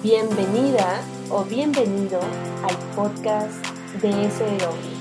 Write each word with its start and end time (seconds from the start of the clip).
Bienvenida 0.00 1.02
o 1.28 1.42
bienvenido 1.42 2.20
al 2.62 2.76
podcast 2.94 3.66
de 4.00 4.30
SW. 4.30 4.98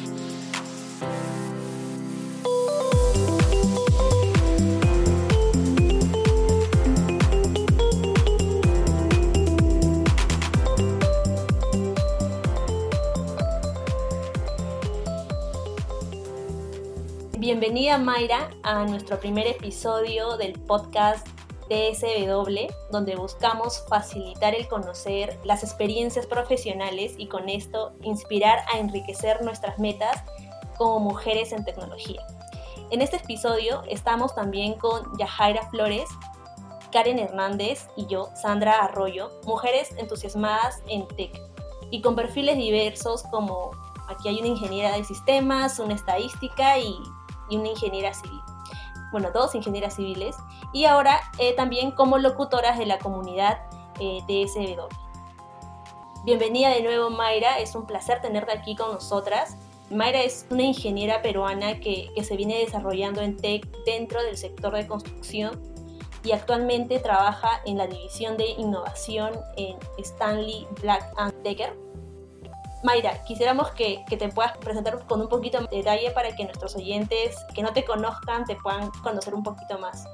Bienvenida 17.38 18.00
Mayra 18.00 18.50
a 18.64 18.84
nuestro 18.86 19.20
primer 19.20 19.45
episodio 19.45 20.38
del 20.38 20.54
podcast 20.54 21.37
TSW, 21.68 22.73
donde 22.91 23.16
buscamos 23.16 23.84
facilitar 23.88 24.55
el 24.55 24.68
conocer 24.68 25.40
las 25.44 25.64
experiencias 25.64 26.26
profesionales 26.26 27.14
y 27.18 27.28
con 27.28 27.50
esto 27.50 27.94
inspirar 28.02 28.60
a 28.74 28.80
enriquecer 28.80 29.44
nuestras 29.44 29.80
metas 29.80 30.24
como 30.77 31.00
mujeres 31.00 31.52
en 31.52 31.66
tecnología. 31.66 32.26
En 32.90 33.02
este 33.02 33.18
episodio 33.18 33.84
estamos 33.88 34.34
también 34.34 34.74
con 34.76 35.18
Yajaira 35.18 35.70
Flores, 35.70 36.10
Karen 36.91 37.20
Hernández 37.20 37.88
y 37.98 38.05
yo, 38.05 38.30
Sandra 38.36 38.80
Arroyo, 38.80 39.30
mujeres 39.46 39.90
entusiasmadas 39.98 40.82
en 40.88 41.08
tech 41.10 41.41
y 41.91 42.02
con 42.02 42.16
perfiles 42.16 42.58
diversos 42.58 43.24
como 43.24 43.72
aquí 44.08 44.30
hay 44.30 44.40
una 44.40 44.48
ingeniera 44.48 44.96
de 44.96 45.04
sistemas, 45.04 45.80
una 45.80 45.96
estadística 45.96 46.80
y, 46.80 46.96
y 47.49 47.58
una 47.58 47.70
ingeniera 47.70 48.13
civil 48.13 48.40
bueno, 49.12 49.32
dos 49.34 49.56
ingenieras 49.56 49.96
civiles, 49.96 50.36
y 50.74 50.86
ahora 50.86 51.22
eh, 51.40 51.54
también 51.54 51.92
como 51.92 52.18
locutoras 52.18 52.78
de 52.78 52.86
la 52.86 53.00
comunidad 53.00 53.60
eh, 54.00 54.22
DSW. 54.28 54.88
Bienvenida 56.26 56.70
de 56.70 56.84
nuevo 56.84 57.10
Mayra, 57.10 57.60
es 57.60 57.76
un 57.76 57.86
placer 57.86 58.22
tenerte 58.22 58.52
aquí 58.52 58.76
con 58.76 58.91
nosotras. 58.91 59.58
Mayra 59.90 60.22
es 60.22 60.46
una 60.49 60.64
ingeniera 60.64 61.22
peruana 61.22 61.80
que, 61.80 62.12
que 62.14 62.24
se 62.24 62.36
viene 62.36 62.60
desarrollando 62.60 63.22
en 63.22 63.38
tech 63.38 63.66
dentro 63.86 64.22
del 64.22 64.38
sector 64.38 64.73
de 64.73 64.86
construcción 64.86 65.61
y 66.23 66.33
actualmente 66.33 66.99
trabaja 66.99 67.61
en 67.66 67.77
la 67.77 67.88
división 67.88 68.36
de 68.36 68.49
innovación 68.49 69.31
en 69.55 69.77
Stanley 69.97 70.67
Black 70.81 71.05
Decker 71.44 71.86
Mayra, 72.83 73.23
quisiéramos 73.23 73.72
que, 73.72 74.06
te 74.08 74.30
puedas 74.30 74.56
presentar 74.58 75.06
con 75.08 75.22
un 75.22 75.30
poquito 75.30 75.59
de 75.59 75.78
detalle 75.78 76.11
para 76.11 76.36
que 76.36 76.44
nuestros 76.44 76.75
oyentes 76.75 77.36
que 77.53 77.64
no 77.64 77.73
te 77.73 77.83
conozcan 77.83 78.45
te 78.45 78.56
puedan 78.56 78.89
conocer 79.03 79.33
un 79.33 79.44
poquito 79.44 79.80
más. 79.80 80.06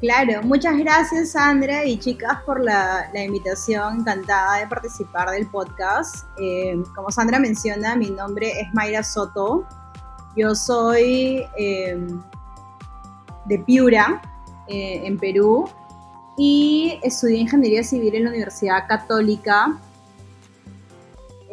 Claro, 0.00 0.42
muchas 0.42 0.76
gracias 0.76 1.32
Sandra 1.32 1.84
y 1.84 1.98
chicas 1.98 2.42
por 2.44 2.62
la, 2.62 3.08
invitación, 3.14 4.00
encantada 4.00 4.58
de 4.60 4.66
participar 4.66 5.30
del 5.30 5.46
podcast. 5.48 6.26
Eh, 6.38 6.74
como 6.94 7.10
Sandra 7.10 7.38
menciona, 7.38 7.94
mi 7.96 8.10
nombre 8.10 8.50
es 8.60 8.66
Mayra 8.74 9.02
Soto, 9.02 9.66
yo 10.36 10.54
soy 10.54 11.46
eh, 11.56 11.96
de 13.46 13.58
Piura, 13.60 14.20
eh, 14.68 15.02
en 15.04 15.18
Perú, 15.18 15.68
y 16.36 16.98
estudié 17.02 17.38
Ingeniería 17.38 17.84
Civil 17.84 18.14
en 18.14 18.24
la 18.24 18.30
Universidad 18.30 18.88
Católica 18.88 19.78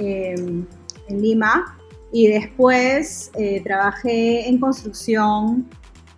en 0.01 0.67
Lima 1.09 1.77
y 2.11 2.27
después 2.27 3.31
eh, 3.35 3.61
trabajé 3.63 4.47
en 4.47 4.59
construcción 4.59 5.69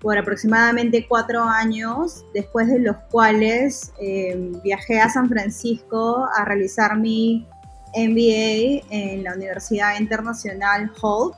por 0.02 0.18
aproximadamente 0.18 1.06
cuatro 1.08 1.44
años, 1.44 2.26
después 2.34 2.68
de 2.68 2.80
los 2.80 2.98
cuales 3.10 3.94
eh, 4.02 4.52
viajé 4.64 5.00
a 5.00 5.10
San 5.10 5.30
Francisco 5.30 6.28
a 6.36 6.44
realizar 6.44 6.98
mi 6.98 7.48
MBA 7.96 8.86
en 8.90 9.24
la 9.24 9.34
Universidad 9.36 9.98
Internacional 10.00 10.92
Holt. 11.02 11.36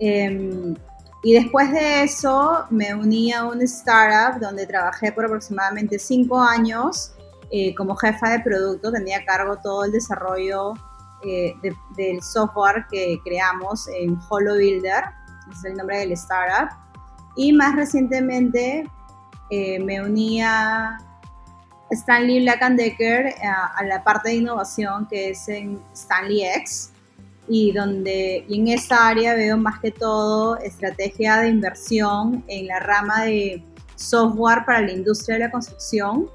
Em, 0.00 0.74
y 1.22 1.34
después 1.34 1.70
de 1.72 2.04
eso 2.04 2.64
me 2.70 2.94
uní 2.94 3.32
a 3.32 3.44
un 3.44 3.60
startup 3.62 4.40
donde 4.40 4.66
trabajé 4.66 5.12
por 5.12 5.24
aproximadamente 5.24 5.98
cinco 5.98 6.40
años 6.40 7.12
eh, 7.50 7.74
como 7.74 7.94
jefa 7.94 8.30
de 8.30 8.40
producto, 8.40 8.90
tenía 8.90 9.18
a 9.18 9.24
cargo 9.24 9.58
todo 9.62 9.84
el 9.84 9.92
desarrollo 9.92 10.74
eh, 11.24 11.54
del 11.96 12.22
software 12.22 12.86
que 12.90 13.18
creamos 13.24 13.88
en 13.88 14.18
Holo 14.28 14.54
Builder, 14.54 15.04
es 15.50 15.64
el 15.64 15.74
nombre 15.76 15.98
del 15.98 16.12
startup. 16.12 16.70
Y 17.36 17.52
más 17.52 17.74
recientemente 17.74 18.88
eh, 19.50 19.78
me 19.80 20.00
uní 20.02 20.42
a 20.42 20.98
Stanley 21.90 22.42
Black 22.42 22.66
Decker 22.76 23.26
a, 23.26 23.30
eh, 23.30 23.48
a, 23.76 23.84
la 23.84 24.02
parte 24.02 24.30
de 24.30 24.36
innovación 24.36 25.06
que 25.08 25.30
es 25.30 25.48
en 25.48 25.80
Stanley 25.92 26.44
X 26.44 26.92
y 27.46 27.72
donde 27.72 28.44
y 28.48 28.60
en 28.60 28.68
esa 28.68 29.08
área 29.08 29.34
veo 29.34 29.58
más 29.58 29.78
que 29.80 29.90
todo 29.90 30.56
estrategia 30.58 31.38
de 31.38 31.50
inversión 31.50 32.42
en 32.48 32.68
la 32.68 32.80
rama 32.80 33.24
de 33.24 33.62
software 33.96 34.64
para 34.64 34.80
la 34.80 34.92
industria 34.92 35.34
de 35.34 35.44
la 35.44 35.50
construcción 35.50 36.30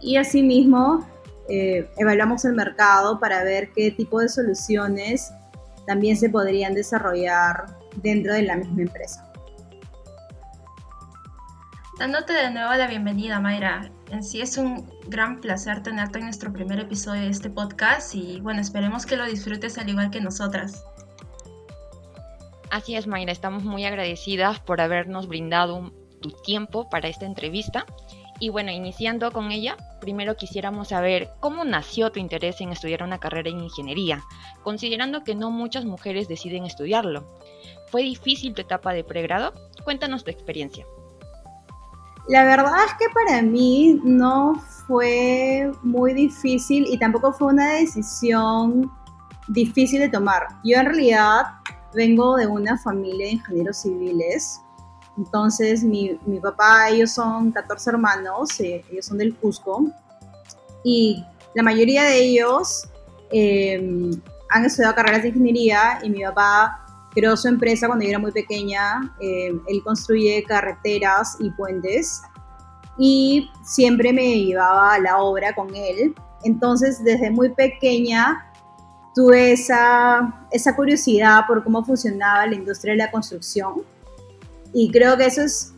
y 0.00 0.16
asimismo 0.16 1.06
eh, 1.48 1.88
evaluamos 1.96 2.44
el 2.44 2.54
mercado 2.54 3.20
para 3.20 3.44
ver 3.44 3.70
qué 3.72 3.90
tipo 3.90 4.20
de 4.20 4.28
soluciones 4.28 5.32
también 5.86 6.16
se 6.16 6.28
podrían 6.28 6.74
desarrollar 6.74 7.66
dentro 8.02 8.34
de 8.34 8.42
la 8.42 8.56
misma 8.56 8.82
empresa. 8.82 9.22
Dándote 11.98 12.34
de 12.34 12.50
nuevo 12.50 12.74
la 12.74 12.88
bienvenida, 12.88 13.40
Mayra. 13.40 13.90
En 14.10 14.22
sí 14.22 14.42
es 14.42 14.58
un 14.58 14.90
gran 15.06 15.40
placer 15.40 15.82
tenerte 15.82 16.18
en 16.18 16.26
nuestro 16.26 16.52
primer 16.52 16.78
episodio 16.78 17.22
de 17.22 17.30
este 17.30 17.48
podcast 17.48 18.14
y 18.14 18.40
bueno, 18.40 18.60
esperemos 18.60 19.06
que 19.06 19.16
lo 19.16 19.24
disfrutes 19.24 19.78
al 19.78 19.88
igual 19.88 20.10
que 20.10 20.20
nosotras. 20.20 20.84
Así 22.70 22.96
es, 22.96 23.06
Mayra, 23.06 23.32
estamos 23.32 23.64
muy 23.64 23.86
agradecidas 23.86 24.60
por 24.60 24.80
habernos 24.80 25.26
brindado 25.26 25.92
tu 26.20 26.30
tiempo 26.30 26.90
para 26.90 27.08
esta 27.08 27.24
entrevista 27.24 27.86
y 28.38 28.50
bueno, 28.50 28.70
iniciando 28.70 29.32
con 29.32 29.50
ella, 29.50 29.76
primero 30.00 30.36
quisiéramos 30.36 30.88
saber 30.88 31.30
cómo 31.40 31.64
nació 31.64 32.10
tu 32.10 32.20
interés 32.20 32.60
en 32.60 32.70
estudiar 32.70 33.02
una 33.02 33.18
carrera 33.18 33.50
en 33.50 33.60
ingeniería, 33.60 34.22
considerando 34.62 35.24
que 35.24 35.34
no 35.34 35.50
muchas 35.50 35.84
mujeres 35.84 36.28
deciden 36.28 36.64
estudiarlo. 36.64 37.24
¿Fue 37.90 38.02
difícil 38.02 38.54
tu 38.54 38.62
etapa 38.62 38.92
de 38.92 39.04
pregrado? 39.04 39.54
Cuéntanos 39.84 40.24
tu 40.24 40.30
experiencia. 40.30 40.84
La 42.28 42.44
verdad 42.44 42.74
es 42.86 42.92
que 42.94 43.06
para 43.14 43.40
mí 43.40 44.00
no 44.02 44.54
fue 44.86 45.70
muy 45.82 46.12
difícil 46.12 46.84
y 46.88 46.98
tampoco 46.98 47.32
fue 47.32 47.52
una 47.52 47.74
decisión 47.74 48.90
difícil 49.48 50.00
de 50.00 50.08
tomar. 50.08 50.48
Yo 50.64 50.78
en 50.78 50.86
realidad 50.86 51.44
vengo 51.94 52.36
de 52.36 52.46
una 52.46 52.76
familia 52.78 53.26
de 53.26 53.32
ingenieros 53.32 53.78
civiles 53.78 54.60
entonces, 55.16 55.82
mi, 55.82 56.18
mi 56.26 56.40
papá, 56.40 56.90
ellos 56.90 57.12
son 57.12 57.50
14 57.50 57.90
hermanos, 57.90 58.60
eh, 58.60 58.84
ellos 58.90 59.06
son 59.06 59.18
del 59.18 59.34
Cusco, 59.34 59.86
y 60.84 61.24
la 61.54 61.62
mayoría 61.62 62.04
de 62.04 62.18
ellos 62.18 62.86
em, 63.30 64.10
han 64.50 64.64
estudiado 64.64 64.94
carreras 64.94 65.22
de 65.22 65.28
ingeniería 65.28 65.98
y 66.02 66.10
mi 66.10 66.22
papá 66.22 66.80
creó 67.12 67.36
su 67.36 67.48
empresa 67.48 67.86
cuando 67.86 68.04
yo 68.04 68.10
era 68.10 68.18
muy 68.18 68.30
pequeña. 68.30 69.12
Em, 69.20 69.60
él 69.66 69.82
construye 69.82 70.44
carreteras 70.44 71.36
y 71.40 71.50
puentes 71.50 72.20
y 72.98 73.50
siempre 73.64 74.12
me 74.12 74.44
llevaba 74.44 74.94
a 74.94 74.98
la 75.00 75.18
obra 75.18 75.54
con 75.54 75.74
él. 75.74 76.14
Entonces, 76.44 77.02
desde 77.02 77.30
muy 77.30 77.48
pequeña 77.48 78.46
tuve 79.14 79.52
esa, 79.52 80.46
esa 80.52 80.76
curiosidad 80.76 81.46
por 81.46 81.64
cómo 81.64 81.82
funcionaba 81.82 82.46
la 82.46 82.54
industria 82.54 82.92
de 82.92 82.98
la 82.98 83.10
construcción 83.10 83.82
y 84.72 84.90
creo 84.90 85.16
que 85.16 85.26
eso 85.26 85.42
es 85.42 85.72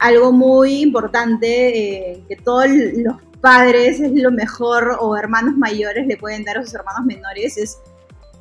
algo 0.00 0.32
muy 0.32 0.82
importante 0.82 2.10
eh, 2.12 2.24
que 2.28 2.36
todos 2.36 2.66
los 2.68 3.16
padres 3.40 4.00
es 4.00 4.12
lo 4.12 4.30
mejor 4.30 4.96
o 5.00 5.16
hermanos 5.16 5.56
mayores 5.56 6.06
le 6.06 6.16
pueden 6.16 6.44
dar 6.44 6.58
a 6.58 6.64
sus 6.64 6.74
hermanos 6.74 7.04
menores 7.04 7.56
es 7.56 7.78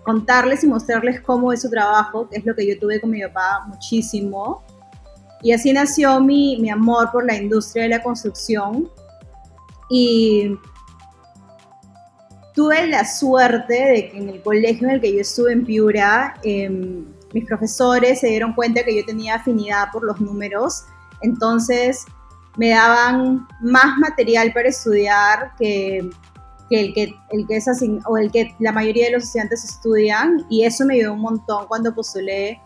contarles 0.03 0.63
y 0.63 0.67
mostrarles 0.67 1.21
cómo 1.21 1.51
es 1.51 1.62
su 1.62 1.69
trabajo, 1.69 2.29
que 2.29 2.38
es 2.38 2.45
lo 2.45 2.56
que 2.56 2.67
yo 2.67 2.77
tuve 2.79 3.00
con 3.00 3.09
mi 3.09 3.21
papá 3.21 3.65
muchísimo. 3.67 4.63
Y 5.41 5.51
así 5.51 5.73
nació 5.73 6.19
mi, 6.19 6.57
mi 6.59 6.69
amor 6.69 7.09
por 7.12 7.25
la 7.25 7.35
industria 7.35 7.83
de 7.83 7.89
la 7.89 8.03
construcción. 8.03 8.89
Y 9.89 10.57
tuve 12.53 12.88
la 12.88 13.06
suerte 13.06 13.73
de 13.73 14.09
que 14.09 14.17
en 14.17 14.29
el 14.29 14.41
colegio 14.41 14.88
en 14.88 14.95
el 14.95 15.01
que 15.01 15.13
yo 15.13 15.21
estuve 15.21 15.53
en 15.53 15.65
Piura, 15.65 16.35
eh, 16.44 17.03
mis 17.33 17.45
profesores 17.45 18.19
se 18.19 18.27
dieron 18.27 18.53
cuenta 18.53 18.83
que 18.83 18.95
yo 18.95 19.06
tenía 19.06 19.35
afinidad 19.35 19.88
por 19.91 20.03
los 20.03 20.21
números, 20.21 20.85
entonces 21.21 22.06
me 22.57 22.69
daban 22.69 23.47
más 23.62 23.97
material 23.97 24.53
para 24.53 24.69
estudiar 24.69 25.51
que, 25.57 26.09
el 26.69 26.94
que, 26.94 27.15
el 27.31 27.47
que 27.47 27.56
es 27.56 27.68
o 28.06 28.18
el 28.18 28.31
que 28.31 28.56
la 28.59 28.71
mayoría 28.71 29.07
de 29.07 29.13
los 29.13 29.24
estudiantes 29.24 29.63
estudian 29.63 30.45
y 30.50 30.63
eso 30.63 30.85
me 30.85 30.95
ayudó 30.95 31.13
un 31.13 31.21
montón 31.21 31.68
cuando 31.68 31.94
postulé 31.94 32.62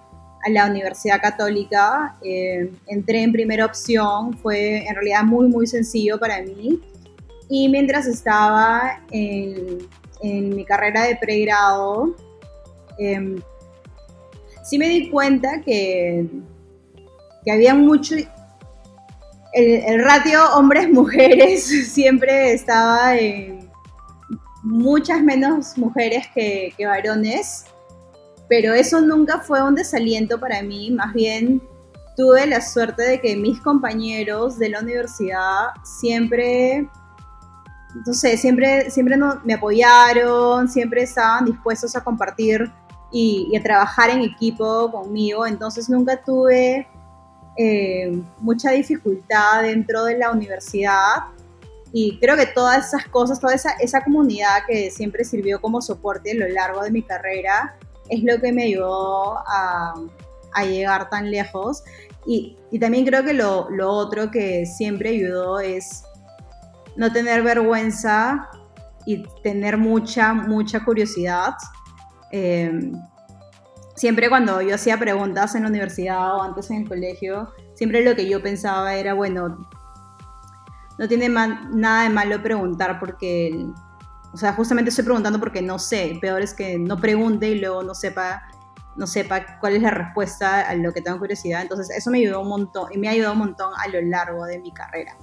a 0.46 0.50
la 0.50 0.66
Universidad 0.66 1.22
Católica. 1.22 2.16
Eh, 2.22 2.72
entré 2.88 3.24
en 3.24 3.32
primera 3.32 3.66
opción, 3.66 4.38
fue 4.38 4.86
en 4.88 4.96
realidad 4.96 5.24
muy, 5.24 5.48
muy 5.48 5.68
sencillo 5.68 6.20
para 6.20 6.42
mí 6.42 6.80
Y 7.50 7.70
mientras 7.70 8.08
estaba 8.08 9.02
en, 9.12 9.80
en 10.22 10.56
mi 10.56 10.66
carrera 10.66 11.04
de 11.04 11.16
pregrado, 11.16 12.16
eh, 13.00 13.40
sí 14.68 14.78
me 14.78 14.90
di 14.90 15.10
cuenta 15.10 15.62
que, 15.62 16.26
que 17.44 17.52
había 17.52 17.74
mucho... 17.74 18.16
El, 19.54 20.04
ratio 20.04 20.40
hombres-mujeres 20.56 21.64
siempre 21.92 22.54
estaba 22.54 23.18
en 23.18 23.70
muchas 24.62 25.24
menos 25.24 25.78
mujeres 25.78 26.28
que, 26.36 26.74
que 26.78 26.86
varones, 26.86 27.66
pero 28.50 28.74
eso 28.74 29.02
nunca 29.02 29.40
fue 29.40 29.64
un 29.64 29.74
desaliento 29.74 30.40
para 30.40 30.62
mí, 30.62 30.92
más 30.92 31.14
bien 31.14 31.62
tuve 32.16 32.46
la 32.46 32.62
suerte 32.62 33.04
de 33.04 33.22
que 33.22 33.36
mis 33.36 33.60
compañeros 33.62 34.60
de 34.60 34.70
la 34.70 34.82
universidad 34.82 35.70
siempre 35.84 36.88
no 38.06 38.14
sé, 38.14 38.38
siempre, 38.38 38.92
siempre 38.92 39.18
me 39.44 39.54
apoyaron, 39.54 40.68
siempre 40.68 41.04
estaban 41.04 41.46
dispuestos 41.46 41.96
a 41.96 42.04
compartir 42.04 42.72
y, 43.12 43.56
a 43.56 43.64
trabajar 43.64 44.10
en 44.10 44.22
equipo 44.22 44.92
conmigo, 44.92 45.46
entonces 45.46 45.90
nunca 45.90 46.22
tuve 46.24 46.88
eh, 47.58 48.22
mucha 48.40 48.72
dificultad 48.72 49.64
dentro 49.64 50.04
de 50.04 50.18
la 50.18 50.32
universidad 50.32 51.24
y 51.92 52.20
creo 52.20 52.36
que 52.36 52.46
todas 52.48 52.88
esas 52.88 53.08
cosas, 53.08 53.40
toda 53.40 53.56
esa, 53.56 53.72
esa 53.80 54.04
comunidad 54.04 54.60
que 54.68 54.92
siempre 54.92 55.24
sirvió 55.24 55.62
como 55.62 55.82
soporte 55.82 56.32
a 56.32 56.36
lo 56.36 56.48
largo 56.48 56.84
de 56.84 56.92
mi 56.92 57.02
carrera 57.02 57.76
es 58.10 58.24
lo 58.24 58.40
que 58.40 58.52
me 58.52 58.64
ayudó 58.64 59.38
a, 59.40 59.94
a 60.54 60.66
llegar 60.66 61.10
tan 61.10 61.32
lejos. 61.32 61.84
Y, 62.26 62.58
y 62.72 62.80
también 62.80 63.06
creo 63.06 63.24
que 63.24 63.34
lo, 63.34 63.70
lo, 63.70 63.90
otro 63.92 64.30
que 64.32 64.66
siempre 64.66 65.10
ayudó 65.10 65.60
es 65.60 66.04
no 66.96 67.12
tener 67.12 67.42
vergüenza 67.42 68.50
y 69.06 69.24
tener 69.44 69.78
mucha, 69.78 70.34
mucha 70.34 70.84
curiosidad. 70.84 71.54
Eh, 72.32 72.92
siempre 73.96 74.30
cuando 74.30 74.62
yo 74.62 74.76
hacía 74.76 74.98
preguntas 74.98 75.56
en 75.56 75.64
la 75.64 75.70
universidad 75.70 76.36
o 76.36 76.44
antes 76.44 76.70
en 76.70 76.84
el 76.84 76.88
colegio, 76.88 77.50
siempre 77.74 78.04
lo 78.04 78.16
que 78.16 78.30
yo 78.30 78.42
pensaba 78.42 78.96
era, 78.96 79.14
bueno, 79.14 79.68
no 80.98 81.08
tiene 81.08 81.30
nada 81.30 82.04
de 82.04 82.10
malo 82.10 82.42
preguntar 82.42 83.00
porque, 83.00 83.66
o 84.34 84.38
sea, 84.38 84.54
justamente 84.54 84.90
estoy 84.90 85.06
preguntando 85.06 85.40
porque 85.40 85.62
no 85.62 85.80
sé. 85.80 86.18
Peor 86.22 86.42
es 86.42 86.54
que 86.54 86.78
no 86.78 86.98
pregunte 86.98 87.50
y 87.50 87.60
luego 87.60 87.84
no 87.84 87.94
sepa, 87.94 88.44
no 88.96 89.06
sepa 89.06 89.60
cuál 89.60 89.76
es 89.76 89.82
la 89.82 89.92
respuesta 89.92 90.62
a 90.62 90.76
lo 90.76 90.92
que 90.94 91.02
tengo 91.02 91.20
curiosidad. 91.20 91.62
Entonces, 91.62 91.90
eso 91.96 92.10
me 92.10 92.20
ayudó 92.20 92.42
un 92.42 92.50
montón 92.50 92.92
y 92.92 92.98
me 92.98 93.08
ha 93.08 93.12
ayudado 93.12 93.34
un 93.34 93.40
montón 93.40 93.72
a 93.78 93.88
lo 93.88 94.02
largo 94.02 94.46
de 94.46 94.60
mi 94.60 94.72
carrera. 94.72 95.16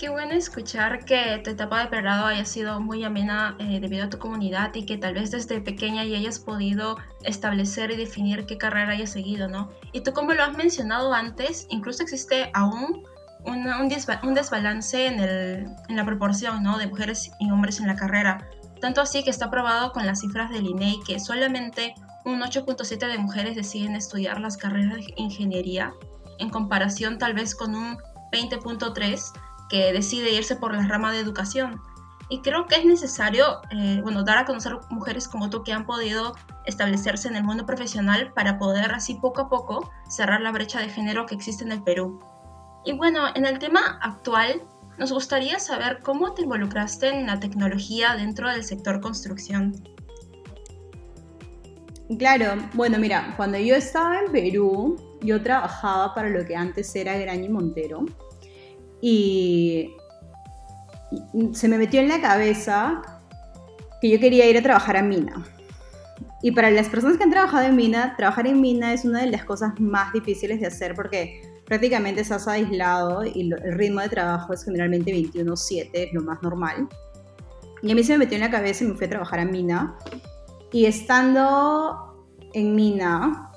Qué 0.00 0.08
bueno 0.08 0.32
escuchar 0.32 1.04
que 1.04 1.42
tu 1.44 1.50
etapa 1.50 1.80
de 1.80 1.88
pregrado 1.88 2.24
haya 2.24 2.46
sido 2.46 2.80
muy 2.80 3.04
amena 3.04 3.54
eh, 3.58 3.80
debido 3.80 4.06
a 4.06 4.08
tu 4.08 4.18
comunidad 4.18 4.74
y 4.74 4.86
que 4.86 4.96
tal 4.96 5.12
vez 5.12 5.30
desde 5.30 5.60
pequeña 5.60 6.06
ya 6.06 6.16
hayas 6.16 6.38
podido 6.38 6.96
establecer 7.22 7.90
y 7.90 7.96
definir 7.96 8.46
qué 8.46 8.56
carrera 8.56 8.92
hayas 8.92 9.10
seguido, 9.10 9.46
¿no? 9.46 9.70
Y 9.92 10.00
tú 10.00 10.14
como 10.14 10.32
lo 10.32 10.42
has 10.42 10.56
mencionado 10.56 11.12
antes, 11.12 11.66
incluso 11.68 12.02
existe 12.02 12.50
aún 12.54 13.02
un, 13.44 13.66
un, 13.68 14.34
desbalance 14.34 15.06
en, 15.06 15.20
el, 15.20 15.66
en, 15.90 15.96
la 15.96 16.06
proporción, 16.06 16.62
¿no? 16.62 16.78
De 16.78 16.86
mujeres 16.86 17.30
y 17.38 17.50
hombres 17.50 17.78
en 17.78 17.86
la 17.86 17.96
carrera. 17.96 18.48
Tanto 18.80 19.02
así 19.02 19.22
que 19.22 19.28
está 19.28 19.50
probado 19.50 19.92
con 19.92 20.06
las 20.06 20.20
cifras 20.20 20.48
del 20.48 20.64
INEI 20.64 20.98
que 21.06 21.20
solamente 21.20 21.94
un 22.24 22.40
8.7 22.40 23.06
de 23.06 23.18
mujeres 23.18 23.54
deciden 23.54 23.96
estudiar 23.96 24.40
las 24.40 24.56
carreras 24.56 24.94
de 24.94 25.12
ingeniería 25.16 25.92
en 26.38 26.48
comparación 26.48 27.18
tal 27.18 27.34
vez 27.34 27.54
con 27.54 27.74
un 27.74 27.98
20.3 28.32 29.32
que 29.70 29.92
decide 29.92 30.32
irse 30.32 30.56
por 30.56 30.74
la 30.74 30.86
rama 30.86 31.12
de 31.12 31.20
educación. 31.20 31.80
Y 32.28 32.42
creo 32.42 32.66
que 32.66 32.76
es 32.76 32.84
necesario, 32.84 33.60
eh, 33.70 34.00
bueno, 34.02 34.22
dar 34.22 34.38
a 34.38 34.44
conocer 34.44 34.76
mujeres 34.90 35.26
como 35.26 35.50
tú 35.50 35.64
que 35.64 35.72
han 35.72 35.86
podido 35.86 36.36
establecerse 36.66 37.26
en 37.28 37.36
el 37.36 37.44
mundo 37.44 37.66
profesional 37.66 38.32
para 38.34 38.58
poder 38.58 38.92
así 38.92 39.14
poco 39.14 39.42
a 39.42 39.48
poco 39.48 39.90
cerrar 40.08 40.40
la 40.40 40.52
brecha 40.52 40.80
de 40.80 40.88
género 40.88 41.26
que 41.26 41.34
existe 41.34 41.64
en 41.64 41.72
el 41.72 41.82
Perú. 41.82 42.20
Y 42.84 42.92
bueno, 42.92 43.26
en 43.34 43.46
el 43.46 43.58
tema 43.58 43.98
actual, 44.00 44.62
nos 44.96 45.12
gustaría 45.12 45.58
saber 45.58 46.00
cómo 46.02 46.34
te 46.34 46.42
involucraste 46.42 47.08
en 47.08 47.26
la 47.26 47.40
tecnología 47.40 48.14
dentro 48.14 48.48
del 48.48 48.62
sector 48.64 49.00
construcción. 49.00 49.74
Claro, 52.18 52.62
bueno, 52.74 52.98
mira, 52.98 53.34
cuando 53.36 53.58
yo 53.58 53.74
estaba 53.74 54.20
en 54.20 54.30
Perú, 54.30 54.96
yo 55.20 55.42
trabajaba 55.42 56.14
para 56.14 56.28
lo 56.28 56.44
que 56.44 56.54
antes 56.54 56.94
era 56.94 57.16
Graña 57.16 57.46
y 57.46 57.48
Montero 57.48 58.04
y 59.00 59.90
se 61.52 61.68
me 61.68 61.78
metió 61.78 62.00
en 62.00 62.08
la 62.08 62.20
cabeza 62.20 63.02
que 64.00 64.08
yo 64.08 64.20
quería 64.20 64.46
ir 64.46 64.56
a 64.56 64.62
trabajar 64.62 64.96
a 64.96 65.02
mina. 65.02 65.44
Y 66.42 66.52
para 66.52 66.70
las 66.70 66.88
personas 66.88 67.18
que 67.18 67.24
han 67.24 67.30
trabajado 67.30 67.66
en 67.66 67.76
mina, 67.76 68.14
trabajar 68.16 68.46
en 68.46 68.60
mina 68.60 68.92
es 68.92 69.04
una 69.04 69.20
de 69.20 69.30
las 69.30 69.44
cosas 69.44 69.78
más 69.78 70.12
difíciles 70.12 70.60
de 70.60 70.66
hacer 70.66 70.94
porque 70.94 71.42
prácticamente 71.66 72.22
estás 72.22 72.48
aislado 72.48 73.24
y 73.24 73.52
el 73.52 73.74
ritmo 73.74 74.00
de 74.00 74.08
trabajo 74.08 74.52
es 74.52 74.64
generalmente 74.64 75.12
21/7, 75.12 75.90
es 75.92 76.12
lo 76.12 76.22
más 76.22 76.42
normal. 76.42 76.88
Y 77.82 77.92
a 77.92 77.94
mí 77.94 78.02
se 78.02 78.12
me 78.12 78.18
metió 78.20 78.36
en 78.36 78.42
la 78.42 78.50
cabeza 78.50 78.84
y 78.84 78.88
me 78.88 78.94
fui 78.94 79.06
a 79.06 79.10
trabajar 79.10 79.40
a 79.40 79.44
mina. 79.44 79.96
Y 80.72 80.86
estando 80.86 82.26
en 82.54 82.74
mina, 82.74 83.50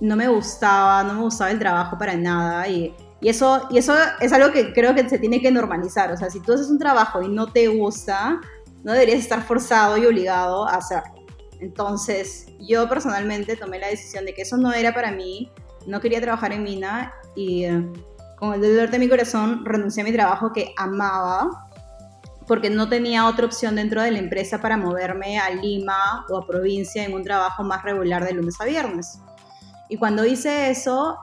no 0.00 0.16
me 0.16 0.28
gustaba, 0.28 1.02
no 1.04 1.14
me 1.14 1.20
gustaba 1.20 1.50
el 1.50 1.58
trabajo 1.58 1.98
para 1.98 2.16
nada. 2.16 2.66
Y 2.68 2.94
y 3.24 3.30
eso, 3.30 3.66
y 3.70 3.78
eso 3.78 3.94
es 4.20 4.34
algo 4.34 4.52
que 4.52 4.74
creo 4.74 4.94
que 4.94 5.08
se 5.08 5.18
tiene 5.18 5.40
que 5.40 5.50
normalizar. 5.50 6.12
O 6.12 6.16
sea, 6.18 6.28
si 6.28 6.40
tú 6.40 6.52
haces 6.52 6.68
un 6.68 6.78
trabajo 6.78 7.22
y 7.22 7.28
no 7.28 7.50
te 7.50 7.68
gusta, 7.68 8.38
no 8.82 8.92
deberías 8.92 9.20
estar 9.20 9.42
forzado 9.42 9.96
y 9.96 10.04
obligado 10.04 10.68
a 10.68 10.74
hacerlo. 10.74 11.24
Entonces, 11.58 12.48
yo 12.60 12.86
personalmente 12.86 13.56
tomé 13.56 13.78
la 13.78 13.86
decisión 13.86 14.26
de 14.26 14.34
que 14.34 14.42
eso 14.42 14.58
no 14.58 14.74
era 14.74 14.92
para 14.92 15.10
mí, 15.10 15.50
no 15.86 16.02
quería 16.02 16.20
trabajar 16.20 16.52
en 16.52 16.64
mina 16.64 17.14
y 17.34 17.64
eh, 17.64 17.90
con 18.38 18.52
el 18.52 18.60
dolor 18.60 18.90
de 18.90 18.98
mi 18.98 19.08
corazón 19.08 19.64
renuncié 19.64 20.02
a 20.02 20.04
mi 20.04 20.12
trabajo 20.12 20.52
que 20.52 20.74
amaba 20.76 21.48
porque 22.46 22.68
no 22.68 22.90
tenía 22.90 23.26
otra 23.26 23.46
opción 23.46 23.76
dentro 23.76 24.02
de 24.02 24.10
la 24.10 24.18
empresa 24.18 24.60
para 24.60 24.76
moverme 24.76 25.38
a 25.38 25.48
Lima 25.48 26.26
o 26.28 26.36
a 26.36 26.46
provincia 26.46 27.02
en 27.02 27.14
un 27.14 27.22
trabajo 27.22 27.64
más 27.64 27.82
regular 27.84 28.22
de 28.22 28.34
lunes 28.34 28.60
a 28.60 28.66
viernes. 28.66 29.18
Y 29.88 29.96
cuando 29.96 30.26
hice 30.26 30.68
eso, 30.68 31.16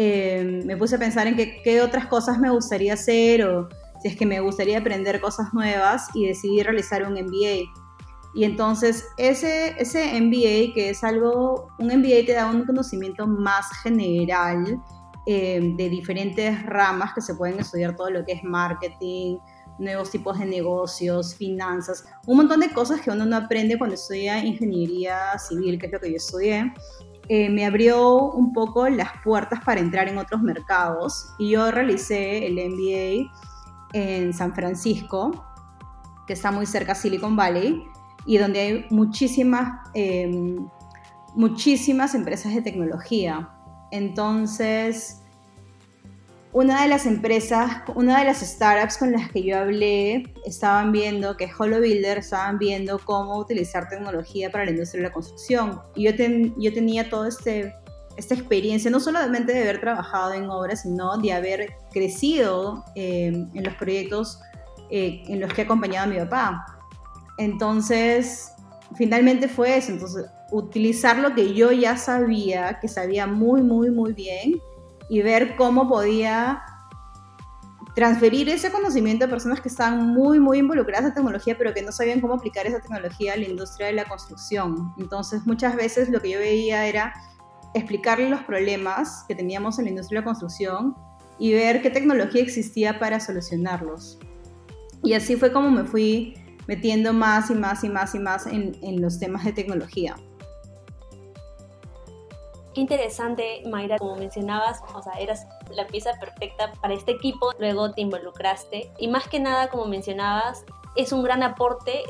eh, 0.00 0.62
me 0.64 0.76
puse 0.76 0.94
a 0.94 0.98
pensar 0.98 1.26
en 1.26 1.34
qué 1.34 1.82
otras 1.82 2.06
cosas 2.06 2.38
me 2.38 2.50
gustaría 2.50 2.94
hacer 2.94 3.44
o 3.44 3.68
si 4.00 4.06
es 4.06 4.16
que 4.16 4.26
me 4.26 4.38
gustaría 4.38 4.78
aprender 4.78 5.20
cosas 5.20 5.52
nuevas 5.52 6.06
y 6.14 6.26
decidí 6.26 6.62
realizar 6.62 7.02
un 7.02 7.14
MBA. 7.14 7.68
Y 8.32 8.44
entonces 8.44 9.04
ese, 9.16 9.74
ese 9.76 10.20
MBA, 10.20 10.72
que 10.72 10.90
es 10.90 11.02
algo, 11.02 11.66
un 11.80 11.88
MBA 11.88 12.26
te 12.26 12.34
da 12.34 12.46
un 12.46 12.64
conocimiento 12.64 13.26
más 13.26 13.66
general 13.82 14.80
eh, 15.26 15.74
de 15.76 15.88
diferentes 15.88 16.62
ramas 16.64 17.12
que 17.12 17.20
se 17.20 17.34
pueden 17.34 17.58
estudiar, 17.58 17.96
todo 17.96 18.10
lo 18.10 18.24
que 18.24 18.34
es 18.34 18.44
marketing, 18.44 19.38
nuevos 19.78 20.10
tipos 20.10 20.38
de 20.38 20.46
negocios, 20.46 21.34
finanzas, 21.34 22.04
un 22.26 22.36
montón 22.36 22.60
de 22.60 22.70
cosas 22.70 23.00
que 23.00 23.10
uno 23.10 23.26
no 23.26 23.36
aprende 23.36 23.78
cuando 23.78 23.94
estudia 23.94 24.44
ingeniería 24.44 25.36
civil, 25.38 25.78
que 25.78 25.86
es 25.86 25.92
lo 25.92 26.00
que 26.00 26.10
yo 26.10 26.16
estudié. 26.16 26.72
Eh, 27.28 27.50
me 27.50 27.66
abrió 27.66 28.30
un 28.30 28.52
poco 28.52 28.88
las 28.88 29.10
puertas 29.22 29.60
para 29.62 29.80
entrar 29.80 30.08
en 30.08 30.16
otros 30.16 30.40
mercados 30.40 31.34
y 31.38 31.50
yo 31.50 31.70
realicé 31.70 32.46
el 32.46 32.54
MBA 32.54 33.30
en 33.92 34.32
San 34.32 34.54
Francisco, 34.54 35.44
que 36.26 36.32
está 36.32 36.50
muy 36.50 36.64
cerca 36.64 36.94
de 36.94 37.00
Silicon 37.00 37.36
Valley 37.36 37.84
y 38.24 38.38
donde 38.38 38.60
hay 38.60 38.86
muchísimas, 38.90 39.78
em, 39.92 40.68
muchísimas 41.34 42.14
empresas 42.14 42.54
de 42.54 42.62
tecnología. 42.62 43.50
Entonces, 43.90 45.22
una 46.58 46.82
de 46.82 46.88
las 46.88 47.06
empresas, 47.06 47.70
una 47.94 48.18
de 48.18 48.24
las 48.24 48.40
startups 48.40 48.98
con 48.98 49.12
las 49.12 49.30
que 49.30 49.44
yo 49.44 49.56
hablé, 49.56 50.24
estaban 50.44 50.90
viendo 50.90 51.36
que 51.36 51.48
Holo 51.56 51.78
Builder 51.78 52.18
estaban 52.18 52.58
viendo 52.58 52.98
cómo 52.98 53.38
utilizar 53.38 53.88
tecnología 53.88 54.50
para 54.50 54.64
la 54.64 54.72
industria 54.72 55.02
de 55.02 55.08
la 55.08 55.14
construcción. 55.14 55.80
Y 55.94 56.06
yo, 56.06 56.10
yo 56.56 56.72
tenía 56.72 57.08
toda 57.08 57.28
este, 57.28 57.72
esta 58.16 58.34
experiencia, 58.34 58.90
no 58.90 58.98
solamente 58.98 59.52
de 59.52 59.62
haber 59.62 59.80
trabajado 59.80 60.32
en 60.32 60.50
obras, 60.50 60.82
sino 60.82 61.16
de 61.18 61.32
haber 61.32 61.74
crecido 61.92 62.84
eh, 62.96 63.28
en 63.54 63.62
los 63.62 63.74
proyectos 63.74 64.40
eh, 64.90 65.22
en 65.28 65.38
los 65.38 65.54
que 65.54 65.62
he 65.62 65.64
acompañado 65.64 66.10
a 66.10 66.12
mi 66.12 66.18
papá. 66.18 66.66
Entonces, 67.38 68.50
finalmente 68.96 69.46
fue 69.46 69.76
eso. 69.76 69.92
Entonces, 69.92 70.26
utilizar 70.50 71.18
lo 71.18 71.36
que 71.36 71.54
yo 71.54 71.70
ya 71.70 71.96
sabía, 71.96 72.80
que 72.80 72.88
sabía 72.88 73.28
muy, 73.28 73.62
muy, 73.62 73.92
muy 73.92 74.12
bien, 74.12 74.60
y 75.08 75.22
ver 75.22 75.56
cómo 75.56 75.88
podía 75.88 76.62
transferir 77.94 78.48
ese 78.48 78.70
conocimiento 78.70 79.24
a 79.24 79.28
personas 79.28 79.60
que 79.60 79.68
estaban 79.68 80.14
muy, 80.14 80.38
muy 80.38 80.58
involucradas 80.58 81.06
en 81.06 81.14
tecnología, 81.14 81.58
pero 81.58 81.74
que 81.74 81.82
no 81.82 81.90
sabían 81.90 82.20
cómo 82.20 82.34
aplicar 82.34 82.64
esa 82.64 82.78
tecnología 82.78 83.32
a 83.32 83.36
la 83.36 83.44
industria 83.44 83.88
de 83.88 83.94
la 83.94 84.04
construcción. 84.04 84.94
Entonces, 84.98 85.44
muchas 85.46 85.74
veces 85.74 86.08
lo 86.08 86.20
que 86.20 86.30
yo 86.30 86.38
veía 86.38 86.86
era 86.86 87.12
explicarle 87.74 88.30
los 88.30 88.42
problemas 88.42 89.24
que 89.26 89.34
teníamos 89.34 89.78
en 89.78 89.86
la 89.86 89.90
industria 89.90 90.20
de 90.20 90.24
la 90.24 90.26
construcción 90.26 90.94
y 91.40 91.52
ver 91.52 91.82
qué 91.82 91.90
tecnología 91.90 92.40
existía 92.40 92.98
para 93.00 93.18
solucionarlos. 93.18 94.18
Y 95.02 95.14
así 95.14 95.36
fue 95.36 95.52
como 95.52 95.70
me 95.70 95.84
fui 95.84 96.34
metiendo 96.68 97.12
más 97.12 97.50
y 97.50 97.54
más 97.54 97.82
y 97.82 97.88
más 97.88 98.14
y 98.14 98.18
más 98.18 98.46
en, 98.46 98.76
en 98.82 99.00
los 99.00 99.18
temas 99.18 99.44
de 99.44 99.52
tecnología. 99.52 100.14
Interesante, 102.74 103.62
Mayra, 103.66 103.98
como 103.98 104.16
mencionabas, 104.16 104.82
o 104.94 105.02
sea, 105.02 105.14
eras 105.14 105.46
la 105.70 105.86
pieza 105.86 106.12
perfecta 106.20 106.72
para 106.80 106.94
este 106.94 107.12
equipo, 107.12 107.52
luego 107.58 107.92
te 107.92 108.02
involucraste 108.02 108.92
y 108.98 109.08
más 109.08 109.26
que 109.28 109.40
nada, 109.40 109.68
como 109.68 109.86
mencionabas, 109.86 110.64
es 110.94 111.12
un 111.12 111.22
gran 111.22 111.42
aporte 111.42 112.04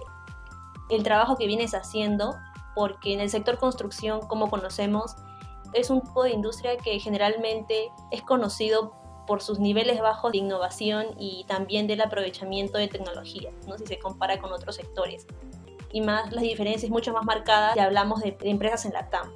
el 0.91 1.03
trabajo 1.03 1.37
que 1.37 1.47
vienes 1.47 1.75
haciendo, 1.75 2.35
porque 2.75 3.13
en 3.13 3.21
el 3.21 3.31
sector 3.31 3.59
construcción, 3.59 4.21
como 4.27 4.51
conocemos, 4.51 5.17
es 5.75 5.91
un 5.91 6.01
tipo 6.01 6.23
de 6.23 6.31
industria 6.31 6.77
que 6.77 6.99
generalmente 6.99 7.91
es 8.11 8.23
conocido 8.23 8.95
por 9.27 9.43
sus 9.43 9.59
niveles 9.59 10.01
bajos 10.01 10.33
de 10.33 10.39
innovación 10.39 11.09
y 11.19 11.45
también 11.47 11.87
del 11.87 12.01
aprovechamiento 12.01 12.79
de 12.79 12.89
tecnología, 12.89 13.51
¿no? 13.67 13.77
si 13.77 13.87
se 13.87 13.99
compara 13.99 14.39
con 14.39 14.53
otros 14.53 14.77
sectores. 14.77 15.27
Y 15.93 16.01
más 16.01 16.33
las 16.33 16.43
diferencias 16.43 16.91
mucho 16.91 17.13
más 17.13 17.25
marcadas 17.25 17.75
si 17.75 17.81
hablamos 17.81 18.21
de, 18.21 18.37
empresas 18.43 18.87
en 18.87 18.95
la 18.95 19.11
TAM. 19.11 19.31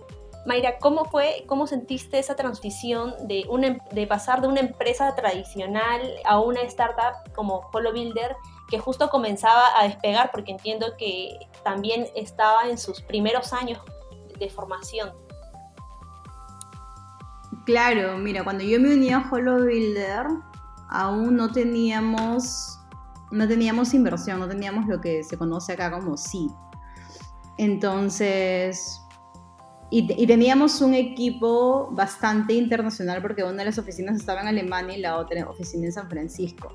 Mayra, 0.45 0.79
¿cómo 0.79 1.05
fue, 1.05 1.45
cómo 1.47 1.67
sentiste 1.67 2.19
esa 2.19 2.35
transición 2.35 3.15
de, 3.29 3.41
em, 3.41 3.79
de 3.93 4.07
pasar 4.07 4.41
de 4.41 4.49
una 4.49 4.61
empresa 4.61 5.15
tradicional 5.15 6.03
a 6.25 6.41
una 6.41 6.63
startup 6.63 7.33
como 7.35 7.69
Holo 7.73 7.93
Builder 7.93 8.37
que 8.69 8.79
justo 8.79 9.09
comenzaba 9.09 9.79
a 9.79 9.85
despegar 9.85 10.31
porque 10.33 10.51
entiendo 10.51 10.97
que 10.99 11.39
también 11.63 12.07
estaba 12.17 12.69
en 12.69 12.79
sus 12.79 13.03
primeros 13.03 13.53
años 13.53 13.81
de 14.39 14.51
formación? 14.51 15.13
Claro, 17.65 18.19
mira, 18.19 18.43
cuando 18.43 18.65
yo 18.65 18.81
me 18.81 18.95
uní 18.95 19.11
a 19.11 19.29
Holo 19.31 19.63
Builder, 19.65 20.27
aún 20.89 21.37
no 21.37 21.53
teníamos, 21.53 22.81
no 23.31 23.47
teníamos 23.47 23.95
inversión, 23.95 24.41
no 24.41 24.49
teníamos 24.49 24.87
lo 24.87 25.01
que 25.01 25.23
se 25.23 25.39
conoce 25.39 25.75
acá 25.75 25.93
como 25.93 26.17
sí. 26.17 26.49
Entonces, 27.59 29.02
y, 29.93 30.11
y, 30.21 30.27
teníamos 30.27 30.81
un 30.81 30.95
equipo 30.95 31.91
bastante 31.93 32.55
internacional 32.55 33.21
porque 33.21 33.45
una 33.45 33.59
de 33.59 33.67
las 33.67 33.79
oficinas 33.79 34.17
estaba 34.17 34.41
en 34.41 34.49
Alemania 34.49 34.97
y 34.97 35.01
la 35.01 35.19
otra 35.19 35.47
oficina 35.49 35.87
en 35.87 35.93
San 35.93 36.09
Francisco. 36.09 36.73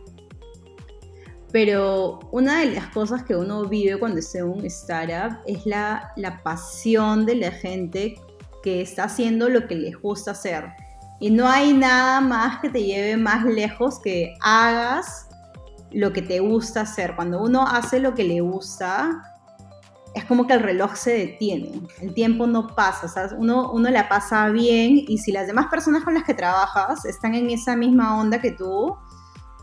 Pero 1.51 2.19
una 2.31 2.59
de 2.59 2.73
las 2.73 2.87
cosas 2.89 3.23
que 3.23 3.35
uno 3.35 3.65
vive 3.65 3.97
cuando 3.97 4.19
en 4.33 4.43
un 4.43 4.65
startup 4.65 5.39
es 5.47 5.65
la, 5.65 6.11
la 6.15 6.43
pasión 6.43 7.25
de 7.25 7.35
la 7.35 7.51
gente 7.51 8.15
que 8.61 8.81
está 8.81 9.05
haciendo 9.05 9.49
lo 9.49 9.65
que 9.67 9.75
les 9.75 9.99
gusta 9.99 10.31
hacer. 10.31 10.65
Y 11.19 11.31
no 11.31 11.47
hay 11.47 11.73
nada 11.73 12.21
más 12.21 12.59
que 12.59 12.69
te 12.69 12.83
lleve 12.83 13.17
más 13.17 13.43
lejos 13.45 13.99
que 13.99 14.35
hagas 14.41 15.27
lo 15.91 16.13
que 16.13 16.21
te 16.21 16.39
gusta 16.39 16.81
hacer. 16.81 17.15
Cuando 17.15 17.41
uno 17.41 17.65
hace 17.65 17.99
lo 17.99 18.13
que 18.13 18.23
le 18.23 18.41
gusta, 18.41 19.36
es 20.13 20.25
como 20.25 20.47
que 20.47 20.53
el 20.53 20.61
reloj 20.61 20.95
se 20.95 21.13
detiene, 21.13 21.81
el 22.01 22.13
tiempo 22.13 22.47
no 22.47 22.75
pasa. 22.75 23.29
Uno, 23.37 23.71
uno 23.71 23.89
la 23.89 24.09
pasa 24.09 24.49
bien 24.49 24.97
y 25.07 25.17
si 25.19 25.31
las 25.31 25.47
demás 25.47 25.67
personas 25.67 26.03
con 26.03 26.13
las 26.13 26.23
que 26.23 26.33
trabajas 26.33 27.05
están 27.05 27.35
en 27.35 27.49
esa 27.49 27.75
misma 27.75 28.19
onda 28.19 28.41
que 28.41 28.51
tú, 28.51 28.95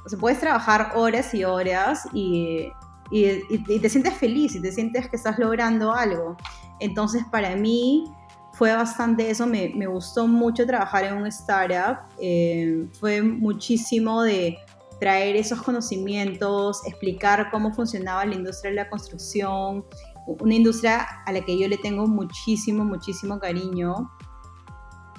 o 0.05 0.09
sea, 0.09 0.19
puedes 0.19 0.39
trabajar 0.39 0.93
horas 0.95 1.33
y 1.35 1.45
horas 1.45 2.07
y, 2.13 2.69
y, 3.11 3.43
y, 3.49 3.79
te 3.79 3.89
sientes 3.89 4.15
feliz 4.15 4.55
y 4.55 4.61
te 4.61 4.71
sientes 4.71 5.09
que 5.09 5.17
estás 5.17 5.39
logrando 5.39 5.93
algo. 5.93 6.37
Entonces, 6.81 7.25
para 7.31 7.57
mí 7.57 8.05
fue 8.53 8.75
bastante 8.75 9.31
eso, 9.31 9.47
me, 9.47 9.73
me 9.75 9.87
gustó 9.87 10.27
mucho 10.27 10.67
trabajar 10.67 11.05
en 11.05 11.15
un 11.15 11.27
startup, 11.27 11.99
eh, 12.21 12.87
fue 13.01 13.21
muchísimo 13.23 14.23
de 14.23 14.59
traer 15.01 15.37
esos 15.37 15.61
conocimientos, 15.63 16.87
explicar 16.87 17.51
cómo 17.51 17.73
funcionaba 17.73 18.25
la 18.25 18.35
industria 18.35 18.71
de 18.71 18.77
la 18.77 18.89
construcción, 18.89 19.85
una 20.27 20.55
industria 20.55 21.07
a 21.27 21.33
la 21.33 21.41
que 21.41 21.59
yo 21.59 21.69
le 21.69 21.79
tengo 21.79 22.07
muchísimo, 22.07 22.85
muchísimo 22.85 23.39
cariño, 23.39 24.11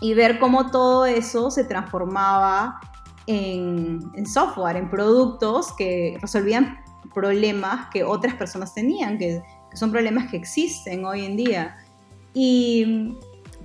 y 0.01 0.13
ver 0.13 0.39
cómo 0.39 0.71
todo 0.71 1.05
eso 1.05 1.49
se 1.49 1.63
transformaba 1.63 2.79
en, 3.27 4.25
software, 4.25 4.77
en 4.77 4.89
productos 4.89 5.73
que 5.77 6.17
resolvían 6.21 6.77
problemas 7.13 7.87
que 7.91 8.03
otras 8.03 8.35
personas 8.35 8.73
tenían, 8.73 9.17
que, 9.17 9.41
son 9.73 9.91
problemas 9.91 10.29
que 10.29 10.37
existen 10.37 11.05
hoy 11.05 11.25
en 11.25 11.37
día. 11.37 11.77
Y, 12.33 13.17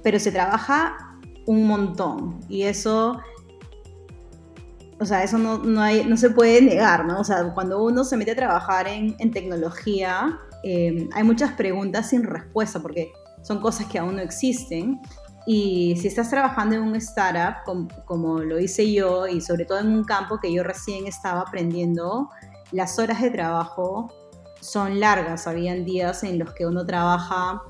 pero 0.02 0.18
se 0.18 0.32
trabaja 0.32 0.96
un 1.46 1.66
montón 1.66 2.40
y 2.48 2.62
eso, 2.62 3.20
o 5.00 5.04
sea, 5.04 5.24
eso 5.24 5.38
no, 5.38 5.58
no, 5.58 5.82
hay, 5.82 6.04
no 6.04 6.16
se 6.16 6.30
puede 6.30 6.62
negar, 6.62 7.06
¿no? 7.06 7.20
O 7.20 7.24
sea, 7.24 7.52
cuando 7.54 7.82
uno 7.82 8.04
se 8.04 8.16
mete 8.16 8.32
a 8.32 8.36
trabajar 8.36 8.86
en, 8.86 9.16
en 9.18 9.30
tecnología, 9.30 10.38
eh, 10.64 11.08
hay 11.12 11.22
muchas 11.22 11.52
preguntas 11.52 12.10
sin 12.10 12.24
respuesta 12.24 12.80
porque 12.80 13.12
son 13.42 13.60
cosas 13.60 13.86
que 13.86 13.98
aún 13.98 14.16
no 14.16 14.22
existen 14.22 15.00
y 15.46 15.96
si 15.96 16.08
estás 16.08 16.30
trabajando 16.30 16.76
en 16.76 16.82
un 16.82 16.96
startup, 16.96 17.64
como, 18.04 18.40
lo 18.40 18.60
hice 18.60 18.92
yo, 18.92 19.26
y 19.26 19.40
sobre 19.40 19.64
todo 19.64 19.78
en 19.78 19.88
un 19.88 20.04
campo 20.04 20.38
que 20.38 20.52
yo 20.52 20.62
recién 20.62 21.06
estaba 21.06 21.40
aprendiendo, 21.40 22.28
las 22.72 22.98
horas 22.98 23.20
de 23.20 23.30
trabajo 23.30 24.12
son 24.60 25.00
largas. 25.00 25.46
Habían 25.46 25.84
días 25.84 26.22
en 26.24 26.38
los 26.38 26.52
que 26.52 26.66
uno 26.66 26.84
trabaja, 26.84 27.62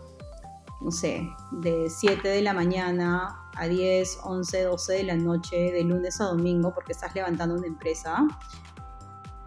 no 0.80 0.90
sé, 0.90 1.26
de 1.62 1.88
7 1.88 2.26
de 2.26 2.42
la 2.42 2.52
mañana 2.52 3.36
a 3.56 3.66
10, 3.66 4.18
11, 4.24 4.62
12 4.64 4.92
de 4.92 5.04
la 5.04 5.16
noche, 5.16 5.56
de 5.72 5.84
lunes 5.84 6.20
a 6.20 6.24
domingo, 6.24 6.74
porque 6.74 6.92
estás 6.92 7.14
levantando 7.14 7.54
una 7.54 7.68
empresa. 7.68 8.26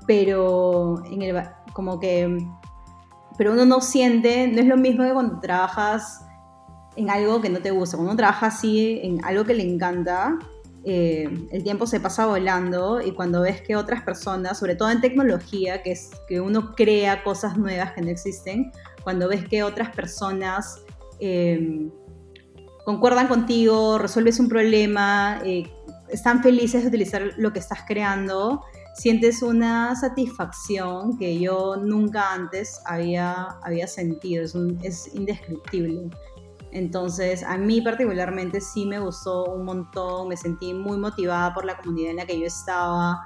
Pero 0.07 1.03
en 1.05 1.21
el, 1.21 1.43
como 1.73 1.99
que, 1.99 2.37
pero 3.37 3.53
uno 3.53 3.65
no 3.65 3.81
siente, 3.81 4.47
no 4.47 4.59
es 4.59 4.67
lo 4.67 4.77
mismo 4.77 5.03
que 5.03 5.13
cuando 5.13 5.39
trabajas 5.39 6.21
en 6.95 7.09
algo 7.09 7.41
que 7.41 7.49
no 7.49 7.59
te 7.59 7.71
gusta. 7.71 7.97
Cuando 7.97 8.11
uno 8.11 8.17
trabaja 8.17 8.47
así 8.47 8.99
en 9.03 9.23
algo 9.25 9.43
que 9.45 9.53
le 9.53 9.63
encanta, 9.63 10.37
eh, 10.85 11.29
el 11.51 11.63
tiempo 11.63 11.87
se 11.87 11.99
pasa 11.99 12.25
volando 12.25 13.01
y 13.01 13.11
cuando 13.13 13.41
ves 13.41 13.61
que 13.61 13.75
otras 13.75 14.03
personas, 14.03 14.59
sobre 14.59 14.75
todo 14.75 14.89
en 14.89 15.01
tecnología, 15.01 15.81
que 15.81 15.93
es 15.93 16.11
que 16.27 16.41
uno 16.41 16.75
crea 16.75 17.23
cosas 17.23 17.57
nuevas 17.57 17.93
que 17.93 18.01
no 18.01 18.09
existen, 18.09 18.71
cuando 19.03 19.29
ves 19.29 19.47
que 19.47 19.63
otras 19.63 19.95
personas 19.95 20.81
eh, 21.19 21.89
concuerdan 22.85 23.27
contigo, 23.27 23.97
resuelves 23.97 24.39
un 24.39 24.49
problema, 24.49 25.39
eh, 25.45 25.71
están 26.09 26.43
felices 26.43 26.81
de 26.83 26.89
utilizar 26.89 27.31
lo 27.37 27.53
que 27.53 27.59
estás 27.59 27.79
creando, 27.87 28.61
sientes 28.93 29.41
una 29.41 29.95
satisfacción 29.95 31.17
que 31.17 31.39
yo 31.39 31.77
nunca 31.77 32.33
antes 32.33 32.79
había, 32.85 33.57
había 33.63 33.87
sentido, 33.87 34.43
es, 34.43 34.55
es 34.81 35.13
indescriptible. 35.13 36.09
Entonces, 36.73 37.43
a 37.43 37.55
mí 37.57 37.81
particularmente 37.81 38.59
sí 38.59 38.85
me 38.85 38.99
gustó 38.99 39.45
un 39.45 39.65
montón, 39.65 40.27
me 40.27 40.35
sentí 40.35 40.73
muy 40.73 40.97
motivada 40.97 41.53
por 41.53 41.65
la 41.65 41.77
comunidad 41.77 42.11
en 42.11 42.17
la 42.17 42.25
que 42.25 42.39
yo 42.39 42.47
estaba, 42.47 43.23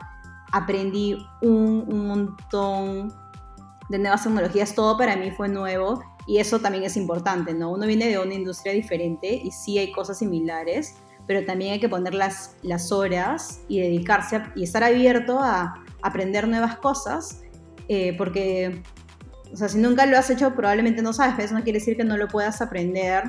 aprendí 0.51 1.17
un, 1.41 2.07
montón 2.07 3.13
de 3.89 3.99
nuevas 3.99 4.23
tecnologías, 4.23 4.75
todo 4.75 4.97
para 4.97 5.15
mí 5.15 5.31
fue 5.31 5.47
nuevo 5.47 6.01
y 6.25 6.39
eso 6.39 6.59
también 6.59 6.83
es 6.83 6.97
importante, 6.97 7.53
¿no? 7.53 7.71
Uno 7.71 7.87
viene 7.87 8.09
de 8.09 8.19
una 8.19 8.33
industria 8.33 8.73
diferente 8.73 9.33
y 9.33 9.51
sí 9.51 9.77
hay 9.77 9.93
cosas 9.93 10.19
similares, 10.19 10.97
pero 11.27 11.45
también 11.45 11.73
hay 11.73 11.79
que 11.79 11.89
poner 11.89 12.13
las, 12.13 12.55
las 12.63 12.91
horas 12.91 13.61
y 13.67 13.79
dedicarse 13.79 14.41
y 14.55 14.63
estar 14.63 14.83
abierto 14.83 15.39
a 15.39 15.83
aprender 16.01 16.47
nuevas 16.47 16.77
cosas, 16.77 17.41
eh, 17.89 18.15
porque 18.17 18.81
o 19.51 19.55
sea, 19.55 19.69
si 19.69 19.77
nunca 19.77 20.05
lo 20.05 20.17
has 20.17 20.29
hecho, 20.29 20.53
probablemente 20.55 21.01
no 21.01 21.13
sabes, 21.13 21.33
pero 21.35 21.45
eso 21.45 21.55
no 21.55 21.63
quiere 21.63 21.79
decir 21.79 21.97
que 21.97 22.03
no 22.03 22.17
lo 22.17 22.27
puedas 22.27 22.61
aprender 22.61 23.23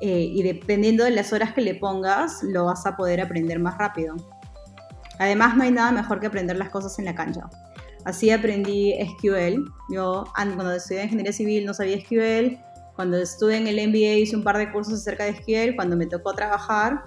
eh, 0.00 0.28
y 0.30 0.42
dependiendo 0.42 1.04
de 1.04 1.10
las 1.10 1.32
horas 1.32 1.52
que 1.52 1.60
le 1.60 1.74
pongas, 1.74 2.42
lo 2.42 2.66
vas 2.66 2.84
a 2.86 2.96
poder 2.96 3.20
aprender 3.20 3.58
más 3.58 3.78
rápido. 3.78 4.14
Además, 5.18 5.56
no 5.56 5.62
hay 5.62 5.70
nada 5.70 5.92
mejor 5.92 6.20
que 6.20 6.26
aprender 6.26 6.56
las 6.56 6.70
cosas 6.70 6.98
en 6.98 7.06
la 7.06 7.14
cancha. 7.14 7.48
Así 8.04 8.30
aprendí 8.30 8.92
SQL. 8.92 9.64
Yo 9.90 10.24
cuando 10.34 10.72
estudié 10.72 11.04
ingeniería 11.04 11.32
civil 11.32 11.64
no 11.64 11.72
sabía 11.72 11.98
SQL. 12.00 12.58
Cuando 12.96 13.16
estuve 13.16 13.56
en 13.56 13.66
el 13.66 13.88
MBA 13.88 14.18
hice 14.18 14.36
un 14.36 14.42
par 14.44 14.58
de 14.58 14.70
cursos 14.70 14.94
acerca 14.94 15.24
de 15.24 15.34
SQL. 15.36 15.76
Cuando 15.76 15.96
me 15.96 16.06
tocó 16.06 16.34
trabajar 16.34 17.02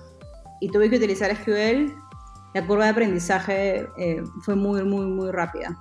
y 0.59 0.69
tuve 0.69 0.89
que 0.89 0.97
utilizar 0.97 1.35
SQL, 1.35 1.93
la 2.53 2.65
curva 2.65 2.85
de 2.85 2.91
aprendizaje 2.91 3.87
eh, 3.97 4.23
fue 4.41 4.55
muy, 4.55 4.83
muy, 4.83 5.05
muy 5.05 5.31
rápida. 5.31 5.77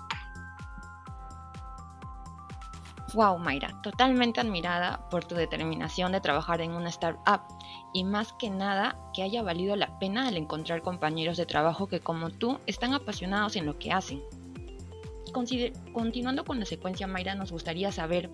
Wow, 3.15 3.39
Mayra, 3.39 3.81
totalmente 3.83 4.41
admirada 4.41 5.09
por 5.09 5.25
tu 5.25 5.35
determinación 5.35 6.13
de 6.13 6.21
trabajar 6.21 6.61
en 6.61 6.73
una 6.73 6.91
startup 6.91 7.41
y 7.95 8.05
más 8.05 8.35
que 8.35 8.51
nada 8.51 8.99
que 9.15 9.23
haya 9.23 9.43
valido 9.43 9.75
la 9.75 9.99
pena 9.99 10.29
el 10.29 10.37
encontrar 10.37 10.83
compañeros 10.83 11.39
de 11.39 11.47
trabajo 11.47 11.87
que 11.87 12.01
como 12.01 12.29
tú 12.29 12.59
están 12.67 12.93
apasionados 12.93 13.57
en 13.57 13.65
lo 13.65 13.79
que 13.79 13.91
hacen. 13.91 14.23
continuando 15.95 16.45
con 16.45 16.61
la 16.61 16.67
secuencia, 16.67 17.07
Mayra, 17.07 17.35
nos 17.35 17.53
gustaría 17.53 17.91
saber, 17.91 18.31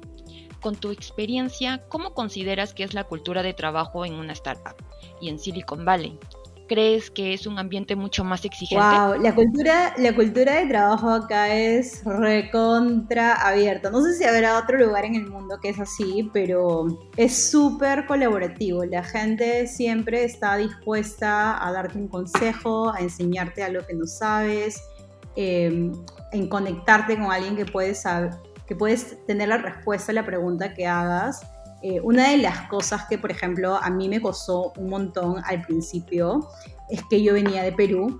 con 0.62 0.76
tu 0.76 0.90
experiencia, 0.90 1.84
¿cómo 1.88 2.14
consideras 2.14 2.72
que 2.72 2.84
es 2.84 2.94
la 2.94 3.04
cultura 3.04 3.42
de 3.42 3.52
trabajo 3.52 4.06
en 4.06 4.14
una 4.14 4.32
startup 4.32 4.76
y 5.20 5.28
en 5.28 5.38
Silicon 5.38 5.84
Valley? 5.84 6.18
crees 6.72 7.10
que 7.10 7.34
es 7.34 7.46
un 7.46 7.58
ambiente 7.58 7.96
mucho 7.96 8.24
más 8.24 8.46
exigente? 8.46 8.82
Wow, 8.82 9.20
la 9.20 9.34
cultura, 9.34 9.92
la 9.98 10.14
cultura 10.14 10.54
de 10.54 10.66
trabajo 10.68 11.10
acá 11.10 11.54
es 11.54 12.02
recontra 12.02 13.34
abierta. 13.34 13.90
No 13.90 14.00
sé 14.00 14.14
si 14.14 14.24
habrá 14.24 14.58
otro 14.58 14.78
lugar 14.78 15.04
en 15.04 15.16
el 15.16 15.26
mundo 15.26 15.58
que 15.60 15.68
es 15.68 15.78
así, 15.78 16.30
pero 16.32 16.86
es 17.18 17.50
súper 17.50 18.06
colaborativo. 18.06 18.86
La 18.86 19.04
gente 19.04 19.66
siempre 19.66 20.24
está 20.24 20.56
dispuesta 20.56 21.62
a 21.62 21.72
darte 21.72 21.98
un 21.98 22.08
consejo, 22.08 22.90
a 22.90 23.00
enseñarte 23.00 23.62
algo 23.62 23.86
que 23.86 23.92
no 23.92 24.06
sabes, 24.06 24.82
em, 25.36 25.92
en 26.32 26.48
conectarte 26.48 27.18
con 27.18 27.30
alguien 27.30 27.54
que 27.54 27.66
puedes, 27.66 28.06
que 28.66 28.76
puedes 28.76 29.24
tener 29.26 29.48
la 29.48 29.58
respuesta 29.58 30.12
a 30.12 30.14
la 30.14 30.24
pregunta 30.24 30.74
que 30.74 30.86
hagas 30.86 31.46
eh, 31.82 32.00
una 32.00 32.30
de 32.30 32.36
las 32.36 32.68
cosas 32.68 33.06
que, 33.08 33.18
por 33.18 33.32
ejemplo, 33.32 33.76
a 33.76 33.90
mí 33.90 34.08
me 34.08 34.20
costó 34.20 34.72
un 34.76 34.88
montón 34.88 35.42
al 35.44 35.62
principio 35.62 36.48
es 36.88 37.02
que 37.10 37.22
yo 37.22 37.34
venía 37.34 37.64
de 37.64 37.72
Perú. 37.72 38.18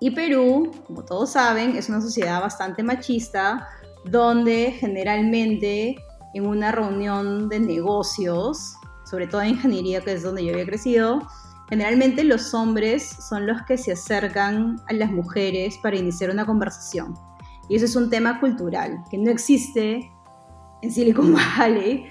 Y 0.00 0.12
Perú, 0.12 0.72
como 0.86 1.04
todos 1.04 1.32
saben, 1.32 1.76
es 1.76 1.90
una 1.90 2.00
sociedad 2.00 2.40
bastante 2.40 2.82
machista, 2.82 3.68
donde 4.06 4.72
generalmente 4.72 5.96
en 6.32 6.46
una 6.46 6.72
reunión 6.72 7.50
de 7.50 7.60
negocios, 7.60 8.74
sobre 9.04 9.26
todo 9.26 9.42
en 9.42 9.50
ingeniería, 9.50 10.00
que 10.00 10.12
es 10.12 10.22
donde 10.22 10.44
yo 10.44 10.52
había 10.52 10.64
crecido, 10.64 11.28
generalmente 11.68 12.24
los 12.24 12.54
hombres 12.54 13.16
son 13.28 13.46
los 13.46 13.60
que 13.62 13.76
se 13.76 13.92
acercan 13.92 14.80
a 14.88 14.94
las 14.94 15.10
mujeres 15.10 15.76
para 15.82 15.96
iniciar 15.96 16.30
una 16.30 16.46
conversación. 16.46 17.14
Y 17.68 17.76
eso 17.76 17.84
es 17.84 17.96
un 17.96 18.10
tema 18.10 18.40
cultural 18.40 19.02
que 19.10 19.18
no 19.18 19.30
existe 19.30 20.10
en 20.82 20.92
Silicon 20.92 21.34
Valley 21.58 22.06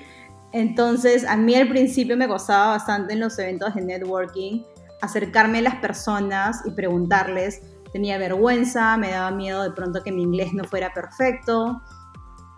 entonces, 0.56 1.26
a 1.26 1.36
mí 1.36 1.54
al 1.54 1.68
principio 1.68 2.16
me 2.16 2.30
costaba 2.30 2.68
bastante 2.68 3.12
en 3.12 3.20
los 3.20 3.38
eventos 3.40 3.76
de 3.76 3.82
networking 3.82 4.64
acercarme 5.02 5.58
a 5.58 5.64
las 5.64 5.76
personas 5.76 6.62
y 6.64 6.72
preguntarles. 6.72 7.62
Tenía 7.92 8.18
vergüenza, 8.18 8.96
me 8.96 9.10
daba 9.10 9.32
miedo 9.32 9.64
de 9.64 9.72
pronto 9.72 10.02
que 10.02 10.14
mi 10.14 10.24
inglés 10.24 10.54
no 10.54 10.64
fuera 10.64 10.94
perfecto. 10.94 11.82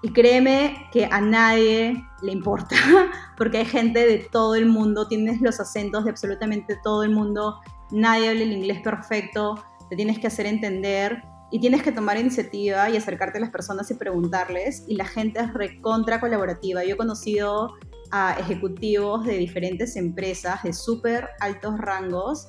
Y 0.04 0.14
créeme 0.14 0.88
que 0.92 1.08
a 1.08 1.20
nadie 1.22 2.06
le 2.22 2.32
importa, 2.32 2.76
porque 3.36 3.58
hay 3.58 3.66
gente 3.66 4.06
de 4.06 4.20
todo 4.32 4.54
el 4.54 4.68
mundo, 4.68 5.08
tienes 5.08 5.42
los 5.42 5.60
acentos 5.60 6.04
de 6.04 6.12
absolutamente 6.12 6.80
todo 6.84 7.02
el 7.02 7.10
mundo, 7.10 7.60
nadie 7.90 8.30
habla 8.30 8.44
el 8.44 8.52
inglés 8.52 8.80
perfecto, 8.84 9.64
te 9.90 9.96
tienes 9.96 10.20
que 10.20 10.28
hacer 10.28 10.46
entender 10.46 11.24
y 11.52 11.60
tienes 11.60 11.82
que 11.82 11.92
tomar 11.92 12.18
iniciativa 12.18 12.90
y 12.90 12.98
acercarte 12.98 13.38
a 13.38 13.42
las 13.42 13.50
personas 13.50 13.90
y 13.92 13.94
preguntarles. 13.94 14.84
Y 14.88 14.96
la 14.96 15.06
gente 15.06 15.40
es 15.40 15.54
recontra 15.54 16.20
colaborativa. 16.20 16.84
Yo 16.84 16.96
he 16.96 16.98
conocido 16.98 17.74
a 18.12 18.36
ejecutivos 18.40 19.26
de 19.26 19.38
diferentes 19.38 19.96
empresas 19.96 20.64
de 20.64 20.74
súper 20.74 21.30
altos 21.40 21.78
rangos 21.78 22.48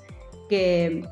que 0.49 1.03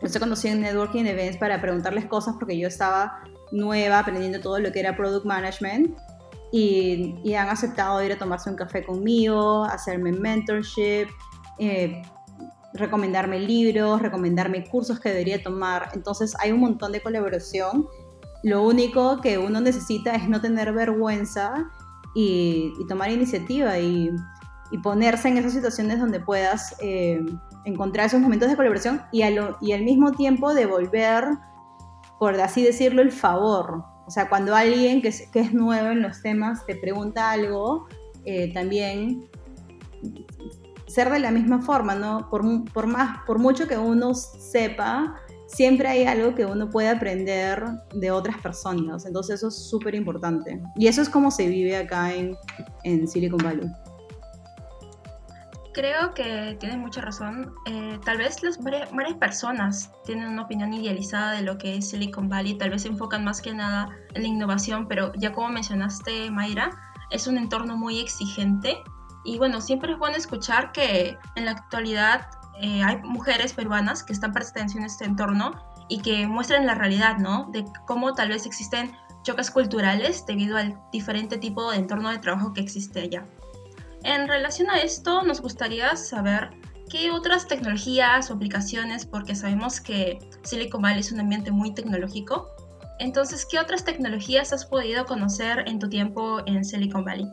los 0.00 0.14
he 0.14 0.20
conocido 0.20 0.54
en 0.54 0.62
networking 0.62 1.04
events 1.06 1.36
para 1.36 1.60
preguntarles 1.60 2.06
cosas 2.06 2.34
porque 2.38 2.58
yo 2.58 2.68
estaba 2.68 3.22
nueva 3.50 4.00
aprendiendo 4.00 4.40
todo 4.40 4.58
lo 4.58 4.72
que 4.72 4.80
era 4.80 4.96
product 4.96 5.24
management 5.24 5.96
y, 6.50 7.14
y 7.24 7.34
han 7.34 7.48
aceptado 7.48 8.02
ir 8.02 8.12
a 8.12 8.18
tomarse 8.18 8.50
un 8.50 8.56
café 8.56 8.84
conmigo, 8.84 9.64
hacerme 9.64 10.12
mentorship, 10.12 11.06
eh, 11.58 12.02
recomendarme 12.74 13.38
libros, 13.40 14.00
recomendarme 14.00 14.64
cursos 14.64 15.00
que 15.00 15.10
debería 15.10 15.42
tomar. 15.42 15.90
Entonces 15.94 16.34
hay 16.40 16.52
un 16.52 16.60
montón 16.60 16.92
de 16.92 17.02
colaboración. 17.02 17.86
Lo 18.42 18.66
único 18.66 19.20
que 19.20 19.38
uno 19.38 19.60
necesita 19.60 20.14
es 20.14 20.28
no 20.28 20.40
tener 20.40 20.72
vergüenza 20.72 21.70
y, 22.14 22.72
tomar 22.88 23.10
iniciativa 23.10 23.78
y, 23.78 24.10
ponerse 24.82 25.28
en 25.28 25.36
esas 25.36 25.52
situaciones 25.52 26.00
donde 26.00 26.18
puedas 26.18 26.74
eh, 26.80 27.20
encontrar 27.66 28.06
esos 28.06 28.22
momentos 28.22 28.48
de 28.48 28.56
colaboración 28.56 29.02
y, 29.12 29.20
al 29.22 29.82
mismo 29.82 30.12
tiempo 30.12 30.54
devolver, 30.54 31.24
por 32.18 32.40
así 32.40 32.62
decirlo, 32.62 33.02
el 33.02 33.12
favor. 33.12 33.84
O 34.06 34.10
sea, 34.10 34.30
cuando 34.30 34.54
alguien 34.56 35.02
que 35.02 35.08
es, 35.08 35.28
que 35.30 35.40
es 35.40 35.52
nuevo 35.52 35.90
en 35.90 36.00
los 36.00 36.22
temas 36.22 36.64
te 36.64 36.74
pregunta 36.74 37.30
algo, 37.30 37.86
eh, 38.24 38.52
también 38.54 39.28
ser 40.92 41.10
de 41.10 41.18
la 41.18 41.30
misma 41.30 41.62
forma, 41.62 41.94
¿no? 41.94 42.28
Por, 42.28 42.42
por, 42.72 42.86
más, 42.86 43.24
por 43.26 43.38
mucho 43.38 43.66
que 43.66 43.78
uno 43.78 44.14
sepa, 44.14 45.16
siempre 45.46 45.88
hay 45.88 46.04
algo 46.04 46.34
que 46.34 46.46
uno 46.46 46.68
puede 46.68 46.88
aprender 46.88 47.64
de 47.94 48.10
otras 48.10 48.38
personas. 48.38 49.06
Entonces 49.06 49.36
eso 49.36 49.48
es 49.48 49.54
súper 49.54 49.94
importante. 49.94 50.60
Y 50.76 50.86
eso 50.86 51.02
es 51.02 51.08
como 51.08 51.30
se 51.30 51.48
vive 51.48 51.76
acá 51.76 52.12
en, 52.12 52.36
en 52.84 53.08
Silicon 53.08 53.40
Valley. 53.42 53.70
Creo 55.72 56.12
que 56.12 56.56
tienes 56.60 56.78
mucha 56.78 57.00
razón. 57.00 57.54
Eh, 57.64 57.98
tal 58.04 58.18
vez 58.18 58.42
las 58.42 58.62
varias, 58.62 58.90
personas 59.18 59.90
tienen 60.04 60.28
una 60.28 60.42
opinión 60.42 60.74
idealizada 60.74 61.32
de 61.32 61.42
lo 61.42 61.56
que 61.56 61.76
es 61.76 61.88
Silicon 61.88 62.28
Valley. 62.28 62.58
Tal 62.58 62.70
vez 62.70 62.82
se 62.82 62.88
enfocan 62.88 63.24
más 63.24 63.40
que 63.40 63.54
nada 63.54 63.88
en 64.12 64.22
la 64.22 64.28
innovación, 64.28 64.86
pero 64.86 65.12
ya 65.14 65.32
como 65.32 65.48
mencionaste, 65.48 66.30
Mayra, 66.30 66.70
es 67.10 67.26
un 67.26 67.38
entorno 67.38 67.76
muy 67.76 68.00
exigente. 68.00 68.76
Y 69.24 69.38
bueno, 69.38 69.60
siempre 69.60 69.92
es 69.92 69.98
bueno 69.98 70.16
escuchar 70.16 70.72
que 70.72 71.16
en 71.36 71.44
la 71.44 71.52
actualidad 71.52 72.26
eh, 72.60 72.82
hay 72.82 72.98
mujeres 73.02 73.52
peruanas 73.52 74.02
que 74.02 74.12
están 74.12 74.32
prestando 74.32 74.78
en 74.78 74.84
este 74.84 75.04
entorno 75.04 75.52
y 75.88 76.00
que 76.00 76.26
muestran 76.26 76.66
la 76.66 76.74
realidad, 76.74 77.18
¿no? 77.18 77.48
De 77.52 77.64
cómo 77.86 78.14
tal 78.14 78.28
vez 78.28 78.46
existen 78.46 78.92
choques 79.22 79.50
culturales 79.50 80.26
debido 80.26 80.56
al 80.56 80.78
diferente 80.90 81.38
tipo 81.38 81.70
de 81.70 81.78
entorno 81.78 82.10
de 82.10 82.18
trabajo 82.18 82.52
que 82.52 82.60
existe 82.60 83.00
allá. 83.00 83.26
En 84.02 84.26
relación 84.26 84.68
a 84.70 84.80
esto, 84.80 85.22
nos 85.22 85.40
gustaría 85.40 85.94
saber 85.96 86.50
qué 86.90 87.12
otras 87.12 87.46
tecnologías 87.46 88.30
o 88.30 88.34
aplicaciones, 88.34 89.06
porque 89.06 89.36
sabemos 89.36 89.80
que 89.80 90.18
Silicon 90.42 90.82
Valley 90.82 91.00
es 91.00 91.12
un 91.12 91.20
ambiente 91.20 91.52
muy 91.52 91.72
tecnológico, 91.72 92.48
entonces, 93.02 93.44
¿qué 93.50 93.58
otras 93.58 93.84
tecnologías 93.84 94.52
has 94.52 94.64
podido 94.64 95.06
conocer 95.06 95.64
en 95.66 95.80
tu 95.80 95.88
tiempo 95.88 96.40
en 96.46 96.64
Silicon 96.64 97.04
Valley? 97.04 97.26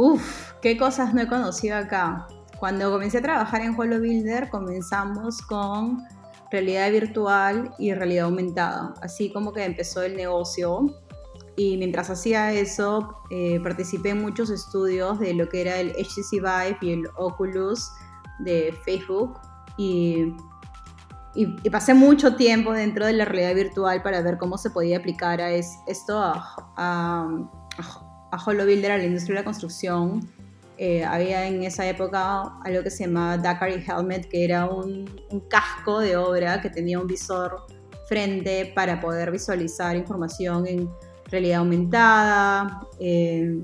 Uf, 0.00 0.52
qué 0.62 0.78
cosas 0.78 1.12
no 1.12 1.22
he 1.22 1.26
conocido 1.26 1.76
acá. 1.76 2.28
Cuando 2.60 2.88
comencé 2.88 3.18
a 3.18 3.22
trabajar 3.22 3.62
en 3.62 3.74
Holo 3.76 3.98
Builder, 3.98 4.48
comenzamos 4.48 5.42
con 5.42 6.04
realidad 6.52 6.92
virtual 6.92 7.74
y 7.80 7.92
realidad 7.92 8.26
aumentada, 8.26 8.94
así 9.02 9.32
como 9.32 9.52
que 9.52 9.64
empezó 9.64 10.02
el 10.02 10.16
negocio. 10.16 10.86
Y 11.56 11.76
mientras 11.78 12.10
hacía 12.10 12.52
eso, 12.52 13.16
eh, 13.30 13.58
participé 13.60 14.10
en 14.10 14.22
muchos 14.22 14.50
estudios 14.50 15.18
de 15.18 15.34
lo 15.34 15.48
que 15.48 15.62
era 15.62 15.80
el 15.80 15.90
HTC 15.90 16.34
Vive 16.34 16.78
y 16.80 16.92
el 16.92 17.08
Oculus 17.16 17.90
de 18.38 18.72
Facebook. 18.84 19.36
Y, 19.76 20.32
y, 21.34 21.70
pasé 21.70 21.94
mucho 21.94 22.36
tiempo 22.36 22.72
dentro 22.72 23.04
de 23.04 23.14
la 23.14 23.24
realidad 23.24 23.56
virtual 23.56 24.00
para 24.04 24.22
ver 24.22 24.38
cómo 24.38 24.58
se 24.58 24.70
podía 24.70 24.98
aplicar 24.98 25.40
a 25.40 25.50
esto 25.50 26.22
a, 26.76 27.50
HoloBuilder, 28.36 28.92
a 28.92 28.98
la 28.98 29.04
industria 29.04 29.36
de 29.36 29.40
la 29.40 29.44
construcción 29.44 30.28
eh, 30.80 31.04
había 31.04 31.48
en 31.48 31.64
esa 31.64 31.84
época 31.88 32.52
algo 32.62 32.84
que 32.84 32.90
se 32.90 33.04
llamaba 33.04 33.36
Dakari 33.36 33.84
Helmet, 33.84 34.28
que 34.28 34.44
era 34.44 34.66
un, 34.66 35.06
casco 35.50 35.98
de 35.98 36.16
obra 36.16 36.60
que 36.60 36.70
tenía 36.70 37.00
un 37.00 37.08
visor 37.08 37.66
frente 38.08 38.72
para 38.76 39.00
poder 39.00 39.32
visualizar 39.32 39.96
información 39.96 40.68
en 40.68 40.88
realidad 41.32 41.58
aumentada. 41.58 42.80
Eh, 43.00 43.58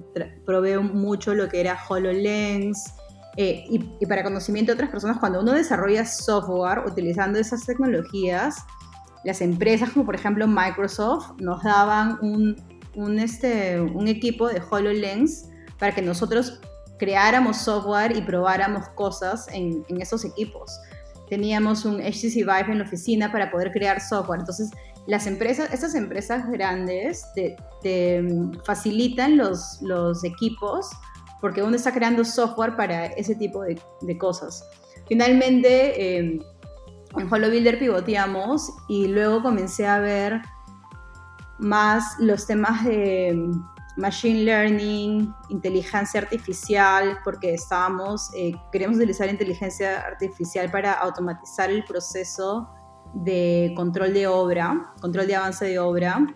probé 0.44 0.76
mucho 0.80 1.34
lo 1.34 1.48
que 1.48 1.60
era 1.60 1.78
HoloLens. 1.88 2.92
Eh, 3.36 3.64
y, 3.68 3.96
y, 4.00 4.06
para 4.06 4.24
conocimiento 4.24 4.72
de 4.72 4.74
otras 4.74 4.90
personas, 4.90 5.18
cuando 5.18 5.40
uno 5.40 5.52
desarrolla 5.52 6.04
software 6.04 6.80
utilizando 6.86 7.38
esas 7.38 7.64
tecnologías, 7.64 8.56
las 9.24 9.40
empresas 9.40 9.90
como 9.90 10.04
por 10.04 10.14
ejemplo 10.14 10.46
Microsoft 10.46 11.32
nos 11.40 11.62
daban 11.62 12.18
un, 12.20 12.56
un, 12.94 13.18
este, 13.18 13.80
un 13.80 14.08
equipo 14.08 14.48
de 14.48 14.60
HoloLens 14.70 15.48
para 15.78 15.94
que 15.94 16.02
nosotros 16.02 16.60
creáramos 16.98 17.58
software 17.58 18.16
y 18.16 18.22
probáramos 18.22 18.88
cosas 18.90 19.46
en, 19.52 19.84
esos 20.00 20.24
equipos. 20.24 20.80
Teníamos 21.28 21.84
un 21.84 22.00
HTC 22.00 22.34
Vive 22.36 22.72
en 22.72 22.78
la 22.78 22.84
oficina 22.84 23.32
para 23.32 23.50
poder 23.50 23.72
crear 23.72 24.00
software. 24.00 24.40
Entonces, 24.40 24.70
las 25.06 25.26
empresas, 25.26 25.72
estas 25.72 25.94
empresas 25.94 26.48
grandes 26.50 27.24
te, 27.34 27.56
facilitan 28.64 29.36
los, 29.36 29.78
los, 29.82 30.24
equipos 30.24 30.88
porque 31.40 31.62
uno 31.62 31.76
está 31.76 31.92
creando 31.92 32.24
software 32.24 32.76
para 32.76 33.06
ese 33.06 33.34
tipo 33.34 33.62
de, 33.62 34.18
cosas. 34.18 34.64
Finalmente, 35.06 36.16
em, 36.16 36.40
en 37.18 37.32
HoloBuilder 37.32 37.78
pivoteamos 37.78 38.70
y 38.88 39.08
luego 39.08 39.42
comencé 39.42 39.86
a 39.86 39.98
ver 39.98 40.40
más 41.58 42.16
los 42.18 42.46
temas 42.46 42.84
de 42.84 43.50
machine 43.96 44.44
learning, 44.44 45.32
inteligencia 45.50 46.20
artificial, 46.20 47.18
porque 47.22 47.54
estábamos, 47.54 48.30
eh, 48.34 48.52
queríamos 48.72 48.96
utilizar 48.96 49.28
inteligencia 49.28 50.00
artificial 50.00 50.70
para 50.70 50.92
automatizar 50.94 51.70
el 51.70 51.84
proceso 51.84 52.68
de 53.14 53.72
control 53.76 54.12
de 54.12 54.26
obra, 54.26 54.92
control 55.00 55.26
de 55.26 55.36
avance 55.36 55.64
de 55.64 55.78
obra. 55.78 56.26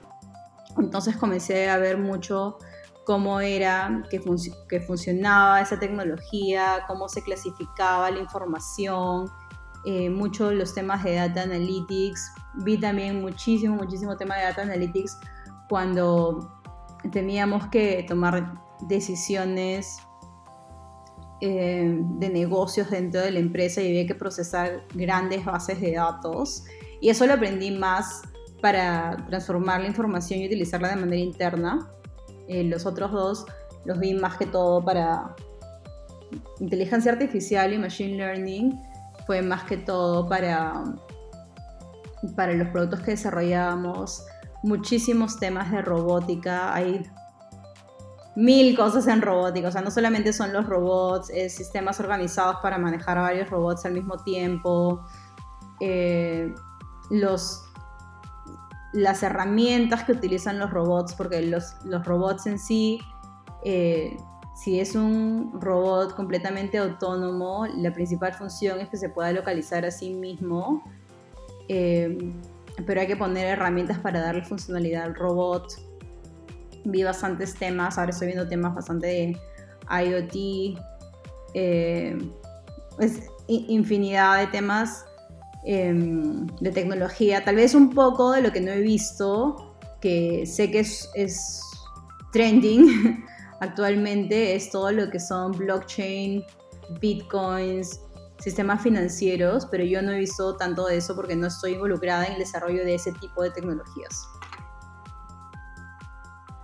Entonces 0.76 1.16
comencé 1.16 1.68
a 1.68 1.78
ver 1.78 1.98
mucho 1.98 2.59
cómo 3.04 3.40
era 3.40 4.02
que, 4.11 4.20
que 4.68 4.81
funcionaba 4.81 5.61
esa 5.61 5.78
tecnología, 5.78 6.85
cómo 6.87 7.09
se 7.09 7.22
clasificaba 7.22 8.11
la 8.11 8.20
información, 8.20 9.28
eh, 9.90 10.11
mucho 10.11 10.53
los 10.53 10.74
temas 10.74 11.03
de 11.03 11.14
data 11.14 11.44
analytics. 11.44 12.35
Vi 12.57 12.79
también 12.79 13.22
muchísimo, 13.22 13.74
muchísimo 13.74 14.18
tema 14.18 14.37
de 14.37 14.42
data 14.42 14.61
analytics 14.61 15.16
cuando 15.70 16.61
teníamos 17.11 17.68
que 17.68 18.05
tomar 18.07 18.53
decisiones 18.83 19.96
eh, 21.40 21.96
de 22.18 22.29
negocios 22.29 22.90
dentro 22.90 23.22
de 23.22 23.31
la 23.31 23.38
empresa 23.38 23.81
y 23.81 23.87
había 23.87 24.07
que 24.07 24.14
procesar 24.14 24.85
grandes 24.92 25.46
bases 25.46 25.81
de 25.81 25.92
datos. 25.92 26.64
Y 27.01 27.09
eso 27.09 27.27
lo 27.27 27.33
aprendí 27.33 27.70
más 27.70 28.20
para 28.61 29.16
transformar 29.31 29.81
la 29.81 29.87
información 29.87 30.40
y 30.40 30.48
utilizarla 30.48 30.90
de 30.90 30.96
manera 30.96 31.22
interna. 31.22 31.88
Eh, 32.46 32.62
los 32.62 32.85
otros 32.85 33.11
dos 33.11 33.46
los 33.87 33.98
vi 33.98 34.12
más 34.12 34.37
que 34.37 34.44
todo 34.44 34.85
para 34.85 35.35
inteligencia 36.61 37.11
artificial 37.11 37.72
y 37.72 37.79
machine 37.79 38.18
learning. 38.18 38.88
Fue 39.29 39.43
más 39.43 39.64
que 39.64 39.77
todo 39.77 40.27
para, 40.27 40.85
para 42.35 42.55
los 42.55 42.69
productos 42.69 43.01
que 43.01 43.11
desarrollábamos. 43.11 44.25
Muchísimos 44.62 45.38
temas 45.38 45.71
de 45.71 45.83
robótica. 45.83 46.75
Hay 46.75 47.07
mil 48.35 48.75
cosas 48.75 49.07
en 49.07 49.21
robótica. 49.21 49.69
O 49.69 49.71
sea, 49.71 49.83
no 49.83 49.91
solamente 49.91 50.33
son 50.33 50.55
los 50.55 50.67
robots, 50.67 51.29
es 51.29 51.55
sistemas 51.55 52.01
organizados 52.01 52.57
para 52.62 52.79
manejar 52.79 53.19
varios 53.19 53.51
robots 53.51 53.85
al 53.85 53.93
mismo 53.93 54.17
tiempo. 54.17 55.05
Eh, 55.81 56.55
los, 57.11 57.62
las 58.95 59.23
herramientas 59.23 60.05
que 60.05 60.12
utilizan 60.12 60.59
los 60.59 60.71
robots, 60.71 61.12
porque 61.12 61.43
los, 61.43 61.75
los 61.85 62.03
robots 62.07 62.47
en 62.47 62.59
sí, 62.59 62.99
eh, 63.62 64.17
si 64.62 64.81
es 64.81 64.94
un 64.94 65.61
robot 65.61 66.14
completamente 66.14 66.79
autónomo, 66.79 67.66
la 67.66 67.92
principal 67.92 68.35
función 68.35 68.81
es 68.81 68.88
que 68.88 68.97
se 68.97 69.09
pueda 69.09 69.33
localizar 69.33 69.85
a 69.85 69.90
sí 69.90 70.11
mismo, 70.11 70.83
eh, 71.68 72.33
pero 72.87 73.01
hay 73.01 73.07
que 73.07 73.16
poner 73.16 73.47
herramientas 73.47 73.99
para 73.99 74.21
darle 74.21 74.44
funcionalidad 74.44 75.05
al 75.05 75.14
robot. 75.14 75.75
Vi 76.85 77.03
bastantes 77.03 77.55
temas, 77.55 77.99
ahora 77.99 78.11
estoy 78.11 78.29
viendo 78.29 78.49
temas 78.49 78.75
bastante 78.75 79.07
de 79.07 79.38
IoT, 79.90 80.79
eh, 81.55 82.18
infinidad 83.47 84.38
de 84.38 84.47
temas 84.49 85.05
Em, 85.71 86.47
de 86.61 86.71
tecnología, 86.71 87.44
tal 87.44 87.57
vez 87.57 87.75
un 87.75 87.90
poco 87.90 88.31
de 88.31 88.40
lo 88.40 88.53
que 88.53 88.61
no 88.61 88.71
he 88.71 88.81
visto, 88.81 89.77
que 90.01 90.47
sé 90.47 90.71
que 90.71 90.79
es, 90.79 91.62
trending 92.33 93.23
actualmente, 93.61 94.55
es 94.55 94.71
todo 94.71 94.90
lo 94.90 95.11
que 95.11 95.21
son 95.21 95.53
blockchain, 95.53 96.44
bitcoins, 97.01 98.01
sistemas 98.38 98.83
financieros, 98.83 99.66
pero 99.66 99.85
yo 99.85 100.01
no 100.03 100.12
he 100.12 100.18
visto 100.18 100.57
tanto 100.57 100.87
de 100.87 100.97
eso 100.97 101.14
porque 101.14 101.37
no 101.37 101.49
estoy 101.49 101.73
involucrada 101.73 102.27
en 102.27 102.35
el 102.35 102.38
desarrollo 102.38 102.85
de 102.85 102.94
ese 102.94 103.12
tipo 103.12 103.42
de 103.42 103.51
tecnologías. 103.51 104.29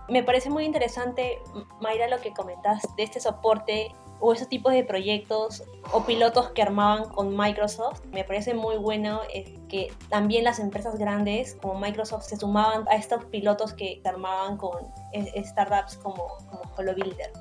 Me 0.07 0.23
parece 0.23 0.49
muy 0.49 0.65
interesante, 0.65 1.41
Mayra, 1.81 2.07
lo 2.07 2.21
que 2.21 2.31
comentas 2.31 2.83
de 2.95 3.03
este 3.03 3.19
soporte 3.19 3.95
o 4.25 4.33
esos 4.33 4.49
tipos 4.49 4.73
de 4.73 4.83
proyectos 4.83 5.63
o 5.91 6.03
pilotos 6.03 6.49
que 6.49 6.63
armaban 6.63 7.09
con 7.09 7.37
Microsoft. 7.37 8.01
Me 8.11 8.23
parece 8.23 8.55
muy 8.55 8.77
bueno 8.77 9.21
eh, 9.31 9.59
que 9.69 9.93
también 10.09 10.43
las 10.43 10.57
empresas 10.57 10.97
grandes 10.97 11.55
como 11.61 11.79
Microsoft 11.79 12.23
se 12.23 12.35
sumaban 12.35 12.87
a 12.89 12.95
estos 12.95 13.23
pilotos 13.25 13.73
que 13.73 14.01
armaban 14.03 14.57
con 14.57 14.79
eh, 15.13 15.43
startups 15.45 15.97
como, 15.97 16.27
como 16.49 16.61
HoloBuilder. 16.75 17.31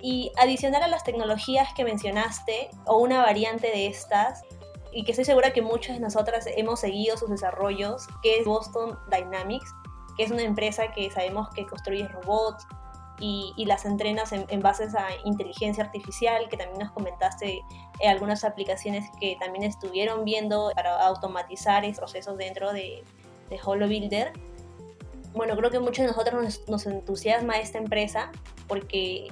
Y 0.00 0.32
adicional 0.40 0.84
a 0.84 0.88
las 0.88 1.04
tecnologías 1.04 1.68
que 1.74 1.84
mencionaste, 1.84 2.70
o 2.86 2.96
una 2.96 3.22
variante 3.22 3.66
de 3.66 3.88
estas, 3.88 4.42
y 4.90 5.04
que 5.04 5.12
estoy 5.12 5.26
segura 5.26 5.52
que 5.52 5.60
muchas 5.60 5.96
de 5.96 6.00
nosotras 6.00 6.46
hemos 6.56 6.80
seguido 6.80 7.18
sus 7.18 7.28
desarrollos, 7.28 8.08
que 8.22 8.38
es 8.38 8.46
Boston 8.46 8.98
Dynamics, 9.10 9.70
que 10.16 10.24
es 10.24 10.30
una 10.30 10.42
empresa 10.42 10.90
que 10.92 11.10
sabemos 11.10 11.50
que 11.50 11.66
construye 11.66 12.08
robots, 12.08 12.66
y, 13.22 13.64
las 13.66 13.84
entrenas 13.84 14.32
en, 14.32 14.60
bases 14.60 14.96
a 14.96 15.06
inteligencia 15.24 15.84
artificial, 15.84 16.48
que 16.48 16.56
también 16.56 16.80
nos 16.80 16.90
comentaste 16.90 17.62
eh, 18.00 18.08
algunas 18.08 18.42
aplicaciones 18.42 19.04
que 19.20 19.36
también 19.38 19.62
estuvieron 19.64 20.24
viendo 20.24 20.72
para 20.74 21.00
automatizar 21.06 21.84
esos 21.84 21.98
procesos 21.98 22.36
dentro 22.36 22.72
de, 22.72 23.04
de. 23.48 24.32
Bueno, 25.34 25.56
creo 25.56 25.70
que 25.70 25.78
muchos 25.78 26.04
de 26.04 26.06
nosotros 26.08 26.42
nos, 26.42 26.68
nos 26.68 26.86
entusiasma 26.86 27.58
esta 27.58 27.78
empresa 27.78 28.32
porque 28.66 29.28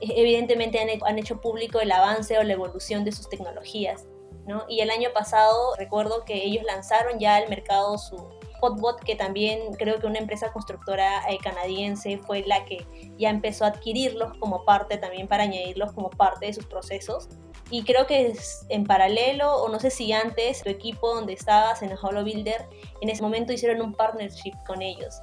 evidentemente 0.00 0.80
han, 0.80 0.88
han, 1.04 1.18
hecho 1.18 1.40
público 1.42 1.78
el 1.80 1.92
avance 1.92 2.38
o 2.38 2.42
la 2.42 2.54
evolución 2.54 3.04
de 3.04 3.12
sus 3.12 3.28
tecnologías. 3.28 4.06
¿no? 4.46 4.64
Y 4.66 4.80
el 4.80 4.90
año 4.90 5.10
pasado 5.12 5.74
recuerdo 5.76 6.24
que 6.24 6.42
ellos 6.42 6.64
lanzaron 6.64 7.18
ya 7.18 7.36
al 7.36 7.48
mercado 7.50 7.98
su, 7.98 8.39
Hotbot, 8.60 9.00
que 9.00 9.16
también 9.16 9.72
creo 9.78 9.98
que 9.98 10.06
una 10.06 10.18
empresa 10.18 10.52
constructora 10.52 11.22
eh, 11.28 11.38
canadiense 11.42 12.18
fue 12.18 12.42
la 12.46 12.64
que 12.64 12.86
ya 13.18 13.30
empezó 13.30 13.64
a 13.64 13.68
adquirirlos 13.68 14.36
como 14.38 14.64
parte 14.64 14.98
también 14.98 15.28
para 15.28 15.44
añadirlos 15.44 15.92
como 15.92 16.10
parte 16.10 16.46
de 16.46 16.52
sus 16.52 16.66
procesos. 16.66 17.28
Y 17.70 17.84
creo 17.84 18.06
que 18.06 18.28
es 18.28 18.66
en 18.68 18.84
paralelo, 18.84 19.56
o 19.56 19.68
no 19.68 19.78
sé 19.78 19.90
si 19.90 20.12
antes, 20.12 20.62
tu 20.62 20.70
equipo 20.70 21.14
donde 21.14 21.32
estabas 21.32 21.82
en 21.82 21.92
Hollow 21.92 22.24
Builder, 22.24 22.68
en 23.00 23.08
ese 23.08 23.22
momento 23.22 23.52
hicieron 23.52 23.80
un 23.80 23.94
partnership 23.94 24.54
con 24.66 24.82
ellos. 24.82 25.14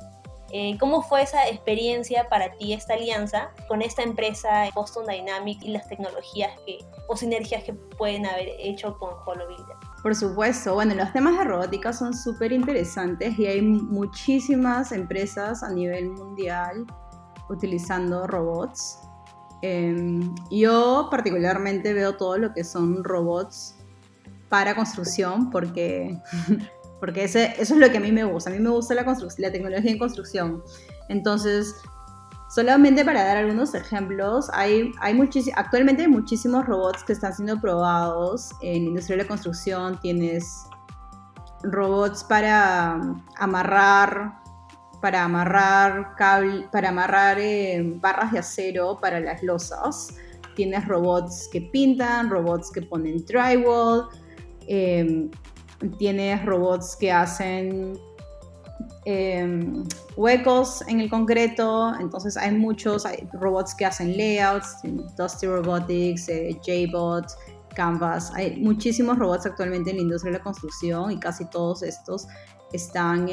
Eh, 0.52 0.78
¿Cómo 0.80 1.02
fue 1.02 1.24
esa 1.24 1.48
experiencia 1.50 2.30
para 2.30 2.54
ti, 2.54 2.72
esta 2.72 2.94
alianza 2.94 3.52
con 3.68 3.82
esta 3.82 4.02
empresa 4.02 4.70
Boston 4.74 5.06
Dynamics 5.06 5.64
y 5.66 5.70
las 5.70 5.90
tecnologías 5.90 6.58
que, 6.66 6.80
o 7.10 7.18
sinergias 7.18 7.64
que 7.64 7.74
pueden 7.74 8.26
haber 8.26 8.50
hecho 8.58 8.98
con 8.98 9.10
HoloBuilder? 9.26 9.76
Por 10.08 10.16
supuesto, 10.16 10.74
bueno, 10.74 10.96
los 10.96 11.12
temas 11.12 11.38
de 11.38 11.44
robótica 11.44 11.92
son 11.92 12.14
súper 12.14 12.54
interesantes 12.54 13.38
y 13.38 13.46
hay 13.46 13.62
muchísimas 13.62 14.94
empresas 14.94 15.64
a 15.64 15.70
nivel 15.70 16.12
mundial 16.12 16.86
utilizando 17.50 18.26
robots. 18.26 19.00
Em, 19.62 20.34
yo 20.50 21.10
particularmente 21.12 21.92
veo 21.92 22.16
todo 22.16 22.38
lo 22.38 22.54
que 22.54 22.64
son 22.64 23.04
robots 23.04 23.76
para 24.48 24.78
construcción 24.78 25.50
porque 25.50 26.18
porque 27.02 27.26
eso 27.26 27.40
es 27.40 27.70
lo 27.72 27.92
que 27.92 27.98
a 27.98 28.00
mí 28.00 28.14
me 28.14 28.24
gusta. 28.24 28.50
A 28.50 28.54
mí 28.54 28.60
me 28.60 28.70
gusta 28.70 28.96
la, 28.96 29.04
la 29.40 29.52
tecnología 29.52 29.92
en 29.92 30.00
construcción. 30.00 30.64
Entonces, 31.10 31.76
solamente 32.58 33.06
para 33.06 33.24
dar 33.24 33.38
algunos 33.38 33.76
ejemplos, 33.76 34.50
hay, 34.52 34.92
hay 35.00 35.16
actualmente 35.56 36.02
hay 36.02 36.08
muchísimos 36.08 36.66
robots 36.66 37.04
que 37.04 37.14
están 37.14 37.32
siendo 37.32 37.62
probados 37.62 38.50
en 38.64 38.86
industria 38.86 39.18
de 39.18 39.24
la 39.24 39.28
construcción. 39.28 40.00
Tienes 40.02 40.66
robots 41.62 42.24
para 42.24 43.00
amarrar 43.36 44.42
para 45.04 45.24
amarrar 45.26 46.16
cable, 46.16 46.68
para 46.72 46.90
amarrar 46.90 47.38
eh, 47.40 47.94
barras 48.02 48.32
de 48.32 48.40
acero 48.40 48.98
para 49.00 49.20
las 49.20 49.44
losas. 49.44 50.16
Tienes 50.56 50.88
robots 50.88 51.48
que 51.52 51.62
pintan, 51.62 52.32
robots 52.32 52.72
que 52.72 52.82
ponen 52.82 53.24
drywall, 53.24 54.08
eh, 54.68 55.30
tienes 56.00 56.44
robots 56.44 56.98
que 57.00 57.12
hacen 57.12 58.00
em, 59.10 59.86
huecos 60.18 60.84
en 60.90 61.00
el 61.00 61.10
concreto, 61.10 61.94
entonces 61.98 62.36
hay 62.36 62.52
muchos 62.52 63.06
hay 63.06 63.26
robots 63.40 63.74
que 63.74 63.86
hacen 63.86 64.18
layouts, 64.18 64.80
Dusty 65.18 65.48
Robotics, 65.48 66.28
eh, 66.28 66.60
JBot, 66.62 67.26
Canvas, 67.74 68.34
hay 68.36 68.60
muchísimos 68.60 69.18
robots 69.18 69.46
actualmente 69.46 69.92
en 69.92 69.96
la 69.96 70.02
industria 70.02 70.34
de 70.34 70.40
la 70.40 70.44
construcción 70.44 71.12
y 71.12 71.20
casi 71.20 71.46
todos 71.46 71.84
estos 71.84 72.28
están 72.74 73.30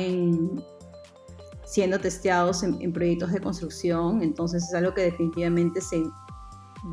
siendo 1.64 1.98
testeados 1.98 2.62
en, 2.62 2.92
proyectos 2.92 3.32
de 3.32 3.40
construcción, 3.40 4.22
entonces 4.22 4.62
es 4.62 4.74
algo 4.74 4.94
que 4.94 5.02
definitivamente 5.02 5.80
se 5.80 6.04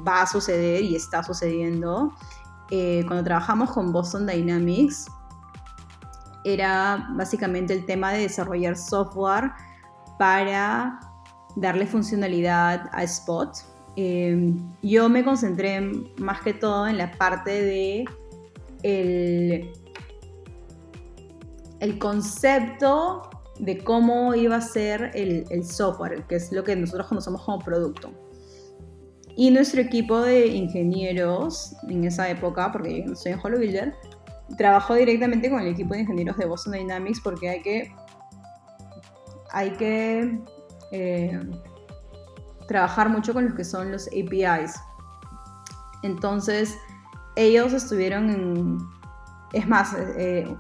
va 0.08 0.24
a 0.24 0.26
suceder 0.26 0.82
y 0.82 0.96
está 0.96 1.22
sucediendo. 1.22 2.12
Eh, 2.72 3.04
cuando 3.06 3.24
trabajamos 3.26 3.70
con 3.70 3.92
Boston 3.92 4.26
Dynamics, 4.26 5.06
era 6.44 7.08
básicamente 7.12 7.74
el 7.74 7.86
tema 7.86 8.12
de 8.12 8.22
desarrollar 8.22 8.78
software 8.78 9.52
para 10.18 11.00
darle 11.56 11.86
funcionalidad 11.86 12.90
a 12.92 13.04
Spot. 13.04 13.50
Em, 13.96 14.58
yo 14.82 15.10
me 15.10 15.24
concentré 15.24 15.82
más 16.18 16.42
que 16.42 16.54
todo 16.54 16.88
en 16.88 16.98
la 16.98 17.12
parte 17.12 17.62
de 17.62 18.06
el, 18.84 19.72
el 21.80 22.00
concepto 22.00 23.30
de 23.60 23.78
cómo 23.84 24.34
iba 24.34 24.56
a 24.56 24.62
ser 24.62 25.12
el, 25.14 25.46
el, 25.50 25.66
software, 25.66 26.24
que 26.28 26.36
es 26.36 26.52
lo 26.52 26.64
que 26.64 26.76
nosotros 26.76 27.08
conocemos 27.08 27.44
como 27.44 27.60
producto. 27.60 28.12
Y 29.36 29.52
nuestro 29.52 29.82
equipo 29.82 30.22
de 30.22 30.48
ingenieros 30.48 31.76
en 31.88 32.04
esa 32.04 32.30
época, 32.30 32.72
porque 32.72 33.02
yo 33.02 33.06
no 33.06 33.16
soy 33.16 33.34
en 33.34 33.40
HoloBuilder, 33.42 33.96
trabajó 34.58 34.96
directamente 34.96 35.50
con 35.50 35.62
el 35.62 35.68
equipo 35.68 35.94
de 35.94 36.02
ingenieros 36.02 36.38
de 36.38 36.46
Boston 36.46 36.74
Dynamics 36.74 37.22
porque 37.22 37.50
hay 37.50 37.62
que, 37.62 37.96
hay 39.52 39.72
que 39.72 40.40
eh, 40.92 41.40
trabajar 42.68 43.10
mucho 43.10 43.34
con 43.34 43.46
los 43.46 43.54
que 43.56 43.64
son 43.64 43.92
los 43.92 44.08
APIs. 44.08 44.76
Entonces, 46.04 46.78
ellos 47.36 47.74
estuvieron 47.74 48.30
en... 48.30 48.78
Es 49.54 49.68
más, 49.68 49.94
eh, 50.18 50.56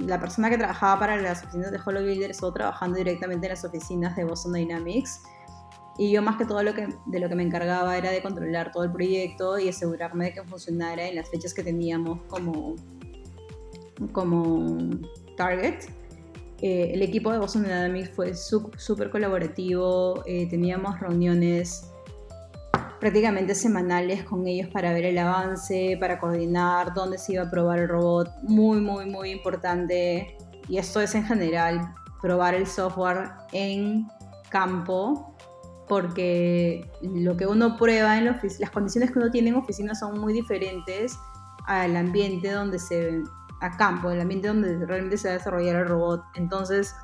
la 0.00 0.20
persona 0.20 0.50
que 0.50 0.58
trabajaba 0.58 0.98
para 0.98 1.16
las 1.16 1.44
oficinas 1.44 1.70
de 1.70 1.78
Hollow 1.84 2.02
Builder 2.02 2.32
estuvo 2.32 2.52
trabajando 2.52 2.98
directamente 2.98 3.46
en 3.46 3.50
las 3.52 3.64
oficinas 3.64 4.16
de 4.16 4.24
Boston 4.24 4.52
Dynamics. 4.52 5.22
Y 5.96 6.10
yo 6.12 6.22
más 6.22 6.36
que 6.36 6.44
todo 6.44 6.62
lo 6.62 6.74
que, 6.74 6.88
de 7.06 7.20
lo 7.20 7.28
que 7.28 7.34
me 7.34 7.42
encargaba 7.42 7.96
era 7.96 8.10
de 8.10 8.22
controlar 8.22 8.72
todo 8.72 8.84
el 8.84 8.92
proyecto 8.92 9.58
y 9.58 9.68
asegurarme 9.68 10.26
de 10.26 10.32
que 10.34 10.42
funcionara 10.44 11.06
en 11.06 11.16
las 11.16 11.28
fechas 11.30 11.54
que 11.54 11.62
teníamos 11.62 12.20
como, 12.28 12.76
como 14.12 14.78
target. 15.36 15.84
Eh, 16.62 16.90
el 16.92 17.02
equipo 17.02 17.32
de 17.32 17.38
Boston 17.38 17.62
Dynamics 17.62 18.10
fue 18.14 18.34
súper 18.34 19.10
colaborativo, 19.10 20.22
eh, 20.26 20.46
teníamos 20.48 21.00
reuniones 21.00 21.90
prácticamente 23.00 23.54
semanales 23.54 24.24
con 24.24 24.46
ellos 24.46 24.68
para 24.68 24.92
ver 24.92 25.06
el 25.06 25.16
avance, 25.16 25.96
para 25.98 26.18
coordinar 26.18 26.92
dónde 26.92 27.16
se 27.16 27.32
iba 27.32 27.44
a 27.44 27.50
probar 27.50 27.78
el 27.78 27.88
robot. 27.88 28.28
Muy, 28.42 28.80
muy, 28.80 29.06
muy 29.06 29.30
importante. 29.30 30.36
Y 30.68 30.76
esto 30.76 31.00
es 31.00 31.14
en 31.14 31.24
general, 31.24 31.94
probar 32.20 32.54
el 32.54 32.66
software 32.66 33.30
en 33.52 34.06
campo, 34.50 35.34
porque 35.88 36.88
lo 37.02 37.36
que 37.36 37.46
uno 37.46 37.76
prueba 37.76 38.18
en 38.18 38.26
la 38.26 38.40
las 38.58 38.70
condiciones 38.70 39.10
que 39.10 39.18
uno 39.18 39.30
tiene 39.30 39.48
en 39.48 39.56
oficina 39.56 39.94
son 39.94 40.20
muy 40.20 40.34
diferentes 40.34 41.16
al 41.66 41.96
ambiente 41.96 42.50
donde 42.50 42.78
se 42.78 43.22
a 43.60 43.76
campo, 43.76 44.10
el 44.10 44.20
ambiente 44.20 44.48
donde 44.48 44.84
realmente 44.86 45.18
se 45.18 45.28
va 45.28 45.34
a 45.34 45.38
desarrollar 45.38 45.76
el 45.76 45.86
robot. 45.86 46.22
Entonces, 46.34 46.94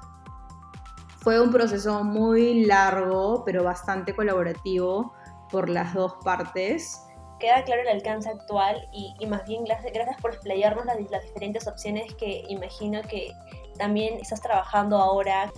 fue 1.19 1.41
un 1.41 1.51
proceso 1.51 2.05
muy 2.05 2.65
largo, 2.67 3.43
pero 3.45 3.65
bastante 3.65 4.15
colaborativo 4.15 5.13
por 5.51 5.69
las 5.69 5.93
dos 5.95 6.15
partes. 6.25 7.03
Queda 7.39 7.65
claro 7.65 7.83
el 7.83 7.89
alcance 7.89 8.31
actual 8.31 8.89
y, 8.93 9.27
más 9.27 9.45
bien 9.47 9.65
gracias, 9.65 9.93
por 10.21 10.33
explayarnos 10.33 10.87
las, 10.87 10.99
las, 11.11 11.25
diferentes 11.25 11.67
opciones 11.67 12.15
que 12.15 12.45
imagino 12.49 13.03
que 13.03 13.33
también 13.77 14.19
estás 14.21 14.41
trabajando 14.41 14.97
ahora 14.97 15.53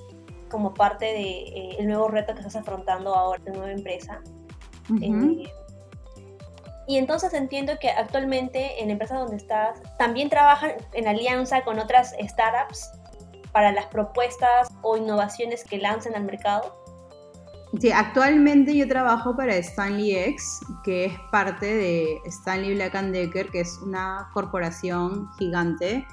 como 0.50 0.74
parte 0.74 1.04
del 1.04 1.14
de, 1.14 1.76
eh, 1.78 1.84
nuevo 1.84 2.08
reto 2.08 2.32
que 2.32 2.40
estás 2.40 2.56
afrontando 2.56 3.14
ahora, 3.14 3.42
de 3.44 3.52
nueva 3.52 3.70
empresa. 3.70 4.20
Eh, 5.02 5.52
y 6.88 6.96
entonces 6.96 7.34
entiendo 7.34 7.74
que 7.78 7.90
actualmente 7.90 8.80
en 8.80 8.86
la 8.86 8.92
empresa 8.92 9.18
donde 9.18 9.36
estás 9.36 9.78
también 9.98 10.30
trabajan 10.30 10.72
en 10.94 11.06
alianza 11.06 11.62
con 11.62 11.78
otras 11.78 12.14
startups 12.18 12.90
para 13.52 13.72
las 13.72 13.84
propuestas 13.86 14.68
o 14.80 14.96
innovaciones 14.96 15.64
que 15.64 15.76
lancen 15.76 16.14
al 16.14 16.24
mercado. 16.24 16.74
Sí, 17.78 17.92
actualmente 17.92 18.74
yo 18.74 18.88
trabajo 18.88 19.36
para 19.36 19.54
Stanley 19.56 20.16
X, 20.16 20.60
que 20.82 21.04
es 21.04 21.12
parte 21.30 21.66
de 21.66 22.18
Stanley 22.24 22.74
Black 22.74 22.94
Decker, 22.94 23.50
que 23.50 23.60
es 23.60 23.78
una 23.82 24.30
corporación 24.32 25.28
gigante. 25.38 26.06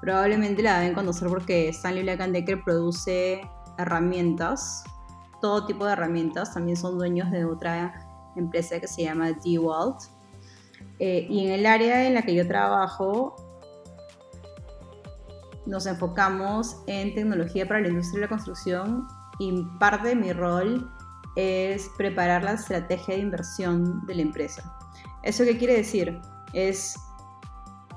Probablemente 0.00 0.62
la 0.62 0.78
deben 0.78 0.94
conocer 0.94 1.28
porque 1.28 1.68
Stanley 1.68 2.04
Black 2.04 2.20
Decker 2.20 2.64
produce 2.64 3.42
herramientas, 3.76 4.82
todo 5.42 5.66
tipo 5.66 5.84
de 5.84 5.92
herramientas. 5.92 6.54
También 6.54 6.78
son 6.78 6.96
dueños 6.96 7.30
de 7.30 7.44
otra 7.44 8.05
empresa 8.40 8.80
que 8.80 8.88
se 8.88 9.04
llama 9.04 9.32
DeWalt. 9.32 9.98
Eh, 10.98 11.26
y 11.28 11.46
en 11.46 11.52
el 11.52 11.66
área 11.66 12.06
en 12.06 12.14
la 12.14 12.22
que 12.22 12.34
yo 12.34 12.46
trabajo, 12.46 13.36
nos 15.66 15.86
enfocamos 15.86 16.82
en 16.86 17.14
tecnología 17.14 17.66
para 17.66 17.80
la 17.80 17.88
industria 17.88 18.20
de 18.20 18.26
la 18.26 18.28
construcción 18.28 19.06
y 19.38 19.62
parte 19.78 20.08
de 20.08 20.16
mi 20.16 20.32
rol 20.32 20.90
es 21.36 21.90
preparar 21.98 22.44
la 22.44 22.52
estrategia 22.52 23.16
de 23.16 23.20
inversión 23.20 24.06
de 24.06 24.14
la 24.14 24.22
empresa. 24.22 24.74
¿Eso 25.22 25.44
qué 25.44 25.58
quiere 25.58 25.76
decir? 25.76 26.18
Es 26.54 26.98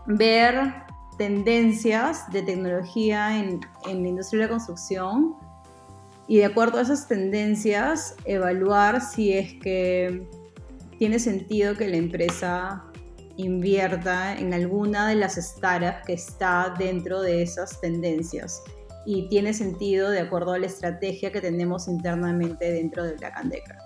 ver 0.07 0.83
tendencias 1.17 2.29
de 2.31 2.41
tecnología 2.41 3.37
en, 3.37 3.61
en, 3.85 4.01
la 4.01 4.09
industria 4.09 4.41
de 4.41 4.47
la 4.47 4.51
construcción 4.51 5.35
y 6.29 6.37
de 6.37 6.45
acuerdo 6.45 6.77
a 6.77 6.83
esas 6.83 7.07
tendencias 7.07 8.15
evaluar 8.23 9.01
si 9.01 9.33
es 9.33 9.55
que 9.55 10.29
tiene 10.99 11.17
sentido 11.17 11.75
que 11.75 11.87
la 11.87 11.97
empresa 11.97 12.85
invierta 13.35 14.37
en 14.37 14.53
alguna 14.53 15.07
de 15.07 15.15
las 15.15 15.35
startups 15.35 16.05
que 16.05 16.13
está 16.13 16.75
dentro 16.77 17.21
de 17.21 17.41
esas 17.41 17.81
tendencias 17.81 18.61
y 19.07 19.27
tiene 19.29 19.55
sentido 19.55 20.11
de 20.11 20.19
acuerdo 20.19 20.51
a 20.51 20.59
la 20.59 20.67
estrategia 20.67 21.31
que 21.31 21.41
tenemos 21.41 21.87
internamente 21.87 22.73
dentro 22.73 23.05
de 23.05 23.13
Black 23.13 23.41
Decker. 23.45 23.77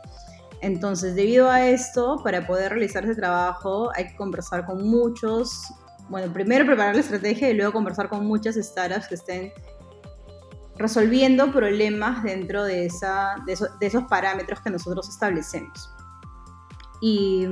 Entonces, 0.60 1.16
debido 1.16 1.50
a 1.50 1.66
esto, 1.66 2.20
para 2.26 2.46
poder 2.46 2.74
realizar 2.74 3.06
ese 3.06 3.16
trabajo 3.16 3.90
hay 3.96 4.08
que 4.08 4.16
conversar 4.18 4.66
con 4.66 4.86
muchos, 4.86 5.74
bueno, 6.10 6.34
primero 6.34 6.66
preparar 6.66 6.96
la 6.96 7.02
estrategia 7.02 7.50
y 7.50 7.54
luego 7.54 7.72
conversar 7.72 8.10
con 8.10 8.26
muchas 8.26 8.56
startups 8.56 9.08
que 9.08 9.16
estén 9.16 9.54
resolviendo 10.78 11.52
problemas 11.52 12.24
dentro 12.24 12.64
de, 12.64 12.86
esa, 12.86 13.36
de, 13.46 13.56
esos 13.86 14.04
parámetros 14.06 14.62
que 14.62 14.70
nosotros 14.70 15.08
establecemos. 15.10 15.94
Y 17.02 17.48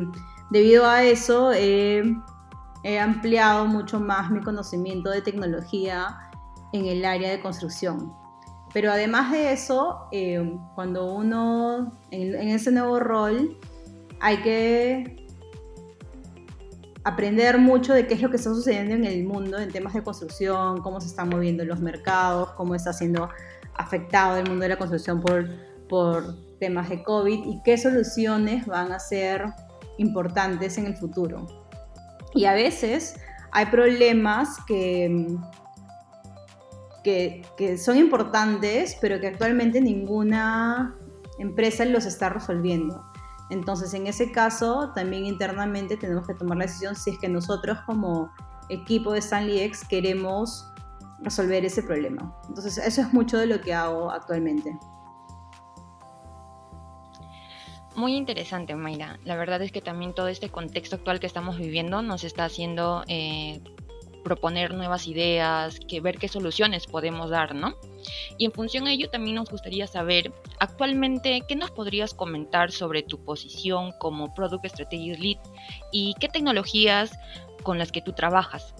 debido 0.49 0.87
a 0.87 1.03
eso 1.03 1.51
he 1.53 2.03
ampliado 2.99 3.65
mucho 3.65 3.99
más 3.99 4.31
mi 4.31 4.41
conocimiento 4.41 5.09
de 5.09 5.21
tecnología 5.21 6.31
en 6.73 6.85
el 6.85 7.05
área 7.05 7.29
de 7.29 7.39
construcción. 7.41 8.13
Pero 8.73 8.91
además 8.91 9.31
de 9.31 9.51
eso, 9.51 10.07
eh, 10.11 10.57
cuando 10.75 11.13
uno, 11.13 11.91
en, 12.11 12.35
ese 12.47 12.71
nuevo 12.71 12.99
rol, 12.99 13.57
hay 14.19 14.37
que 14.41 15.20
aprender 17.03 17.57
mucho 17.57 17.93
de 17.93 18.07
qué 18.07 18.13
es 18.13 18.21
lo 18.21 18.29
que 18.29 18.37
está 18.37 18.49
sucediendo 18.49 18.93
en 18.95 19.05
el 19.05 19.23
mundo 19.23 19.57
en 19.57 19.71
temas 19.71 19.93
de 19.93 20.03
construcción, 20.03 20.81
cómo 20.81 21.01
se 21.01 21.07
están 21.07 21.29
moviendo 21.29 21.65
los 21.65 21.79
mercados, 21.79 22.51
cómo 22.51 22.75
está 22.75 22.93
siendo 22.93 23.29
afectado 23.75 24.37
el 24.37 24.47
mundo 24.47 24.63
de 24.63 24.69
la 24.69 24.77
construcción 24.77 25.21
por, 25.21 25.49
por 25.87 26.35
temas 26.59 26.89
de 26.89 27.03
COVID 27.03 27.45
y 27.45 27.61
qué 27.63 27.77
soluciones 27.77 28.65
van 28.65 28.91
a 28.91 28.99
ser 28.99 29.45
importantes 29.97 30.77
en 30.77 30.85
el 30.85 30.95
futuro. 30.95 31.47
Y 32.33 32.45
a 32.45 32.53
veces 32.53 33.15
hay 33.51 33.65
problemas 33.65 34.57
que 34.67 35.37
que, 37.03 37.77
son 37.77 37.97
importantes, 37.97 38.97
pero 39.01 39.19
que 39.19 39.27
actualmente 39.27 39.81
ninguna 39.81 40.95
empresa 41.39 41.85
los 41.85 42.05
está 42.05 42.29
resolviendo. 42.29 43.03
Entonces, 43.51 43.93
en 43.93 44.07
ese 44.07 44.31
caso, 44.31 44.91
también 44.95 45.25
internamente 45.25 45.97
tenemos 45.97 46.25
que 46.25 46.33
tomar 46.33 46.57
la 46.57 46.65
decisión 46.65 46.95
si 46.95 47.11
es 47.11 47.19
que 47.19 47.27
nosotros 47.27 47.79
como 47.85 48.31
equipo 48.69 49.11
de 49.11 49.19
Stanley 49.19 49.59
X 49.59 49.83
queremos 49.87 50.65
resolver 51.19 51.65
ese 51.65 51.83
problema. 51.83 52.33
Entonces, 52.47 52.77
eso 52.77 53.01
es 53.01 53.13
mucho 53.13 53.37
de 53.37 53.47
lo 53.47 53.59
que 53.59 53.73
hago 53.73 54.09
actualmente. 54.09 54.73
Muy 57.93 58.15
interesante, 58.15 58.73
Mayra. 58.73 59.19
La 59.25 59.35
verdad 59.35 59.61
es 59.61 59.73
que 59.73 59.81
también 59.81 60.13
todo 60.13 60.29
este 60.29 60.49
contexto 60.49 60.95
actual 60.95 61.19
que 61.19 61.27
estamos 61.27 61.57
viviendo 61.57 62.01
nos 62.01 62.23
está 62.23 62.45
haciendo 62.45 63.03
eh, 63.09 63.61
proponer 64.23 64.73
nuevas 64.73 65.07
ideas, 65.07 65.79
que 65.87 66.01
ver 66.01 66.17
qué 66.17 66.27
soluciones 66.27 66.87
podemos 66.87 67.29
dar, 67.29 67.55
¿no? 67.55 67.75
Y 68.37 68.45
en 68.45 68.51
función 68.51 68.87
a 68.87 68.91
ello 68.91 69.09
también 69.09 69.35
nos 69.35 69.49
gustaría 69.49 69.87
saber 69.87 70.33
actualmente 70.59 71.41
qué 71.47 71.55
nos 71.55 71.71
podrías 71.71 72.13
comentar 72.13 72.71
sobre 72.71 73.03
tu 73.03 73.23
posición 73.23 73.93
como 73.99 74.33
Product 74.33 74.65
Strategy 74.65 75.15
Lead 75.15 75.39
y 75.91 76.15
qué 76.19 76.27
tecnologías 76.27 77.11
con 77.63 77.77
las 77.77 77.91
que 77.91 78.01
tú 78.01 78.13
trabajas. 78.13 78.73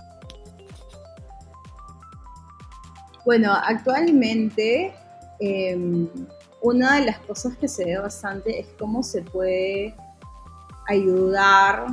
Bueno, 3.26 3.54
actualmente 3.54 4.94
em, 5.40 6.08
una 6.62 7.00
de 7.00 7.06
las 7.06 7.20
cosas 7.20 7.56
que 7.58 7.68
se 7.68 7.86
ve 7.86 7.98
bastante 7.98 8.60
es 8.60 8.68
cómo 8.80 9.04
se 9.04 9.22
puede 9.22 9.96
ayudar 10.88 11.86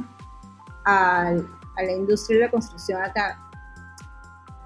al 0.85 1.58
a 1.79 1.83
la 1.85 1.93
industria 1.93 2.39
de 2.39 2.45
la 2.47 2.51
construcción 2.51 3.01
acá 3.03 3.39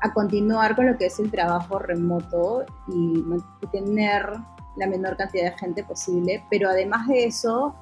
a 0.03 0.13
continuar 0.13 0.75
con 0.75 0.87
lo 0.87 0.99
que 0.99 1.07
es 1.07 1.19
el 1.21 1.31
trabajo 1.31 1.79
remoto 1.79 2.65
y, 2.89 3.23
tener 3.71 4.27
la 4.77 4.87
menor 4.87 5.17
cantidad 5.17 5.53
de 5.53 5.59
gente 5.59 5.85
posible, 5.85 6.45
pero 6.51 6.69
además 6.69 7.07
de 7.07 7.25
eso, 7.25 7.75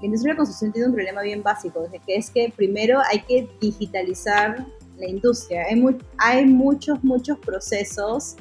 la 0.00 0.06
industria 0.06 0.32
de 0.32 0.34
la 0.34 0.36
construcción 0.38 0.72
tiene 0.72 0.88
un 0.88 0.94
problema 0.94 1.22
bien 1.22 1.42
básico, 1.42 1.84
que 2.04 2.16
es 2.16 2.30
que 2.30 2.52
primero 2.56 3.00
hay 3.10 3.20
que 3.20 3.48
digitalizar 3.60 4.66
la 4.96 5.08
industria. 5.08 5.64
Hay, 5.68 5.84
hay 6.18 6.46
muchos, 6.46 7.02
muchos 7.04 7.38
procesos 7.40 8.36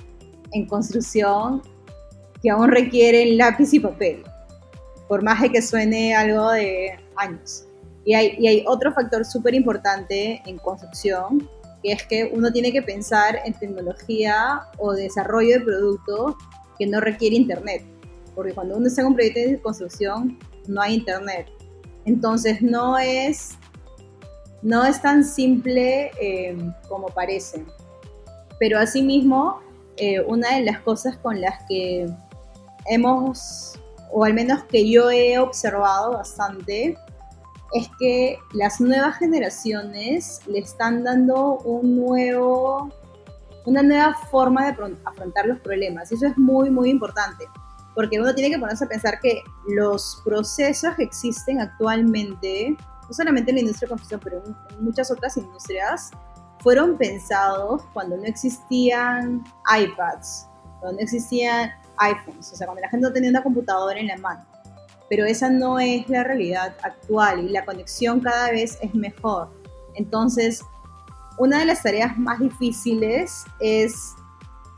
en 0.52 0.66
construcción 0.68 1.62
que 2.42 2.50
aún 2.50 2.70
requieren 2.70 3.38
lápiz 3.38 3.74
y 3.74 3.80
papel, 3.80 4.24
por 5.08 5.24
más 5.24 5.42
de 5.42 5.50
que 5.50 5.62
suene 5.62 6.16
algo 6.16 6.52
de 6.52 6.98
años. 7.18 7.65
Y 8.06 8.14
hay, 8.14 8.64
otro 8.68 8.94
factor 8.94 9.26
súper 9.26 9.56
importante 9.56 10.42
en 10.46 10.60
construcción, 10.60 11.50
que 11.82 11.92
es 11.92 12.04
que 12.04 12.32
uno 12.34 12.52
tiene 12.52 12.72
que 12.72 12.84
pensar 12.84 13.40
en 13.46 13.54
tecnología 13.54 14.62
o 14.78 14.94
desarrollo 14.94 15.60
de 15.60 15.66
producto 15.66 16.38
que 16.78 16.86
no 16.86 17.00
requiere 17.00 17.36
internet. 17.36 17.84
porque 18.36 18.54
cuando 18.54 18.76
uno 18.76 18.88
está 18.88 19.02
en 19.02 19.08
un 19.08 19.16
proyecto 19.16 19.40
de 19.40 19.62
construcción 19.62 20.38
no 20.68 20.82
hay 20.82 20.96
internet. 20.96 21.48
Entonces 22.06 22.62
no 22.62 22.98
es, 22.98 23.52
no 24.62 24.84
es 24.86 25.02
tan 25.02 25.24
simple 25.24 26.12
eh, 26.22 26.56
como 26.88 27.08
parece. 27.08 27.66
Pero 28.60 28.78
asimismo, 28.78 29.62
eh, 29.98 30.22
una 30.22 30.56
de 30.56 30.64
las 30.64 30.80
cosas 30.80 31.18
con 31.18 31.40
las 31.40 31.64
que 31.68 32.08
hemos, 32.86 33.80
o 34.12 34.24
al 34.24 34.34
menos 34.34 34.64
que 34.66 34.90
yo 34.90 35.10
he 35.10 35.40
observado 35.40 36.12
bastante, 36.14 36.98
es 37.76 37.90
que 38.00 38.40
las 38.54 38.80
nuevas 38.80 39.18
generaciones 39.18 40.40
le 40.48 40.60
están 40.60 41.04
dando 41.04 41.58
un 41.58 41.98
nuevo, 41.98 42.90
una 43.66 43.84
nueva 43.84 44.14
forma 44.32 44.66
de 44.66 44.78
afrontar 45.04 45.46
los 45.46 45.60
problemas. 45.60 46.10
Eso 46.10 46.26
es 46.26 46.38
muy, 46.38 46.70
muy 46.70 46.90
importante, 46.90 47.46
porque 47.94 48.18
uno 48.18 48.34
tiene 48.34 48.50
que 48.56 48.60
ponerse 48.60 48.86
a 48.86 48.88
pensar 48.88 49.20
que 49.20 49.42
los 49.68 50.22
procesos 50.24 50.96
que 50.96 51.04
existen 51.04 51.60
actualmente, 51.60 52.78
no 53.10 53.14
solamente 53.14 53.52
en 53.52 53.56
la 53.56 53.62
industria 53.62 53.88
de 53.88 53.90
construcción, 53.90 54.22
pero 54.24 54.42
en 54.46 54.84
muchas 54.86 55.12
otras 55.12 55.36
industrias, 55.36 56.12
fueron 56.60 56.98
pensados 56.98 57.84
cuando 57.92 58.16
no 58.16 58.24
existían 58.24 59.44
iPads, 59.78 60.48
cuando 60.80 60.94
no 60.94 61.04
existían 61.04 61.72
iPhones, 61.98 62.54
o 62.54 62.56
sea, 62.56 62.68
cuando 62.68 62.82
la 62.82 62.90
gente 62.90 63.06
no 63.06 63.12
tenía 63.12 63.32
una 63.32 63.44
computadora 63.44 64.00
en 64.00 64.08
la 64.08 64.18
mano. 64.18 64.55
Pero 65.10 65.26
esa 65.26 65.50
no 65.50 65.80
es 65.80 66.08
la 66.10 66.24
realidad 66.24 66.76
actual 66.82 67.46
y 67.46 67.50
la 67.50 67.66
conexión 67.66 68.20
cada 68.20 68.52
vez 68.52 68.78
es 68.82 68.94
mejor. 68.96 69.50
Entonces, 69.94 70.64
una 71.38 71.60
de 71.60 71.66
las 71.66 71.84
tareas 71.84 72.18
más 72.18 72.40
difíciles 72.40 73.44
es 73.60 74.16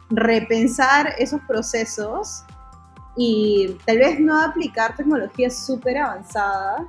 repensar 0.10 1.14
esos 1.18 1.42
procesos 1.48 2.44
y 3.16 3.78
tal 3.86 3.98
vez 4.00 4.20
no 4.20 4.40
aplicar 4.40 4.96
tecnología 4.96 5.50
súper 5.50 5.98
avanzada, 5.98 6.88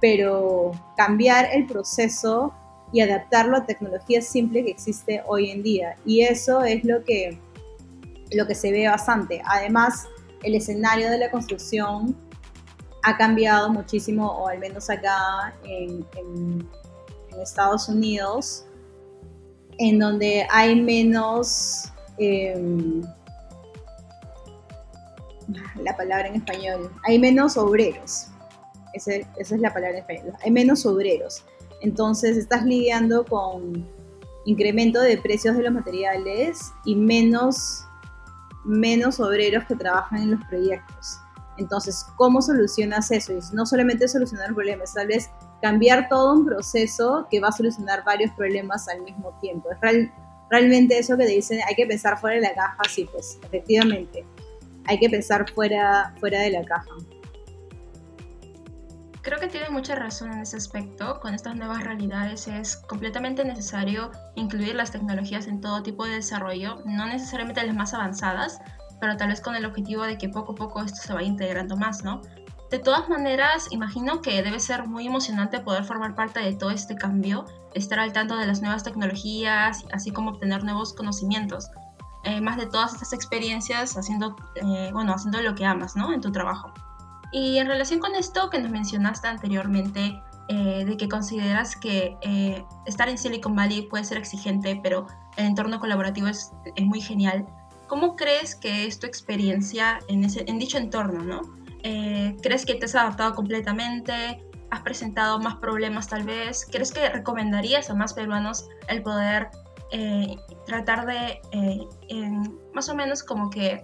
pero 0.00 0.72
cambiar 0.96 1.48
el 1.52 1.66
proceso 1.66 2.52
y 2.92 3.00
adaptarlo 3.00 3.56
a 3.56 3.66
tecnología 3.66 4.20
simple 4.20 4.64
que 4.64 4.70
existe 4.70 5.22
hoy 5.26 5.50
en 5.50 5.62
día. 5.62 5.96
Y 6.04 6.22
eso 6.22 6.62
es 6.62 6.84
lo 6.84 7.04
que, 7.04 7.38
lo 8.32 8.46
que 8.46 8.54
se 8.54 8.72
ve 8.72 8.88
bastante. 8.88 9.40
Además, 9.44 10.06
el 10.42 10.54
escenario 10.54 11.10
de 11.10 11.18
la 11.18 11.30
construcción 11.30 12.16
ha 13.02 13.16
cambiado 13.16 13.70
muchísimo, 13.70 14.30
o 14.30 14.48
al 14.48 14.58
menos 14.58 14.90
acá 14.90 15.54
en, 15.64 16.06
Estados 17.40 17.88
Unidos, 17.88 18.66
en 19.78 19.98
donde 19.98 20.46
hay 20.50 20.80
menos... 20.80 21.90
Em, 22.18 23.02
la 25.82 25.96
palabra 25.96 26.28
en 26.28 26.36
español, 26.36 26.92
hay 27.04 27.18
menos 27.18 27.56
obreros. 27.56 28.28
esa 28.92 29.14
es 29.36 29.50
la 29.52 29.72
palabra 29.72 29.98
en 29.98 30.04
español. 30.04 30.34
Hay 30.44 30.50
menos 30.50 30.84
obreros. 30.84 31.44
Entonces 31.80 32.36
estás 32.36 32.64
lidiando 32.64 33.24
con 33.24 33.86
incremento 34.44 35.00
de 35.00 35.18
precios 35.18 35.56
de 35.56 35.62
los 35.62 35.72
materiales 35.72 36.72
y 36.84 36.94
menos, 36.94 37.84
menos 38.64 39.20
obreros 39.20 39.64
que 39.64 39.74
trabajan 39.74 40.22
en 40.22 40.30
los 40.32 40.44
proyectos. 40.44 41.18
Entonces, 41.60 42.06
¿cómo 42.16 42.40
solucionas 42.40 43.10
eso? 43.10 43.34
Y 43.34 43.38
no 43.52 43.66
solamente 43.66 44.08
solucionar 44.08 44.48
el 44.48 44.54
problema, 44.54 44.84
es 44.84 44.94
tal 44.94 45.06
vez 45.06 45.30
cambiar 45.60 46.08
todo 46.08 46.32
un 46.32 46.46
proceso 46.46 47.26
que 47.30 47.38
va 47.38 47.48
a 47.48 47.52
solucionar 47.52 48.02
varios 48.02 48.30
problemas 48.32 48.88
al 48.88 49.02
mismo 49.02 49.36
tiempo. 49.42 49.68
Es 49.70 50.08
realmente 50.48 50.98
eso 50.98 51.16
que 51.18 51.26
te 51.26 51.32
dicen, 51.32 51.60
hay 51.68 51.74
que 51.74 51.86
pensar 51.86 52.18
fuera 52.18 52.36
de 52.36 52.42
la 52.42 52.54
caja, 52.54 52.82
sí, 52.88 53.06
pues 53.12 53.38
efectivamente, 53.44 54.24
hay 54.86 54.98
que 54.98 55.10
pensar 55.10 55.44
fuera, 55.54 56.14
fuera 56.18 56.40
de 56.40 56.50
la 56.50 56.64
caja. 56.64 56.90
Creo 59.22 59.38
que 59.38 59.48
tiene 59.48 59.68
mucha 59.68 59.94
razón 59.96 60.32
en 60.32 60.38
ese 60.38 60.56
aspecto. 60.56 61.20
Con 61.20 61.34
estas 61.34 61.54
nuevas 61.54 61.84
realidades 61.84 62.48
es 62.48 62.76
completamente 62.76 63.44
necesario 63.44 64.10
incluir 64.34 64.74
las 64.74 64.92
tecnologías 64.92 65.46
en 65.46 65.60
todo 65.60 65.82
tipo 65.82 66.06
de 66.06 66.14
desarrollo, 66.14 66.78
no 66.86 67.06
necesariamente 67.06 67.62
las 67.62 67.76
más 67.76 67.92
avanzadas, 67.92 68.60
pero 69.00 69.16
tal 69.16 69.28
vez 69.28 69.40
con 69.40 69.54
el 69.54 69.64
objetivo 69.64 70.04
de 70.04 70.18
que 70.18 70.28
poco 70.28 70.52
a 70.52 70.54
poco 70.54 70.82
esto 70.82 71.00
se 71.00 71.12
vaya 71.12 71.26
integrando 71.26 71.76
más, 71.76 72.04
¿no? 72.04 72.20
De 72.70 72.78
todas 72.78 73.08
maneras, 73.08 73.66
imagino 73.70 74.20
que 74.20 74.42
debe 74.42 74.60
ser 74.60 74.86
muy 74.86 75.06
emocionante 75.06 75.58
poder 75.60 75.84
formar 75.84 76.14
parte 76.14 76.40
de 76.40 76.54
todo 76.54 76.70
este 76.70 76.94
cambio, 76.94 77.44
estar 77.74 77.98
al 77.98 78.12
tanto 78.12 78.36
de 78.36 78.46
las 78.46 78.60
nuevas 78.62 78.84
tecnologías, 78.84 79.84
así 79.92 80.12
como 80.12 80.30
obtener 80.30 80.62
nuevos 80.62 80.92
conocimientos. 80.92 81.68
Eh, 82.22 82.40
más 82.40 82.58
de 82.58 82.66
todas 82.66 82.92
estas 82.92 83.12
experiencias 83.12 83.96
haciendo, 83.96 84.36
eh, 84.54 84.90
bueno, 84.92 85.12
haciendo 85.14 85.40
lo 85.40 85.54
que 85.54 85.64
amas, 85.64 85.96
¿no? 85.96 86.12
En 86.12 86.20
tu 86.20 86.30
trabajo. 86.30 86.72
Y 87.32 87.58
en 87.58 87.66
relación 87.66 87.98
con 87.98 88.14
esto 88.14 88.50
que 88.50 88.60
nos 88.60 88.70
mencionaste 88.70 89.26
anteriormente, 89.26 90.20
eh, 90.52 90.84
de 90.84 90.96
que 90.96 91.08
consideras 91.08 91.76
que 91.76 92.16
eh, 92.22 92.64
estar 92.84 93.08
en 93.08 93.18
Silicon 93.18 93.54
Valley 93.54 93.82
puede 93.82 94.02
ser 94.02 94.18
exigente, 94.18 94.80
pero 94.82 95.06
el 95.36 95.46
entorno 95.46 95.78
colaborativo 95.78 96.26
es, 96.26 96.52
es 96.74 96.84
muy 96.84 97.00
genial. 97.00 97.46
¿Cómo 97.90 98.14
crees 98.14 98.54
que 98.54 98.86
es 98.86 99.00
tu 99.00 99.08
experiencia 99.08 99.98
en, 100.06 100.22
dicho 100.60 100.78
entorno? 100.78 101.24
¿no? 101.24 101.40
Eh, 101.82 102.36
¿Crees 102.40 102.64
que 102.64 102.76
te 102.76 102.84
has 102.84 102.94
adaptado 102.94 103.34
completamente? 103.34 104.40
¿Has 104.70 104.82
presentado 104.82 105.40
más 105.40 105.56
problemas 105.56 106.06
tal 106.06 106.22
vez? 106.22 106.68
¿Crees 106.70 106.92
que 106.92 107.08
recomendarías 107.08 107.90
a 107.90 107.96
más 107.96 108.14
peruanos 108.14 108.68
el 108.86 109.02
poder 109.02 109.48
tratar 110.66 111.04
de, 111.04 111.40
más 112.72 112.88
o 112.88 112.94
menos 112.94 113.24
como 113.24 113.50
que 113.50 113.82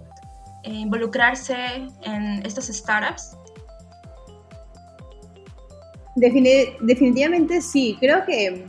eh, 0.63 0.71
involucrarse 0.71 1.57
en 2.03 2.45
estas 2.45 2.67
startups? 2.67 3.35
definitivamente 6.15 7.61
sí, 7.61 7.97
creo 7.99 8.25
que 8.25 8.65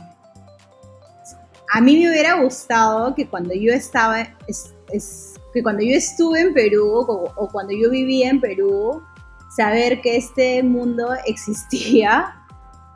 a 1.71 1.81
mí 1.81 1.97
me 1.97 2.09
hubiera 2.09 2.41
gustado 2.41 3.15
que 3.15 3.27
cuando 3.27 3.53
yo 3.53 3.71
estaba, 3.71 4.27
que 5.53 5.63
cuando 5.63 5.83
yo 5.83 5.95
estuve 5.95 6.41
en 6.41 6.53
Perú 6.53 7.05
o, 7.07 7.49
cuando 7.51 7.73
yo 7.73 7.89
vivía 7.89 8.29
en 8.29 8.39
Perú, 8.39 9.01
saber 9.55 10.01
que 10.01 10.17
este 10.17 10.63
mundo 10.63 11.09
existía, 11.25 12.35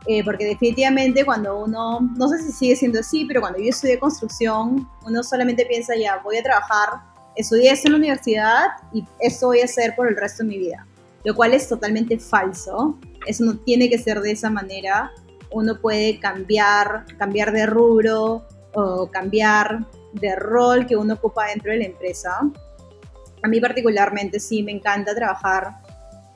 eh, 0.06 0.24
porque 0.24 0.46
definitivamente 0.46 1.24
cuando 1.24 1.60
uno, 1.60 2.02
no 2.18 2.28
sé 2.30 2.40
si 2.40 2.52
sigue 2.52 2.76
siendo 2.76 3.00
así, 3.00 3.26
pero 3.26 3.42
cuando 3.42 3.60
yo 3.60 3.70
estudié 3.70 3.98
construcción, 4.00 4.88
uno 5.06 5.24
solamente 5.24 5.66
piensa 5.66 5.96
ya, 5.96 6.20
voy 6.24 6.38
a 6.38 6.44
trabajar 6.44 7.14
estudié 7.36 7.72
eso 7.72 7.88
en 7.88 7.94
la 7.94 7.98
universidad 7.98 8.68
y 8.92 9.06
eso 9.20 9.48
voy 9.48 9.62
a 9.62 9.66
hacer 9.66 9.96
por 9.96 10.08
el 10.08 10.16
resto 10.16 10.44
de 10.44 10.50
mi 10.50 10.58
vida, 10.58 10.86
lo 11.24 11.36
cual 11.36 11.54
es 11.54 11.68
totalmente 11.68 12.20
falso. 12.20 12.98
Eso 13.26 13.46
no 13.46 13.58
tiene 13.58 13.90
que 13.90 13.98
ser 13.98 14.22
de 14.22 14.32
esa 14.32 14.50
manera. 14.50 15.12
Uno 15.52 15.80
puede 15.80 16.20
cambiar, 16.20 17.06
cambiar 17.18 17.52
de 17.52 17.66
rubro 17.66 18.46
o 18.74 19.10
cambiar 19.12 19.86
de 20.14 20.36
rol 20.36 20.86
que 20.86 20.96
uno 20.96 21.16
ocupa 21.16 21.48
dentro 21.48 21.72
de 21.72 21.80
la 21.80 21.86
empresa. 21.86 22.40
A 23.42 23.48
mí 23.48 23.60
particularmente 23.60 24.40
sí 24.40 24.64
me 24.64 24.72
encanta 24.72 25.14
trabajar 25.14 25.78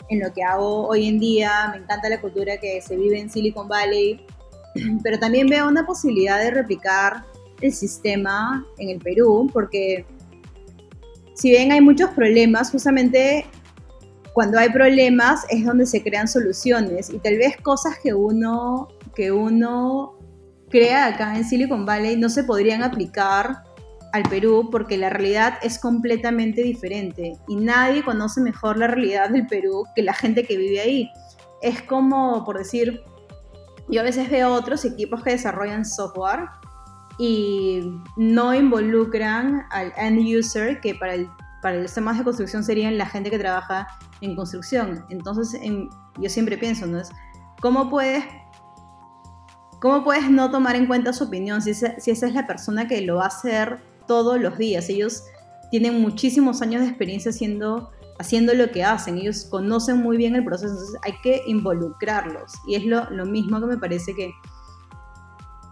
en 0.09 0.19
lo 0.19 0.33
que 0.33 0.43
hago 0.43 0.87
hoy 0.87 1.07
en 1.07 1.19
día, 1.19 1.69
me 1.71 1.77
encanta 1.77 2.09
la 2.09 2.21
cultura 2.21 2.57
que 2.57 2.81
se 2.81 2.95
vive 2.95 3.19
en 3.19 3.29
Silicon 3.29 3.67
Valley, 3.67 4.25
pero 5.03 5.19
también 5.19 5.47
veo 5.47 5.67
una 5.67 5.85
posibilidad 5.85 6.39
de 6.39 6.51
replicar 6.51 7.25
el 7.61 7.73
sistema 7.73 8.65
en 8.77 8.89
el 8.89 8.99
Perú, 8.99 9.49
porque 9.51 10.05
si 11.33 11.49
bien 11.49 11.71
hay 11.71 11.81
muchos 11.81 12.09
problemas, 12.11 12.71
justamente 12.71 13.45
cuando 14.33 14.59
hay 14.59 14.69
problemas 14.69 15.45
es 15.49 15.65
donde 15.65 15.85
se 15.85 16.03
crean 16.03 16.27
soluciones 16.27 17.09
y 17.09 17.19
tal 17.19 17.37
vez 17.37 17.57
cosas 17.57 17.97
que 18.01 18.13
uno, 18.13 18.87
que 19.15 19.31
uno 19.31 20.17
crea 20.69 21.07
acá 21.07 21.35
en 21.35 21.43
Silicon 21.43 21.85
Valley 21.85 22.17
no 22.17 22.29
se 22.29 22.43
podrían 22.43 22.83
aplicar 22.83 23.63
al 24.13 24.23
Perú 24.23 24.69
porque 24.71 24.97
la 24.97 25.09
realidad 25.09 25.59
es 25.61 25.79
completamente 25.79 26.63
diferente 26.63 27.37
y 27.47 27.55
nadie 27.55 28.03
conoce 28.03 28.41
mejor 28.41 28.77
la 28.77 28.87
realidad 28.87 29.29
del 29.29 29.47
Perú 29.47 29.85
que 29.95 30.03
la 30.03 30.13
gente 30.13 30.45
que 30.45 30.57
vive 30.57 30.79
ahí. 30.79 31.11
Es 31.61 31.81
como, 31.81 32.45
por 32.45 32.57
decir, 32.57 33.03
yo 33.89 34.01
a 34.01 34.03
veces 34.03 34.29
veo 34.29 34.53
otros 34.53 34.85
equipos 34.85 35.23
que 35.23 35.31
desarrollan 35.31 35.85
software 35.85 36.45
y 37.17 37.81
no 38.15 38.53
involucran 38.53 39.65
al 39.71 39.91
end 39.97 40.19
user, 40.19 40.79
que 40.81 40.93
para, 40.93 41.15
el, 41.15 41.29
para 41.61 41.77
los 41.77 41.93
temas 41.93 42.17
de 42.17 42.23
construcción 42.23 42.63
serían 42.63 42.97
la 42.97 43.07
gente 43.07 43.31
que 43.31 43.39
trabaja 43.39 43.87
en 44.21 44.35
construcción. 44.35 45.05
Entonces, 45.09 45.59
yo 46.19 46.29
siempre 46.29 46.57
pienso, 46.57 46.85
¿no? 46.85 46.99
Es, 46.99 47.09
¿cómo 47.59 47.89
puedes, 47.89 48.23
¿Cómo 49.79 50.03
puedes 50.03 50.29
no 50.29 50.49
tomar 50.51 50.75
en 50.75 50.87
cuenta 50.87 51.13
su 51.13 51.25
opinión 51.25 51.61
si 51.61 51.71
esa, 51.71 51.99
si 51.99 52.11
esa 52.11 52.27
es 52.27 52.33
la 52.33 52.47
persona 52.47 52.87
que 52.87 53.01
lo 53.01 53.17
va 53.17 53.25
a 53.25 53.27
hacer 53.27 53.79
todos 54.07 54.39
los 54.39 54.57
días? 54.57 54.89
Ellos 54.89 55.23
tienen 55.71 56.01
muchísimos 56.01 56.61
años 56.61 56.81
de 56.81 56.87
experiencia 56.87 57.31
haciendo, 57.31 57.91
haciendo 58.19 58.53
lo 58.53 58.71
que 58.71 58.83
hacen, 58.83 59.17
ellos 59.17 59.45
conocen 59.49 59.97
muy 59.97 60.17
bien 60.17 60.35
el 60.35 60.43
proceso, 60.43 60.71
entonces 60.73 60.99
hay 61.03 61.13
que 61.21 61.43
involucrarlos. 61.47 62.53
Y 62.67 62.75
es 62.75 62.85
lo, 62.85 63.09
lo 63.11 63.25
mismo 63.25 63.59
que 63.59 63.67
me 63.67 63.77
parece 63.77 64.15
que, 64.15 64.31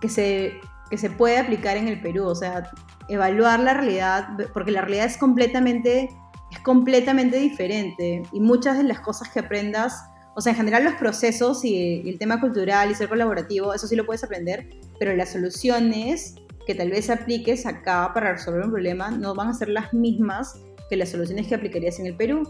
que 0.01 0.09
se 0.09 0.59
que 0.89 0.97
se 0.97 1.09
puede 1.09 1.37
aplicar 1.37 1.77
en 1.77 1.87
el 1.87 2.01
Perú, 2.01 2.25
o 2.25 2.35
sea, 2.35 2.69
evaluar 3.07 3.59
la 3.59 3.73
realidad, 3.73 4.27
porque 4.53 4.71
la 4.71 4.81
realidad 4.81 5.05
es 5.05 5.17
completamente, 5.17 6.09
es 6.51 6.59
completamente 6.59 7.37
diferente 7.37 8.23
y 8.31 8.39
muchas 8.39 8.77
de 8.77 8.83
las 8.83 8.99
cosas 8.99 9.29
que 9.29 9.39
aprendas, 9.39 9.99
o 10.35 10.41
sea, 10.41 10.51
en 10.51 10.57
general 10.57 10.83
los 10.83 10.95
procesos 10.95 11.63
y, 11.63 12.07
el 12.07 12.19
tema 12.19 12.39
cultural 12.39 12.91
y 12.91 12.95
ser 12.95 13.09
colaborativo, 13.09 13.73
eso 13.73 13.87
sí 13.87 13.95
lo 13.95 14.05
puedes 14.05 14.23
aprender, 14.23 14.69
pero 14.99 15.15
las 15.15 15.31
soluciones 15.31 16.35
que 16.65 16.75
tal 16.75 16.89
vez 16.89 17.09
apliques 17.09 17.65
acá 17.65 18.11
para 18.13 18.33
resolver 18.33 18.63
un 18.63 18.71
problema 18.71 19.11
no 19.11 19.35
van 19.35 19.49
a 19.49 19.53
ser 19.53 19.69
las 19.69 19.93
mismas 19.93 20.59
que 20.89 20.95
las 20.95 21.09
soluciones 21.09 21.47
que 21.47 21.55
aplicarías 21.55 21.99
en 21.99 22.07
el 22.07 22.15
Perú. 22.15 22.43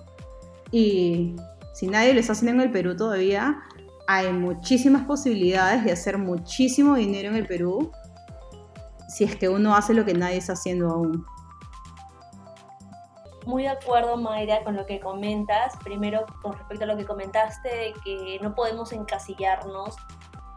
Y 0.72 1.36
si 1.74 1.88
nadie 1.88 2.14
lo 2.14 2.20
está 2.20 2.34
haciendo 2.34 2.62
en 2.62 2.68
el 2.70 2.74
Perú 2.74 2.96
todavía, 2.96 3.62
hay 4.08 4.32
muchísimas 4.32 5.06
posibilidades 5.06 5.84
de 5.84 5.92
hacer 5.92 6.18
muchísimo 6.18 6.96
dinero 6.96 7.30
en 7.30 7.36
el 7.36 7.48
Perú 7.48 7.92
si 9.08 9.24
es 9.24 9.36
que 9.36 9.50
uno 9.50 9.76
hace 9.76 9.94
lo 9.94 10.04
que 10.04 10.14
nadie 10.14 10.38
está 10.38 10.54
haciendo 10.54 10.90
aún. 10.90 11.26
Muy 13.46 13.64
de 13.64 13.70
acuerdo, 13.70 14.18
Mayra, 14.18 14.64
con 14.64 14.76
lo 14.76 14.86
que 14.88 15.00
comentas. 15.00 15.74
Primero, 15.84 16.26
con 16.42 16.54
respecto 16.54 16.84
a 16.84 16.88
lo 16.88 16.98
que 16.98 17.06
comentaste, 17.06 17.70
de 17.70 17.94
que 18.04 18.40
no 18.42 18.56
podemos 18.56 18.92
encasillarnos 18.92 19.96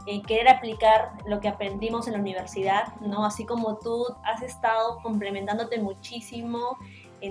en 0.09 0.23
querer 0.23 0.49
aplicar 0.49 1.13
lo 1.27 1.39
que 1.39 1.49
aprendimos 1.49 2.07
en 2.07 2.15
la 2.15 2.19
universidad, 2.19 2.97
¿no? 3.01 3.27
Así 3.27 3.45
como 3.45 3.79
tú 3.79 4.07
has 4.25 4.43
estado 4.43 4.99
complementándote 5.03 5.79
muchísimo 5.79 6.79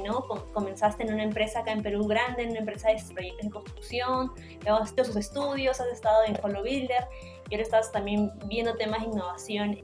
¿no? 0.03 0.25
Comenzaste 0.53 1.03
en 1.03 1.13
una 1.13 1.23
empresa 1.23 1.59
acá 1.59 1.71
en 1.71 1.82
Perú 1.82 2.05
grande, 2.07 2.43
en 2.43 2.49
una 2.51 2.59
empresa 2.59 2.89
de 2.89 2.97
de 3.41 3.49
construcción, 3.49 4.32
luego 4.63 4.80
has 4.80 4.91
hecho 4.91 5.05
sus 5.05 5.15
estudios, 5.15 5.80
has 5.80 5.88
estado 5.88 6.25
en 6.25 6.38
Holo 6.43 6.61
Builder 6.61 7.07
y 7.49 7.55
ahora 7.55 7.63
estás 7.63 7.91
también 7.91 8.32
viendo 8.45 8.75
temas 8.75 9.01
de 9.01 9.07
innovación. 9.07 9.78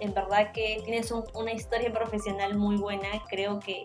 En 0.00 0.14
verdad 0.14 0.52
que 0.52 0.80
tienes 0.84 1.12
una 1.12 1.52
historia 1.52 1.92
profesional 1.92 2.56
muy 2.56 2.76
buena, 2.76 3.08
creo 3.28 3.60
que, 3.60 3.82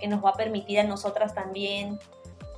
que 0.00 0.08
nos 0.08 0.24
va 0.24 0.30
a 0.30 0.34
permitir 0.34 0.80
a 0.80 0.84
nosotras 0.84 1.34
también 1.34 1.98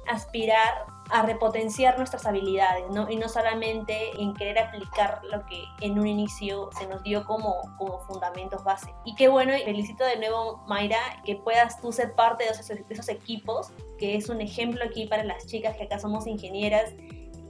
aspirar 0.08 0.86
a 1.10 1.22
repotenciar 1.22 1.96
nuestras 1.96 2.26
habilidades, 2.26 2.84
¿no? 2.90 3.10
Y 3.10 3.16
no 3.16 3.28
solamente 3.28 4.10
en 4.20 4.34
querer 4.34 4.58
aplicar 4.58 5.20
lo 5.24 5.44
que 5.46 5.64
en 5.80 5.98
un 5.98 6.06
inicio 6.06 6.70
se 6.78 6.86
nos 6.86 7.02
dio 7.02 7.24
como, 7.24 7.54
como 7.78 8.00
fundamentos 8.00 8.62
base. 8.64 8.92
Y 9.04 9.14
qué 9.14 9.28
bueno, 9.28 9.56
y 9.56 9.62
felicito 9.62 10.04
de 10.04 10.18
nuevo, 10.18 10.62
Mayra, 10.66 10.98
que 11.24 11.36
puedas 11.36 11.80
tú 11.80 11.92
ser 11.92 12.14
parte 12.14 12.44
de 12.44 12.50
esos, 12.50 13.08
equipos, 13.08 13.72
que 13.98 14.16
es 14.16 14.28
un 14.28 14.40
ejemplo 14.40 14.84
aquí 14.84 15.06
para 15.06 15.24
las 15.24 15.46
chicas 15.46 15.76
que 15.76 15.84
acá 15.84 15.98
somos 15.98 16.26
ingenieras 16.26 16.92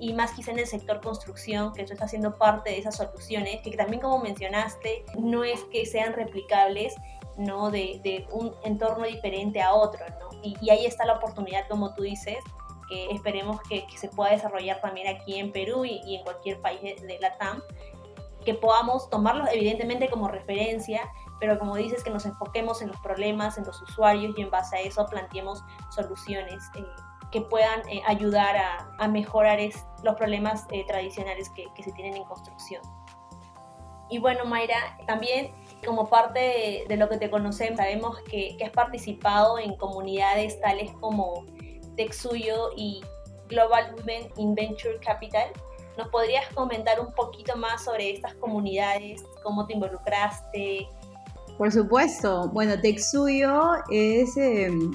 y 0.00 0.12
más 0.12 0.32
quizá 0.32 0.52
en 0.52 0.60
el 0.60 0.66
sector 0.66 1.00
construcción, 1.00 1.72
que 1.72 1.84
tú 1.84 1.92
estás 1.92 2.06
haciendo 2.06 2.38
parte 2.38 2.70
de 2.70 2.78
esas 2.78 2.96
soluciones, 2.96 3.60
que 3.62 3.76
también 3.76 4.00
como 4.00 4.20
mencionaste, 4.20 5.04
no 5.18 5.42
es 5.42 5.64
que 5.64 5.84
sean 5.86 6.12
replicables, 6.12 6.94
¿no? 7.36 7.70
De, 7.70 8.00
de 8.04 8.26
un 8.30 8.54
entorno 8.62 9.04
diferente 9.04 9.60
a 9.60 9.74
otro, 9.74 10.04
¿no? 10.20 10.28
Y, 10.42 10.70
ahí 10.70 10.86
está 10.86 11.04
la 11.04 11.14
oportunidad, 11.14 11.66
como 11.68 11.94
tú 11.94 12.02
dices, 12.02 12.38
que 12.88 13.10
esperemos 13.10 13.60
que, 13.62 13.86
se 13.96 14.08
pueda 14.08 14.30
desarrollar 14.30 14.80
también 14.80 15.08
aquí 15.08 15.38
en 15.38 15.52
Perú 15.52 15.84
y, 15.84 16.16
en 16.16 16.22
cualquier 16.22 16.60
país 16.60 16.80
de, 16.80 17.18
la 17.20 17.36
TAM, 17.36 17.62
que 18.44 18.54
podamos 18.54 19.10
tomarlos 19.10 19.48
evidentemente 19.52 20.08
como 20.08 20.28
referencia, 20.28 21.02
pero 21.40 21.58
como 21.58 21.76
dices, 21.76 22.02
que 22.02 22.10
nos 22.10 22.24
enfoquemos 22.24 22.82
en 22.82 22.88
los 22.88 22.98
problemas, 23.00 23.58
en 23.58 23.64
los 23.64 23.80
usuarios 23.82 24.34
y 24.36 24.42
en 24.42 24.50
base 24.50 24.76
a 24.76 24.80
eso 24.80 25.06
planteemos 25.06 25.62
soluciones 25.90 26.62
eh, 26.76 26.84
que 27.30 27.42
puedan 27.42 27.86
eh, 27.88 28.00
ayudar 28.06 28.56
a, 28.98 29.08
mejorar 29.08 29.58
los 30.02 30.14
problemas 30.14 30.66
eh, 30.70 30.84
tradicionales 30.86 31.50
que, 31.50 31.66
se 31.82 31.92
tienen 31.92 32.16
en 32.16 32.24
construcción. 32.24 32.82
Y 34.10 34.18
bueno, 34.18 34.46
Mayra, 34.46 34.98
también 35.06 35.52
como 35.84 36.08
parte 36.08 36.86
de, 36.88 36.96
lo 36.96 37.10
que 37.10 37.18
te 37.18 37.28
conocemos, 37.28 37.76
sabemos 37.76 38.16
que, 38.30 38.56
que 38.56 38.64
has 38.64 38.70
participado 38.70 39.58
en 39.58 39.76
comunidades 39.76 40.58
tales 40.62 40.90
como 40.98 41.44
Texuyo 41.98 42.70
y 42.76 43.02
Global 43.48 43.94
Women 43.98 44.30
in 44.38 44.54
Venture 44.54 44.98
Capital. 45.04 45.48
¿Nos 45.98 46.08
podrías 46.08 46.46
comentar 46.54 47.00
un 47.00 47.12
poquito 47.12 47.56
más 47.56 47.84
sobre 47.84 48.14
estas 48.14 48.32
comunidades? 48.36 49.22
¿Cómo 49.42 49.66
te 49.66 49.74
involucraste? 49.74 50.88
Por 51.58 51.72
supuesto. 51.72 52.48
Bueno, 52.48 52.80
Texuyo 52.80 53.72
es... 53.90 54.36
Em, 54.36 54.92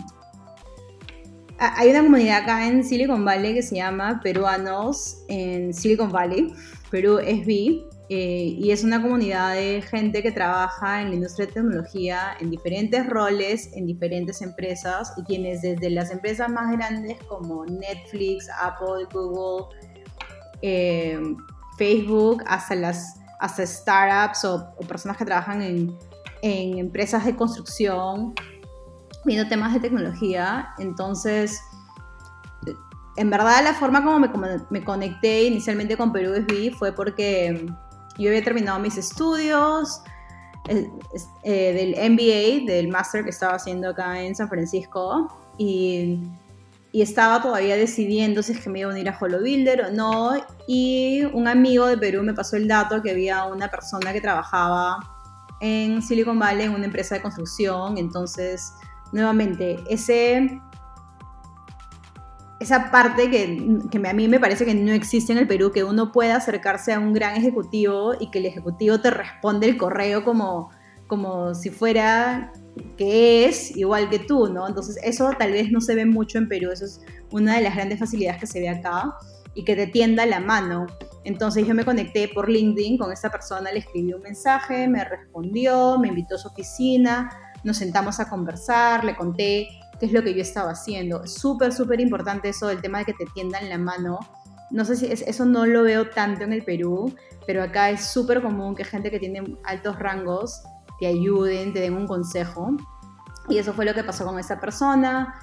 hay 1.59 1.89
una 1.89 2.03
comunidad 2.03 2.43
acá 2.43 2.67
en 2.67 2.83
Silicon 2.83 3.23
Valley 3.23 3.53
que 3.53 3.61
se 3.61 3.75
llama 3.75 4.19
Peruanos 4.23 5.23
en 5.27 5.73
Silicon 5.73 6.11
Valley, 6.11 6.53
Perú 6.89 7.19
SB, 7.19 7.85
eh, 8.15 8.57
y 8.59 8.69
es 8.69 8.83
una 8.83 9.01
comunidad 9.01 9.55
de 9.55 9.81
gente 9.81 10.21
que 10.21 10.31
trabaja 10.31 11.01
en 11.01 11.09
la 11.09 11.15
industria 11.15 11.47
de 11.47 11.53
tecnología 11.53 12.37
en 12.39 12.51
diferentes 12.51 13.07
roles, 13.09 13.71
en 13.73 13.87
diferentes 13.87 14.43
empresas, 14.43 15.13
y 15.17 15.23
tienes 15.23 15.63
desde 15.63 15.89
las 15.89 16.11
empresas 16.11 16.47
más 16.47 16.71
grandes 16.77 17.17
como 17.23 17.65
Netflix, 17.65 18.47
Apple, 18.61 19.07
Google, 19.11 19.75
eh, 20.61 21.19
Facebook, 21.79 22.43
hasta 22.45 22.75
las 22.75 23.19
hasta 23.39 23.65
startups 23.65 24.45
o, 24.45 24.75
personas 24.87 25.17
que 25.17 25.25
trabajan 25.25 25.63
en, 25.63 25.97
en 26.43 26.77
empresas 26.77 27.25
de 27.25 27.35
construcción, 27.35 28.35
viendo 29.25 29.49
temas 29.49 29.73
de 29.73 29.79
tecnología. 29.79 30.69
Entonces, 30.77 31.59
en 33.15 33.29
verdad 33.31 33.63
la 33.63 33.73
forma 33.73 34.03
como 34.03 34.19
me, 34.19 34.29
me 34.69 34.83
conecté 34.83 35.45
inicialmente 35.45 35.97
con 35.97 36.13
Perú 36.13 36.35
SB 36.35 36.75
fue 36.77 36.91
porque 36.91 37.73
yo 38.17 38.29
había 38.29 38.43
terminado 38.43 38.79
mis 38.79 38.97
estudios 38.97 40.01
eh, 40.67 40.87
del 41.43 42.11
MBA, 42.11 42.71
del 42.71 42.87
máster 42.87 43.23
que 43.23 43.31
estaba 43.31 43.55
haciendo 43.55 43.89
acá 43.89 44.21
en 44.21 44.35
San 44.35 44.47
Francisco 44.47 45.27
y, 45.57 46.19
y, 46.91 47.01
estaba 47.01 47.41
todavía 47.41 47.75
decidiendo 47.75 48.41
si 48.41 48.53
es 48.53 48.59
que 48.61 48.69
me 48.69 48.79
iba 48.79 48.89
a 48.89 48.93
unir 48.93 49.09
a 49.09 49.17
Holo 49.19 49.39
Builder 49.39 49.81
o 49.81 49.91
no 49.91 50.31
y 50.67 51.23
un 51.33 51.47
amigo 51.47 51.87
de 51.87 51.97
Perú 51.97 52.23
me 52.23 52.33
pasó 52.33 52.55
el 52.55 52.67
dato 52.67 53.01
que 53.01 53.11
había 53.11 53.43
una 53.45 53.69
persona 53.69 54.13
que 54.13 54.21
trabajaba 54.21 54.99
en 55.59 56.01
Silicon 56.01 56.39
Valley 56.39 56.65
en 56.65 56.75
una 56.75 56.85
empresa 56.85 57.15
de 57.15 57.21
construcción, 57.21 57.97
entonces 57.97 58.73
nuevamente 59.11 59.83
ese 59.89 60.61
esa 62.63 62.91
parte 62.91 63.29
que, 63.29 63.79
que, 63.91 64.07
a 64.07 64.13
mí 64.13 64.27
me 64.27 64.39
parece 64.39 64.65
que 64.65 64.73
no 64.73 64.91
existe 64.91 65.31
en 65.31 65.39
el 65.39 65.47
Perú, 65.47 65.71
que 65.71 65.83
uno 65.83 66.11
pueda 66.11 66.37
acercarse 66.37 66.93
a 66.93 66.99
un 66.99 67.13
gran 67.13 67.35
ejecutivo 67.35 68.13
y 68.19 68.31
que 68.31 68.39
el 68.39 68.45
ejecutivo 68.45 68.99
te 68.99 69.11
responde 69.11 69.67
el 69.67 69.77
correo 69.77 70.23
como, 70.23 70.71
como 71.07 71.53
si 71.53 71.69
fuera 71.69 72.51
que 72.97 73.45
es 73.45 73.75
igual 73.77 74.09
que 74.09 74.19
tú, 74.19 74.47
¿no? 74.47 74.67
Entonces 74.67 74.97
eso 75.03 75.29
tal 75.37 75.51
vez 75.51 75.71
no 75.71 75.81
se 75.81 75.95
ve 75.95 76.05
mucho 76.05 76.37
en 76.37 76.47
Perú, 76.47 76.71
eso 76.71 76.85
es 76.85 77.01
una 77.31 77.55
de 77.55 77.61
las 77.61 77.75
grandes 77.75 77.99
facilidades 77.99 78.39
que 78.39 78.47
se 78.47 78.59
ve 78.59 78.69
acá 78.69 79.15
y 79.53 79.63
que 79.63 79.75
te 79.75 79.87
tienda 79.87 80.25
la 80.25 80.39
mano. 80.39 80.87
Entonces 81.23 81.67
yo 81.67 81.75
me 81.75 81.85
conecté 81.85 82.27
por 82.27 82.49
LinkedIn 82.49 82.97
con 82.97 83.11
esta 83.11 83.29
persona, 83.29 83.71
le 83.71 83.79
escribí 83.79 84.13
un 84.13 84.21
mensaje, 84.21 84.87
me 84.87 85.03
respondió, 85.03 85.97
me 85.99 86.07
invitó 86.07 86.35
a 86.35 86.37
su 86.37 86.47
oficina, 86.47 87.29
nos 87.63 87.77
sentamos 87.77 88.19
a 88.19 88.29
conversar, 88.29 89.03
le 89.03 89.15
conté 89.15 89.67
qué 89.99 90.05
es 90.05 90.11
lo 90.11 90.23
que 90.23 90.33
yo 90.33 90.41
estaba 90.41 90.71
haciendo. 90.71 91.25
Súper, 91.27 91.73
súper 91.73 91.99
importante 91.99 92.49
eso 92.49 92.67
del 92.67 92.81
tema 92.81 92.99
de 92.99 93.05
que 93.05 93.13
te 93.13 93.25
tiendan 93.33 93.69
la 93.69 93.77
mano. 93.77 94.19
No 94.71 94.85
sé 94.85 94.95
si 94.95 95.05
eso 95.05 95.45
no 95.45 95.65
lo 95.65 95.83
veo 95.83 96.09
tanto 96.09 96.43
en 96.43 96.53
el 96.53 96.63
Perú, 96.63 97.13
pero 97.45 97.61
acá 97.61 97.89
es 97.89 98.05
súper 98.07 98.41
común 98.41 98.75
que 98.75 98.83
gente 98.83 99.11
que 99.11 99.19
tiene 99.19 99.57
altos 99.63 99.99
rangos 99.99 100.63
te 100.99 101.07
ayuden, 101.07 101.73
te 101.73 101.79
den 101.79 101.93
un 101.93 102.07
consejo. 102.07 102.71
Y 103.49 103.57
eso 103.57 103.73
fue 103.73 103.85
lo 103.85 103.93
que 103.93 104.03
pasó 104.03 104.25
con 104.25 104.39
esa 104.39 104.59
persona. 104.59 105.35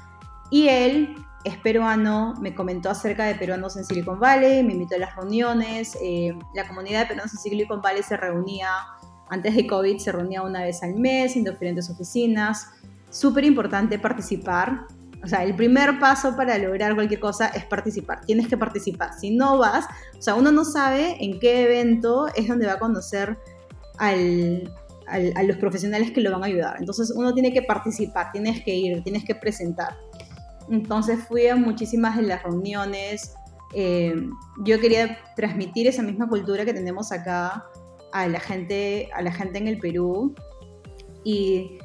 Y 0.51 0.69
él 0.69 1.15
es 1.45 1.57
peruano, 1.59 2.35
me 2.41 2.55
comentó 2.55 2.91
acerca 2.91 3.25
de 3.25 3.35
peruanos 3.35 3.77
en 3.77 3.85
Silicon 3.85 4.19
Valley, 4.19 4.63
me 4.63 4.73
invitó 4.73 4.97
a 4.97 4.99
las 4.99 5.17
reuniones. 5.17 5.97
Eh, 6.03 6.37
la 6.55 6.67
comunidad 6.67 7.01
de 7.01 7.07
peruanos 7.07 7.33
en 7.33 7.39
Silicon 7.39 7.81
Valley 7.81 8.03
se 8.03 8.17
reunía, 8.17 8.69
antes 9.29 9.55
de 9.55 9.67
COVID, 9.67 9.99
se 9.99 10.13
reunía 10.13 10.43
una 10.43 10.63
vez 10.63 10.83
al 10.83 10.95
mes 10.95 11.37
en 11.37 11.45
diferentes 11.45 11.89
oficinas 11.89 12.67
súper 13.11 13.45
importante 13.45 13.99
participar. 13.99 14.87
O 15.23 15.27
sea, 15.27 15.45
el 15.45 15.55
primer 15.55 15.99
paso 15.99 16.35
para 16.35 16.57
lograr 16.57 16.95
cualquier 16.95 17.21
cosa 17.21 17.49
es 17.49 17.65
participar. 17.67 18.25
Tienes 18.25 18.49
que 18.49 18.57
participar. 18.57 19.11
Si 19.21 19.31
no 19.31 19.59
vas, 19.59 19.85
o 20.19 20.23
sea, 20.23 20.35
uno 20.35 20.51
no 20.51 20.65
sabe 20.65 21.23
en 21.23 21.39
qué 21.39 21.65
evento 21.65 22.29
es 22.35 22.49
donde 22.49 22.67
va 22.67 22.75
a 22.75 22.79
conocer 22.79 23.37
al, 23.99 24.73
a 25.07 25.43
los 25.43 25.57
profesionales 25.57 26.11
que 26.13 26.21
lo 26.21 26.31
van 26.31 26.45
a 26.45 26.47
ayudar. 26.47 26.77
Entonces 26.79 27.13
uno 27.15 27.35
tiene 27.35 27.53
que 27.53 27.63
participar, 27.63 28.33
tienes 28.33 28.65
que 28.65 28.75
ir, 28.75 29.03
tienes 29.03 29.25
que 29.25 29.35
presentar. 29.35 29.97
Entonces 30.71 31.19
fui 31.27 31.49
a 31.49 31.57
muchísimas 31.57 32.17
de 32.17 32.23
las 32.23 32.43
reuniones. 32.43 33.35
Eh, 33.75 34.15
yo 34.65 34.81
quería 34.81 35.19
transmitir 35.37 35.87
esa 35.89 36.03
misma 36.03 36.29
cultura 36.29 36.65
que 36.65 36.73
tenemos 36.73 37.13
acá 37.13 37.65
a 38.13 38.29
la 38.29 38.41
gente, 38.41 39.09
a 39.15 39.23
la 39.23 39.33
gente 39.33 39.59
en 39.59 39.69
el 39.69 39.79
Perú. 39.79 40.35
Y 41.25 41.79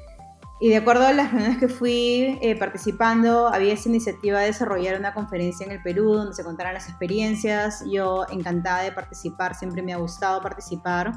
y 0.60 0.70
de 0.70 0.78
acuerdo 0.78 1.06
a 1.06 1.12
las 1.12 1.32
reuniones 1.32 1.58
que 1.58 1.68
fui 1.68 2.40
eh, 2.42 2.56
participando, 2.58 3.48
había 3.48 3.74
esa 3.74 3.90
iniciativa 3.90 4.40
de 4.40 4.48
desarrollar 4.48 4.98
una 4.98 5.14
conferencia 5.14 5.66
en 5.66 5.74
el 5.74 5.82
Perú 5.82 6.14
donde 6.14 6.34
se 6.34 6.46
contaran 6.46 6.74
las 6.74 6.88
experiencias. 6.88 7.84
Yo 7.92 8.26
encantada 8.32 8.84
de 8.84 8.94
participar, 8.94 9.54
siempre 9.56 9.84
me 9.84 9.94
ha 9.94 9.98
gustado 9.98 10.42
participar. 10.42 11.12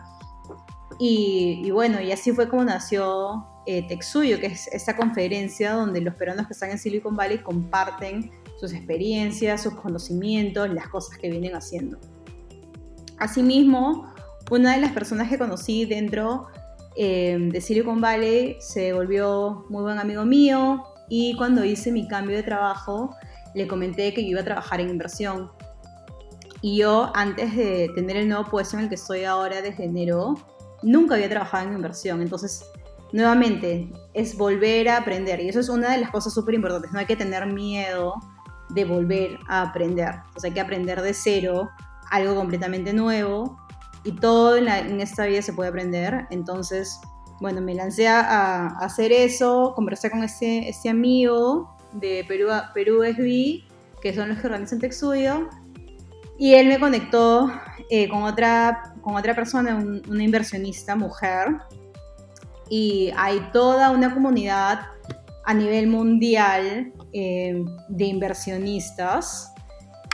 Y, 0.99 1.71
bueno, 1.71 2.01
y 2.01 2.11
así 2.11 2.33
fue 2.33 2.49
como 2.49 2.65
nació 2.65 3.47
eh, 3.67 3.87
Texuyo, 3.87 4.41
que 4.41 4.47
es 4.47 4.67
esta 4.69 4.97
conferencia 4.97 5.73
donde 5.73 6.01
los 6.01 6.15
peruanos 6.17 6.49
que 6.49 6.55
están 6.55 6.71
en 6.71 6.79
Silicon 6.79 7.15
Valley 7.15 7.39
comparten 7.39 8.33
sus 8.59 8.73
experiencias, 8.73 9.63
sus 9.63 9.75
conocimientos, 9.77 10.69
las 10.71 10.89
cosas 10.89 11.17
que 11.17 11.31
vienen 11.31 11.55
haciendo. 11.55 11.99
Asimismo, 13.19 14.13
una 14.51 14.75
de 14.75 14.81
las 14.81 14.91
personas 14.91 15.29
que 15.29 15.39
conocí 15.39 15.85
dentro 15.85 16.49
eh, 17.01 17.37
de 17.39 17.61
Silicon 17.61 18.01
Valley 18.01 18.57
se 18.59 18.93
volvió 18.93 19.65
muy 19.69 19.83
buen 19.83 20.01
amigo 20.01 20.25
mío 20.25 20.83
y 21.09 21.37
cuando 21.37 21.65
hice 21.65 21.93
mi 21.93 22.09
cambio 22.09 22.37
de 22.37 22.43
trabajo 22.43 23.15
le 23.55 23.69
comenté 23.69 24.13
que 24.13 24.25
yo 24.25 24.31
iba 24.31 24.41
a 24.41 24.45
trabajar 24.45 24.81
en 24.81 24.91
inversión. 24.91 25.53
Y 26.61 26.79
yo, 26.79 27.13
antes 27.15 27.55
de 27.55 27.89
tener 27.95 28.17
el 28.17 28.29
nuevo 28.29 28.51
puesto 28.51 28.77
en 28.77 28.83
el 28.83 28.89
que 28.89 28.97
estoy 28.97 29.23
ahora 29.23 29.63
desde 29.63 29.85
enero, 29.85 30.35
nunca 30.83 31.15
había 31.15 31.29
trabajado 31.29 31.69
en 31.69 31.75
inversión. 31.75 32.21
Entonces, 32.21 32.65
nuevamente, 33.13 33.93
es 34.13 34.37
volver 34.37 34.89
a 34.89 34.97
aprender. 34.97 35.39
Y 35.41 35.49
eso 35.49 35.61
es 35.61 35.69
una 35.69 35.93
de 35.93 35.99
las 35.99 36.11
cosas 36.11 36.35
súper 36.35 36.57
importantes. 36.57 36.91
No 36.91 36.99
hay 36.99 37.07
que 37.07 37.15
tener 37.15 37.47
miedo 37.47 38.15
de 38.71 38.85
volver 38.85 39.39
a 39.47 39.63
aprender. 39.63 40.17
O 40.35 40.41
sea, 40.41 40.49
hay 40.49 40.55
que 40.55 40.61
aprender 40.61 41.01
de 41.01 41.15
cero 41.15 41.71
algo 42.11 42.35
completamente 42.35 42.93
nuevo. 42.93 43.57
Y 44.09 44.13
todo 44.13 44.57
en, 44.57 45.03
esta 45.03 45.27
vida 45.27 45.43
se 45.43 45.53
puede 45.53 45.69
aprender. 45.69 46.27
Entonces, 46.31 46.99
bueno, 47.41 47.61
me 47.61 47.75
lancé 47.75 48.09
a, 48.09 48.69
hacer 48.79 49.13
eso, 49.13 49.75
conversé 49.77 50.11
con 50.11 50.25
este, 50.25 50.67
este 50.67 50.89
amigo 50.89 51.77
de 51.93 52.25
Perú, 52.27 52.49
Perú 52.73 53.03
SB, 53.05 53.69
que 54.01 54.15
son 54.15 54.31
los 54.31 54.39
que 54.39 54.47
organizan 54.47 54.79
TechStudio, 54.79 55.51
y 56.39 56.55
él 56.55 56.69
me 56.69 56.81
conectó 56.81 57.53
eh, 57.91 58.09
con, 58.09 58.23
otra, 58.23 58.95
con 59.03 59.15
otra 59.15 59.35
persona, 59.35 59.77
una 59.77 60.25
inversionista 60.25 60.97
mujer, 60.97 61.59
y 62.71 63.13
hay 63.15 63.47
toda 63.53 63.91
una 63.91 64.15
comunidad 64.15 64.87
a 65.45 65.53
nivel 65.53 65.87
mundial 65.89 66.95
eh, 67.13 67.63
de 67.91 68.05
inversionistas. 68.07 69.53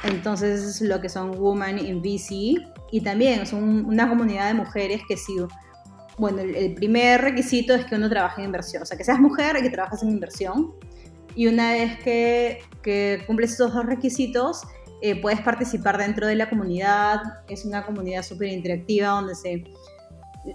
Entonces, 0.03 0.65
es 0.65 0.81
lo 0.81 1.01
que 1.01 1.09
son 1.09 1.39
Women 1.39 1.79
in 1.79 2.03
VC. 2.03 2.74
Y 2.91 3.01
también 3.01 3.47
son 3.47 3.87
una 3.87 4.09
comunidad 4.09 4.49
de 4.49 4.55
mujeres 4.55 5.03
que 5.09 5.17
sí. 5.17 5.37
Bueno, 6.17 6.43
el, 6.43 6.75
primer 6.75 7.23
requisito 7.23 7.75
es 7.75 7.85
que 7.87 7.97
uno 7.97 8.09
trabaje 8.09 8.41
en 8.41 8.47
inversión. 8.47 8.83
O 8.83 8.87
sea, 8.87 8.97
que 8.97 9.05
seas 9.05 9.19
mujer 9.19 9.57
y 9.59 9.63
que 9.63 9.71
trabajes 9.71 10.03
en 10.03 10.11
inversión. 10.11 10.73
Y 11.35 11.49
una 11.49 11.73
vez 11.73 11.99
que, 11.99 12.61
que 12.83 13.25
cumples 13.27 13.53
esos 13.53 13.75
dos 13.75 13.85
requisitos, 13.85 14.63
eh, 15.07 15.21
puedes 15.21 15.43
participar 15.43 15.99
dentro 15.99 16.27
de 16.27 16.35
la 16.35 16.49
comunidad, 16.49 17.21
es 17.47 17.67
una 17.67 17.85
comunidad 17.85 18.23
súper 18.23 18.49
interactiva 18.49 19.09
donde 19.09 19.35
se... 19.35 19.65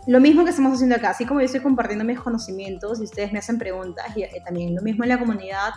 Lo 0.08 0.20
mismo 0.20 0.44
que 0.44 0.50
estamos 0.50 0.74
haciendo 0.74 0.96
acá, 0.96 1.12
así 1.12 1.24
como 1.28 1.40
yo 1.40 1.46
estoy 1.46 1.62
compartiendo 1.62 2.04
mis 2.04 2.20
conocimientos 2.20 3.00
y 3.00 3.04
ustedes 3.04 3.32
me 3.32 3.38
hacen 3.38 3.60
preguntas, 3.60 4.06
y 4.16 4.24
eh, 4.24 4.32
también 4.44 4.74
lo 4.74 4.82
mismo 4.82 5.04
en 5.04 5.10
la 5.10 5.20
comunidad, 5.20 5.70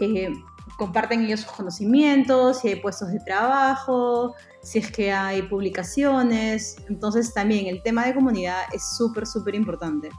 eh, 0.00 0.32
comparten 0.76 1.24
ellos 1.24 1.40
sus 1.40 1.52
conocimientos, 1.52 2.60
si 2.60 2.68
hay 2.68 2.76
puestos 2.76 3.12
de 3.12 3.20
trabajo, 3.20 4.34
si 4.62 4.78
es 4.78 4.90
que 4.90 5.12
hay 5.12 5.42
publicaciones, 5.42 6.76
entonces 6.88 7.32
también 7.32 7.66
el 7.66 7.82
tema 7.82 8.06
de 8.06 8.14
comunidad 8.14 8.62
es 8.72 8.96
súper, 8.96 9.26
súper 9.26 9.54
importante. 9.54 10.10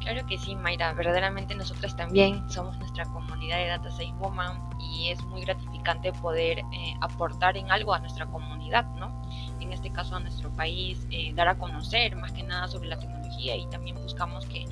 Claro 0.00 0.26
que 0.26 0.38
sí, 0.38 0.56
Mayra. 0.56 0.92
Verdaderamente 0.94 1.54
nosotras 1.54 1.94
también 1.96 2.50
somos 2.50 2.76
nuestra 2.78 3.04
comunidad 3.04 3.58
de 3.58 3.66
Data 3.68 3.90
Science 3.92 4.18
Woman 4.18 4.58
y 4.80 5.10
es 5.10 5.22
muy 5.26 5.42
gratificante 5.42 6.12
poder 6.14 6.58
eh, 6.58 6.94
aportar 7.00 7.56
en 7.56 7.70
algo 7.70 7.94
a 7.94 8.00
nuestra 8.00 8.26
comunidad, 8.26 8.86
¿no? 8.96 9.22
En 9.60 9.72
este 9.72 9.90
caso 9.90 10.16
a 10.16 10.20
nuestro 10.20 10.50
país, 10.56 11.06
eh, 11.10 11.32
dar 11.34 11.48
a 11.48 11.58
conocer 11.58 12.16
más 12.16 12.32
que 12.32 12.42
nada 12.42 12.68
sobre 12.68 12.88
la 12.88 12.98
tecnología 12.98 13.56
y 13.56 13.66
también 13.68 13.96
buscamos 13.96 14.46
que 14.46 14.64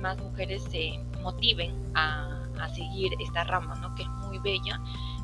más 0.00 0.18
mujeres 0.18 0.62
se 0.64 0.98
motiven 1.22 1.74
a, 1.94 2.40
a 2.60 2.68
seguir 2.68 3.12
esta 3.20 3.44
rama, 3.44 3.74
¿no? 3.76 3.94
Que 3.94 4.02
es 4.02 4.08
muy 4.08 4.38
bella 4.38 4.80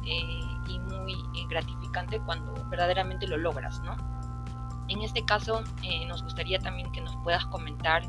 eh, 0.07 0.71
y 0.71 0.79
muy 0.79 1.15
gratificante 1.49 2.21
cuando 2.21 2.55
verdaderamente 2.69 3.27
lo 3.27 3.37
logras, 3.37 3.81
¿no? 3.83 3.97
En 4.89 5.03
este 5.03 5.25
caso, 5.25 5.63
nos 6.07 6.23
gustaría 6.23 6.61
también 6.61 6.93
que 6.93 7.01
nos 7.01 7.17
puedas 7.25 7.45
comentar 7.47 8.05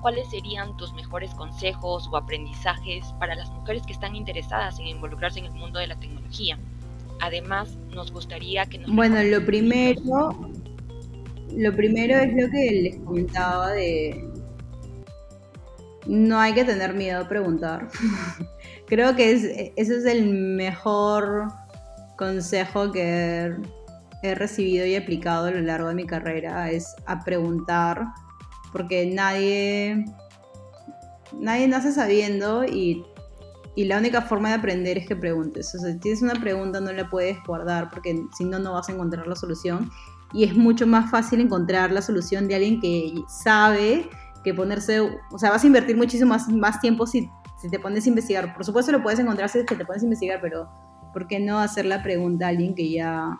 ¿cuáles 0.00 0.28
serían 0.30 0.76
tus 0.76 0.92
mejores 0.92 1.34
consejos 1.34 2.08
o 2.10 2.16
aprendizajes 2.16 3.12
para 3.18 3.34
las 3.34 3.50
mujeres 3.50 3.84
que 3.86 3.92
están 3.92 4.16
interesadas 4.16 4.78
en 4.78 4.88
involucrarse 4.88 5.38
en 5.38 5.46
el 5.46 5.52
mundo 5.52 5.78
de 5.78 5.86
la 5.86 5.96
tecnología? 5.96 6.58
Además, 7.20 7.76
nos 7.94 8.12
gustaría 8.12 8.66
que 8.66 8.78
nos... 8.78 8.94
Bueno, 8.94 9.22
lo 9.22 9.44
primero, 9.44 10.50
lo 11.54 11.76
primero 11.76 12.16
es 12.18 12.32
lo 12.34 12.50
que 12.50 12.70
les 12.82 12.96
comentaba 12.98 13.72
de... 13.72 14.28
No 16.06 16.38
hay 16.38 16.54
que 16.54 16.64
tener 16.64 16.94
miedo 16.94 17.22
a 17.22 17.28
preguntar. 17.28 17.88
Creo 18.86 19.16
que 19.16 19.32
ese 19.32 19.72
es 19.76 20.04
el 20.04 20.26
mejor 20.26 21.48
consejo 22.16 22.92
que 22.92 23.56
he 24.22 24.34
recibido 24.34 24.86
y 24.86 24.96
aplicado 24.96 25.46
a 25.46 25.50
lo 25.50 25.60
largo 25.60 25.88
de 25.88 25.94
mi 25.94 26.06
carrera, 26.06 26.70
es 26.70 26.94
a 27.06 27.22
preguntar 27.24 28.06
porque 28.72 29.06
nadie, 29.06 30.04
nadie 31.32 31.68
nace 31.68 31.92
sabiendo 31.92 32.64
y, 32.64 33.04
la 33.84 33.98
única 33.98 34.22
forma 34.22 34.48
de 34.48 34.54
aprender 34.54 34.98
es 34.98 35.06
que 35.06 35.14
preguntes. 35.14 35.74
O 35.74 35.78
sea, 35.78 35.92
si 35.92 35.98
tienes 35.98 36.22
una 36.22 36.34
pregunta 36.34 36.80
no 36.80 36.92
la 36.92 37.08
puedes 37.08 37.36
guardar 37.46 37.90
porque 37.90 38.18
si 38.36 38.44
no, 38.44 38.58
no 38.58 38.72
vas 38.72 38.88
a 38.88 38.92
encontrar 38.92 39.26
la 39.26 39.36
solución. 39.36 39.90
Y 40.32 40.44
es 40.44 40.56
mucho 40.56 40.86
más 40.86 41.10
fácil 41.10 41.40
encontrar 41.40 41.92
la 41.92 42.02
solución 42.02 42.48
de 42.48 42.56
alguien 42.56 42.80
que 42.80 43.14
sabe 43.28 44.08
que 44.42 44.54
ponerse, 44.54 45.00
o 45.00 45.38
sea, 45.38 45.50
vas 45.50 45.64
a 45.64 45.66
invertir 45.66 45.96
muchísimo 45.96 46.30
más, 46.30 46.48
más 46.48 46.80
tiempo 46.80 47.06
si, 47.06 47.28
si 47.60 47.68
te 47.68 47.78
pones 47.78 48.06
a 48.06 48.08
investigar. 48.08 48.54
Por 48.54 48.64
supuesto 48.64 48.92
lo 48.92 49.02
puedes 49.02 49.18
encontrar 49.18 49.48
si 49.48 49.64
te 49.64 49.84
pones 49.84 50.02
a 50.02 50.04
investigar, 50.06 50.40
pero 50.40 50.68
¿por 51.12 51.26
qué 51.26 51.40
no 51.40 51.58
hacer 51.58 51.84
la 51.84 52.02
pregunta 52.02 52.46
a 52.46 52.48
alguien 52.50 52.74
que 52.74 52.90
ya 52.90 53.38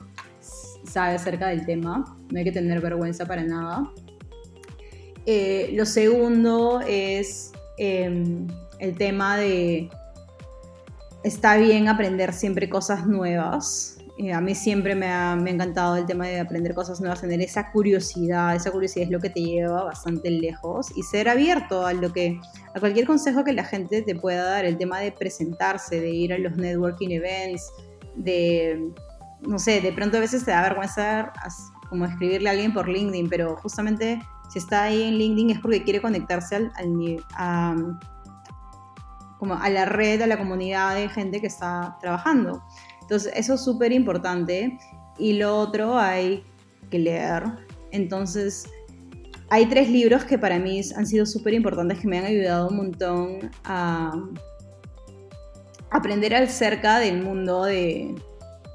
sabe 0.85 1.15
acerca 1.15 1.49
del 1.49 1.65
tema? 1.65 2.05
No 2.31 2.39
hay 2.39 2.45
que 2.45 2.53
tener 2.53 2.81
vergüenza 2.81 3.25
para 3.25 3.45
nada. 3.45 3.91
Eh, 5.27 5.71
lo 5.75 5.85
segundo 5.87 6.81
es 6.87 7.53
em, 7.79 8.47
el 8.79 8.97
tema 8.97 9.37
de 9.37 9.91
está 11.27 11.57
bien 11.57 11.89
aprender 11.89 12.33
siempre 12.33 12.69
cosas 12.69 13.05
nuevas. 13.05 13.99
Eh, 14.17 14.33
a 14.33 14.41
mí 14.41 14.55
siempre 14.55 14.95
me 14.95 15.09
ha, 15.09 15.33
encantado 15.35 15.97
el 15.97 16.07
tema 16.07 16.27
de 16.27 16.39
aprender 16.39 16.73
cosas 16.73 17.01
nuevas, 17.01 17.21
tener 17.21 17.41
esa 17.41 17.73
curiosidad, 17.73 18.55
esa 18.55 18.71
curiosidad 18.71 19.07
es 19.07 19.11
lo 19.11 19.21
que 19.21 19.29
te 19.29 19.43
lleva 19.43 19.83
bastante 19.83 20.31
lejos 20.31 20.87
y 20.97 21.03
ser 21.03 21.29
abierto 21.29 21.85
a 21.85 21.93
lo 21.93 22.13
que, 22.13 22.41
a 22.75 22.81
cualquier 22.81 23.07
consejo 23.07 23.43
que 23.43 23.53
la 23.53 23.65
gente 23.65 24.03
te 24.03 24.15
pueda 24.15 24.45
dar, 24.45 24.65
el 24.65 24.79
tema 24.79 25.01
de 25.01 25.11
presentarse, 25.11 26.01
de 26.01 26.11
ir 26.11 26.33
a 26.33 26.39
los 26.39 26.57
networking 26.57 27.11
events, 27.11 27.73
de, 28.15 28.93
no 29.41 29.59
sé, 29.59 29.81
de 29.81 29.93
pronto 29.93 30.19
a 30.19 30.21
veces 30.21 30.45
te 30.45 30.53
da 30.53 30.63
vergüenza 30.63 31.33
como 31.91 32.05
escribirle 32.07 32.49
a 32.49 32.53
alguien 32.53 32.73
por 32.73 32.89
LinkedIn, 32.89 33.29
pero 33.29 33.57
justamente 33.57 34.23
si 34.49 34.61
está 34.61 34.85
ahí 34.85 35.03
en 35.03 35.19
LinkedIn 35.19 35.51
es 35.51 35.59
porque 35.59 35.83
quiere 35.83 36.01
conectarse 36.01 36.55
al, 36.55 36.73
a, 37.35 37.75
como 39.39 39.55
a 39.55 39.69
la 39.69 39.85
red, 39.85 40.21
a 40.23 40.27
la 40.27 40.39
comunidad 40.39 40.95
de 40.95 41.09
gente 41.09 41.41
que 41.41 41.47
está 41.47 41.97
trabajando. 42.01 42.63
Entonces, 43.03 43.33
eso 43.37 43.55
es 43.55 43.65
súper 43.65 43.93
importante. 43.93 44.77
Y 45.19 45.35
lo 45.35 45.57
otro 45.59 45.99
hay 45.99 46.45
que 46.91 46.99
leer. 46.99 47.45
Entonces, 47.91 48.67
hay 49.49 49.67
tres 49.67 49.89
libros 49.89 50.25
que 50.25 50.39
para 50.39 50.59
mí 50.59 50.81
han 50.97 51.07
sido 51.07 51.25
súper 51.25 51.55
importantes, 51.55 52.01
que 52.01 52.09
me 52.09 52.19
han 52.19 52.25
ayudado 52.25 52.69
un 52.69 52.77
montón 52.77 53.51
a 53.65 54.13
aprender 55.91 56.35
acerca 56.35 56.99
del 56.99 57.23
mundo 57.23 57.65
de, 57.65 58.15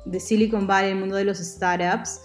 de 0.06 0.20
Silicon 0.20 0.66
Valley, 0.66 0.92
el 0.92 1.00
mundo 1.00 1.18
de 1.18 1.26
los 1.26 1.40
startups, 1.40 2.22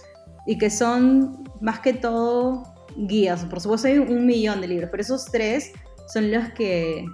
y 0.47 0.57
que 0.59 0.71
son 0.71 1.45
más 1.61 1.81
que 1.81 1.93
todo 1.93 2.63
guías. 2.97 3.45
Por 3.47 3.61
supuesto 3.61 3.89
hay 3.89 3.99
un 3.99 4.25
millón 4.27 4.61
de 4.61 4.69
libros, 4.69 4.91
pero 4.91 5.03
esos 5.03 5.27
tres 5.27 5.73
son 6.13 6.31
los 6.31 6.51
que 6.51 7.05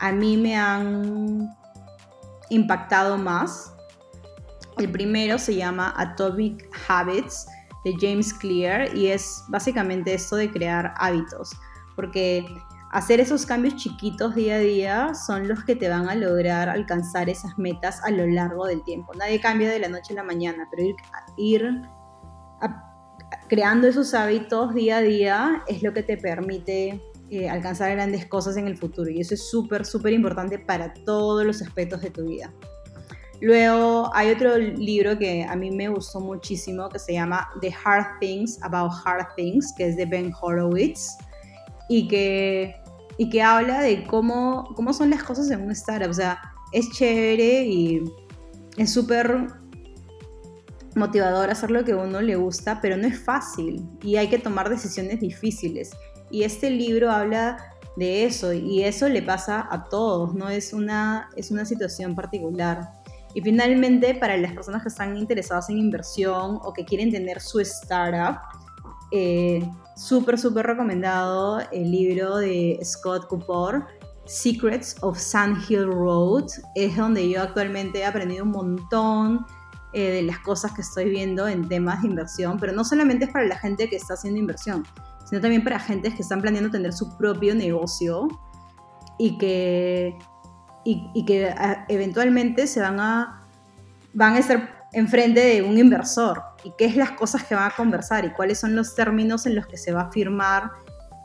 a 0.00 0.12
mí 0.12 0.36
me 0.36 0.56
han 0.56 1.54
impactado 2.48 3.16
más. 3.16 3.72
El 4.78 4.90
primero 4.90 5.38
se 5.38 5.54
llama 5.54 5.94
Atomic 5.96 6.68
Habits 6.88 7.46
de 7.84 7.94
James 8.00 8.32
Clear 8.32 8.96
y 8.96 9.08
es 9.08 9.44
básicamente 9.48 10.14
esto 10.14 10.36
de 10.36 10.50
crear 10.50 10.94
hábitos, 10.96 11.50
porque 11.96 12.46
hacer 12.92 13.20
esos 13.20 13.44
cambios 13.44 13.76
chiquitos 13.76 14.34
día 14.34 14.56
a 14.56 14.58
día 14.58 15.14
son 15.14 15.46
los 15.48 15.64
que 15.64 15.76
te 15.76 15.88
van 15.88 16.08
a 16.08 16.14
lograr 16.14 16.68
alcanzar 16.68 17.28
esas 17.28 17.56
metas 17.58 18.02
a 18.02 18.10
lo 18.10 18.26
largo 18.26 18.66
del 18.66 18.82
tiempo. 18.84 19.12
Nadie 19.14 19.40
cambia 19.40 19.68
de 19.68 19.78
la 19.78 19.88
noche 19.88 20.14
a 20.14 20.16
la 20.16 20.24
mañana, 20.24 20.66
pero 20.70 20.88
ir, 21.36 21.82
creando 23.48 23.86
esos 23.86 24.14
hábitos 24.14 24.74
día 24.74 24.98
a 24.98 25.02
día 25.02 25.62
es 25.68 25.82
lo 25.82 25.92
que 25.92 26.02
te 26.02 26.16
permite 26.16 27.02
eh, 27.30 27.48
alcanzar 27.48 27.92
grandes 27.92 28.26
cosas 28.26 28.56
en 28.56 28.66
el 28.66 28.76
futuro 28.76 29.08
y 29.08 29.20
eso 29.20 29.34
es 29.34 29.48
súper, 29.48 29.86
súper 29.86 30.12
importante 30.12 30.58
para 30.58 30.92
todos 30.92 31.46
los 31.46 31.62
aspectos 31.62 32.02
de 32.02 32.10
tu 32.10 32.26
vida. 32.26 32.52
Luego 33.40 34.10
hay 34.14 34.30
otro 34.30 34.58
libro 34.58 35.18
que 35.18 35.44
a 35.44 35.56
mí 35.56 35.70
me 35.70 35.88
gustó 35.88 36.20
muchísimo 36.20 36.88
que 36.88 36.98
se 36.98 37.14
llama 37.14 37.48
The 37.60 37.72
Hard 37.84 38.18
Things 38.20 38.62
About 38.62 38.92
Hard 39.04 39.34
Things, 39.36 39.72
que 39.76 39.88
es 39.88 39.96
de 39.96 40.04
Ben 40.06 40.32
Horowitz 40.40 41.16
y 41.88 42.06
que, 42.06 42.74
y 43.16 43.30
que 43.30 43.42
habla 43.42 43.80
de 43.80 44.06
cómo, 44.06 44.64
cómo 44.74 44.92
son 44.92 45.10
las 45.10 45.22
cosas 45.22 45.50
en 45.50 45.62
un 45.62 45.70
startup. 45.70 46.10
O 46.10 46.14
sea, 46.14 46.38
es 46.72 46.90
chévere 46.90 47.64
y 47.64 48.02
es 48.76 48.92
súper 48.92 49.46
motivador 50.94 51.50
hacer 51.50 51.70
lo 51.70 51.84
que 51.84 51.92
a 51.92 51.96
uno 51.96 52.20
le 52.20 52.36
gusta, 52.36 52.80
pero 52.80 52.96
no 52.96 53.06
es 53.06 53.18
fácil 53.18 53.88
y 54.02 54.16
hay 54.16 54.28
que 54.28 54.38
tomar 54.38 54.68
decisiones 54.68 55.20
difíciles. 55.20 55.92
Y 56.30 56.44
este 56.44 56.70
libro 56.70 57.10
habla 57.10 57.58
de 57.96 58.24
eso 58.24 58.52
y 58.52 58.84
eso 58.84 59.08
le 59.08 59.22
pasa 59.22 59.68
a 59.70 59.84
todos, 59.84 60.34
no 60.34 60.48
es 60.48 60.72
una, 60.72 61.28
es 61.36 61.50
una 61.50 61.64
situación 61.64 62.14
particular. 62.14 62.92
Y 63.34 63.40
finalmente, 63.40 64.14
para 64.14 64.36
las 64.36 64.52
personas 64.52 64.82
que 64.82 64.88
están 64.88 65.16
interesadas 65.16 65.70
en 65.70 65.78
inversión 65.78 66.58
o 66.62 66.72
que 66.72 66.84
quieren 66.84 67.12
tener 67.12 67.40
su 67.40 67.60
startup, 67.60 68.40
eh, 69.12 69.68
súper, 69.96 70.38
súper 70.38 70.66
recomendado 70.66 71.60
el 71.72 71.90
libro 71.90 72.38
de 72.38 72.78
Scott 72.82 73.28
Cooper, 73.28 73.84
Secrets 74.24 74.96
of 75.02 75.18
Sand 75.18 75.58
Hill 75.68 75.86
Road. 75.86 76.46
Es 76.74 76.96
donde 76.96 77.28
yo 77.28 77.42
actualmente 77.42 78.00
he 78.00 78.04
aprendido 78.04 78.44
un 78.44 78.50
montón 78.50 79.46
eh, 79.92 80.10
de 80.10 80.22
las 80.22 80.38
cosas 80.40 80.72
que 80.72 80.82
estoy 80.82 81.10
viendo 81.10 81.48
en 81.48 81.68
temas 81.68 82.02
de 82.02 82.08
inversión, 82.08 82.58
pero 82.58 82.72
no 82.72 82.84
solamente 82.84 83.24
es 83.24 83.32
para 83.32 83.46
la 83.46 83.58
gente 83.58 83.88
que 83.88 83.96
está 83.96 84.14
haciendo 84.14 84.38
inversión, 84.38 84.84
sino 85.30 85.40
también 85.40 85.64
para 85.64 85.78
gente 85.78 86.12
que 86.12 86.20
están 86.20 86.42
planeando 86.42 86.70
tener 86.70 86.92
su 86.92 87.16
propio 87.16 87.54
negocio 87.54 88.28
y 89.16 89.38
que 89.38 90.18
y, 90.84 91.24
que 91.24 91.48
ah, 91.48 91.84
eventualmente 91.88 92.66
se 92.66 92.80
van 92.80 93.00
a, 93.00 93.42
van 94.12 94.34
a 94.34 94.38
estar 94.38 94.88
enfrente 94.92 95.40
de 95.40 95.62
un 95.62 95.78
inversor 95.78 96.42
y 96.64 96.72
qué 96.76 96.86
es 96.86 96.96
las 96.96 97.12
cosas 97.12 97.44
que 97.44 97.54
van 97.54 97.70
a 97.70 97.74
conversar 97.74 98.24
y 98.24 98.32
cuáles 98.32 98.58
son 98.58 98.74
los 98.74 98.94
términos 98.94 99.46
en 99.46 99.54
los 99.54 99.66
que 99.66 99.76
se 99.76 99.92
va 99.92 100.02
a 100.02 100.10
firmar 100.10 100.72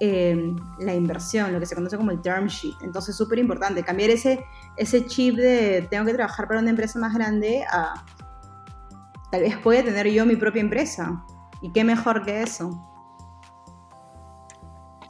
em, 0.01 0.55
la 0.79 0.93
inversión, 0.93 1.51
lo 1.51 1.59
que 1.59 1.65
se 1.65 1.73
conoce 1.73 1.97
como 1.97 2.11
el 2.11 2.21
term 2.21 2.47
sheet. 2.47 2.75
Entonces, 2.83 3.15
súper 3.15 3.39
importante, 3.39 3.83
cambiar 3.83 4.11
ese, 4.11 4.43
ese 4.77 5.05
chip 5.05 5.37
de 5.37 5.87
tengo 5.89 6.05
que 6.05 6.13
trabajar 6.13 6.47
para 6.47 6.59
una 6.59 6.69
empresa 6.69 6.99
más 6.99 7.13
grande 7.13 7.63
a 7.71 8.05
tal 9.31 9.41
vez 9.41 9.57
pueda 9.57 9.83
tener 9.83 10.07
yo 10.07 10.25
mi 10.25 10.35
propia 10.35 10.61
empresa. 10.61 11.23
¿Y 11.61 11.71
qué 11.71 11.83
mejor 11.83 12.23
que 12.23 12.43
eso? 12.43 12.94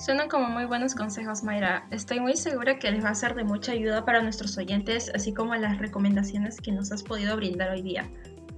Suenan 0.06 0.30
como 0.30 0.50
muy 0.50 0.66
buenos 0.66 0.94
consejos, 0.94 1.42
Mayra. 1.42 1.88
Estoy 1.90 2.20
muy 2.20 2.36
segura 2.36 2.78
que 2.78 2.92
les 2.92 3.04
va 3.04 3.10
a 3.10 3.16
ser 3.16 3.34
de 3.34 3.44
mucha 3.44 3.72
ayuda 3.72 4.06
para 4.06 4.22
nuestros 4.22 4.56
oyentes, 4.56 5.12
así 5.16 5.34
como 5.34 5.56
las 5.56 5.80
recomendaciones 5.80 6.62
que 6.62 6.72
nos 6.72 6.92
has 6.92 7.02
podido 7.02 7.36
brindar 7.36 7.72
hoy 7.72 7.82
día. 7.82 8.08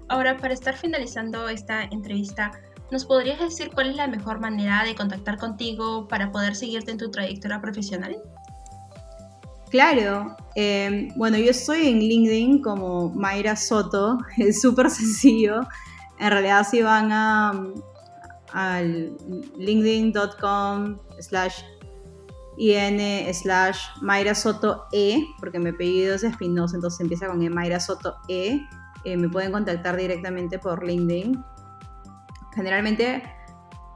Ahora, 0.10 0.36
para 0.36 0.54
estar 0.54 0.76
finalizando 0.76 1.48
esta 1.48 1.86
entrevista, 1.86 2.52
¿nos 2.91 3.06
podrías 3.06 3.39
decir 3.39 3.72
cuál 3.74 3.91
es 3.91 3.95
la 3.95 4.08
mejor 4.08 4.41
manera 4.41 4.84
de 4.84 4.93
contactar 4.93 5.38
contigo 5.38 6.10
para 6.10 6.34
poder 6.34 6.54
seguirte 6.54 6.91
en 6.91 6.98
tu 6.98 7.10
trayectoria 7.12 7.62
profesional? 7.62 8.18
Claro, 9.72 10.36
em, 10.56 11.14
bueno, 11.16 11.38
yo 11.38 11.52
estoy 11.52 11.88
en 11.88 12.00
LinkedIn 12.00 12.62
como 12.62 13.08
Mayra 13.12 13.56
Soto, 13.56 14.18
es 14.38 14.60
súper 14.60 14.89
sencillo. 14.89 15.62
En 16.20 16.30
realidad, 16.30 16.68
si 16.70 16.82
van 16.82 17.10
a, 17.14 17.54
al 18.54 19.18
linkedin.com 19.58 21.00
slash 21.20 21.64
in 22.58 23.34
slash 23.34 23.80
Mayra 24.02 24.34
Soto 24.34 24.86
E, 24.91 25.24
porque 25.39 25.60
mi 25.60 25.70
apellido 25.70 26.16
es 26.16 26.24
Espinosa, 26.24 26.76
entonces 26.76 27.00
empieza 27.00 27.28
con 27.28 27.41
E, 27.41 27.50
Mayra 27.50 27.80
Soto 27.80 28.16
E. 28.28 28.60
Eh, 29.06 29.16
me 29.16 29.30
pueden 29.30 29.52
contactar 29.52 29.95
directamente 29.95 30.60
por 30.60 30.84
LinkedIn. 30.84 31.43
Generalmente, 32.56 33.24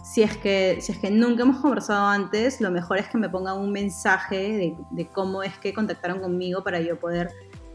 si 0.04 0.22
es, 0.22 0.38
que, 0.38 0.78
si 0.80 0.92
es 0.92 1.00
que 1.00 1.10
nunca 1.10 1.42
hemos 1.42 1.58
conversado 1.58 2.08
antes, 2.08 2.62
lo 2.62 2.72
mejor 2.72 3.00
es 3.00 3.10
que 3.10 3.18
me 3.18 3.30
pongan 3.30 3.58
un 3.58 3.72
mensaje 3.72 4.76
de, 4.92 5.08
cómo 5.08 5.44
es 5.44 5.58
que 5.58 5.74
contactaron 5.74 6.20
conmigo 6.20 6.64
para 6.64 6.80
yo 6.80 7.00
poder 7.00 7.30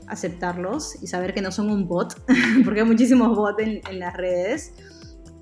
aceptarlos 0.07 1.03
y 1.03 1.09
saber 1.09 1.35
que 1.35 1.43
no 1.43 1.51
son 1.51 1.69
un 1.69 1.89
bot, 1.89 2.15
porque 2.65 2.81
hay 2.81 2.87
muchísimos 2.87 3.37
bots 3.37 3.61
en, 3.61 3.81
en 3.89 3.99
las 3.99 4.17
redes 4.17 4.73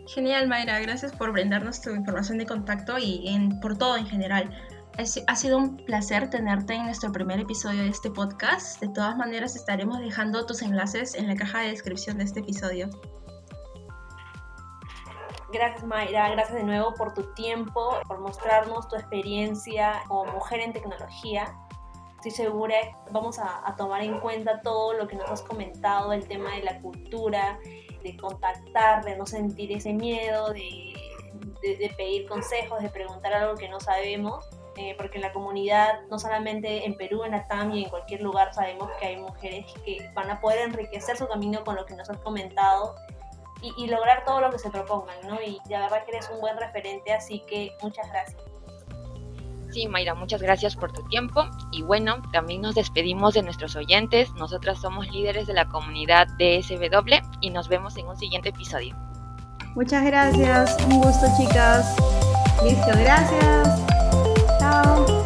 Genial, 0.06 0.48
Mayra. 0.48 0.78
Gracias 0.80 1.12
por 1.12 1.32
brindarnos 1.32 1.80
tu 1.80 1.88
información 1.88 2.36
de 2.36 2.44
contacto 2.44 2.98
y 2.98 3.48
por 3.62 3.78
todo 3.78 3.96
en 3.96 4.06
general. 4.06 4.54
ha 4.98 5.06
sido 5.34 5.56
un 5.56 5.78
placer 5.78 6.28
tenerte 6.28 6.74
en 6.74 6.84
nuestro 6.84 7.10
primer 7.10 7.40
episodio 7.40 7.84
de 7.84 7.88
este 7.88 8.10
podcast. 8.10 8.78
De 8.82 8.88
todas 8.88 9.16
maneras, 9.16 9.56
estaremos 9.56 10.00
dejando 10.00 10.44
tus 10.44 10.60
enlaces 10.60 11.14
en 11.14 11.28
la 11.28 11.36
caja 11.36 11.60
de 11.60 11.70
descripción 11.70 12.18
de 12.18 12.24
este 12.24 12.40
episodio. 12.40 12.90
Gracias 15.54 15.84
Mayra, 15.84 16.28
gracias 16.30 16.58
de 16.58 16.64
nuevo 16.64 16.92
por 16.94 17.14
tu 17.14 17.32
tiempo, 17.32 17.96
por 18.06 18.20
mostrarnos 18.20 18.88
tu 18.88 18.96
experiencia 18.96 20.02
como 20.06 20.30
mujer 20.32 20.60
en 20.60 20.74
tecnología 20.74 21.54
estoy 22.24 22.46
segura 22.46 22.76
vamos 23.10 23.40
a, 23.40 23.74
tomar 23.76 24.02
en 24.02 24.20
cuenta 24.20 24.60
todo 24.62 24.92
lo 24.92 25.08
que 25.08 25.16
nos 25.16 25.28
has 25.28 25.42
comentado, 25.42 26.12
el 26.12 26.26
tema 26.28 26.54
de 26.54 26.62
la 26.62 26.80
cultura, 26.80 27.58
de 28.02 28.16
contactar, 28.16 29.04
de 29.04 29.16
no 29.16 29.26
sentir 29.26 29.72
ese 29.72 29.92
miedo, 29.92 30.52
de, 30.52 30.94
pedir 31.96 32.28
consejos, 32.28 32.80
de 32.80 32.90
preguntar 32.90 33.32
algo 33.34 33.56
que 33.56 33.68
no 33.68 33.80
sabemos. 33.80 34.48
Eh, 34.76 34.94
porque 34.96 35.18
en 35.18 35.22
la 35.22 35.34
comunidad, 35.34 36.00
no 36.08 36.18
solamente 36.18 36.86
en 36.86 36.96
Perú, 36.96 37.24
en 37.24 37.32
la 37.32 37.46
TAM 37.46 37.72
y 37.72 37.84
en 37.84 37.90
cualquier 37.90 38.22
lugar, 38.22 38.54
sabemos 38.54 38.90
que 38.98 39.04
hay 39.04 39.16
mujeres 39.16 39.66
que 39.84 39.98
van 40.14 40.30
a 40.30 40.40
poder 40.40 40.60
enriquecer 40.60 41.18
su 41.18 41.28
camino 41.28 41.62
con 41.62 41.76
lo 41.76 41.84
que 41.84 41.94
nos 41.94 42.08
has 42.08 42.16
comentado 42.18 42.94
y, 43.60 43.74
y 43.76 43.88
lograr 43.88 44.24
todo 44.24 44.40
lo 44.40 44.50
que 44.50 44.58
se 44.58 44.70
propongan, 44.70 45.16
¿no? 45.26 45.42
Y 45.42 45.60
la 45.68 45.80
verdad 45.80 46.06
que 46.06 46.12
eres 46.12 46.30
un 46.30 46.40
buen 46.40 46.56
referente, 46.56 47.12
así 47.12 47.40
que 47.40 47.76
muchas 47.82 48.08
gracias. 48.08 48.51
Sí, 49.72 49.88
Mayra, 49.88 50.14
muchas 50.14 50.42
gracias 50.42 50.76
por 50.76 50.92
tu 50.92 51.02
tiempo. 51.04 51.46
Y 51.70 51.82
bueno, 51.82 52.20
también 52.30 52.60
nos 52.60 52.74
despedimos 52.74 53.34
de 53.34 53.42
nuestros 53.42 53.74
oyentes. 53.74 54.32
Nosotras 54.34 54.80
somos 54.80 55.10
líderes 55.10 55.46
de 55.46 55.54
la 55.54 55.68
comunidad 55.68 56.28
DSW 56.38 57.14
y 57.40 57.50
nos 57.50 57.68
vemos 57.68 57.96
en 57.96 58.06
un 58.06 58.16
siguiente 58.16 58.50
episodio. 58.50 58.94
Muchas 59.74 60.04
gracias. 60.04 60.76
Un 60.84 61.00
gusto, 61.00 61.26
chicas. 61.38 61.96
Listo, 62.62 62.90
gracias. 62.98 63.82
Chao. 64.58 65.21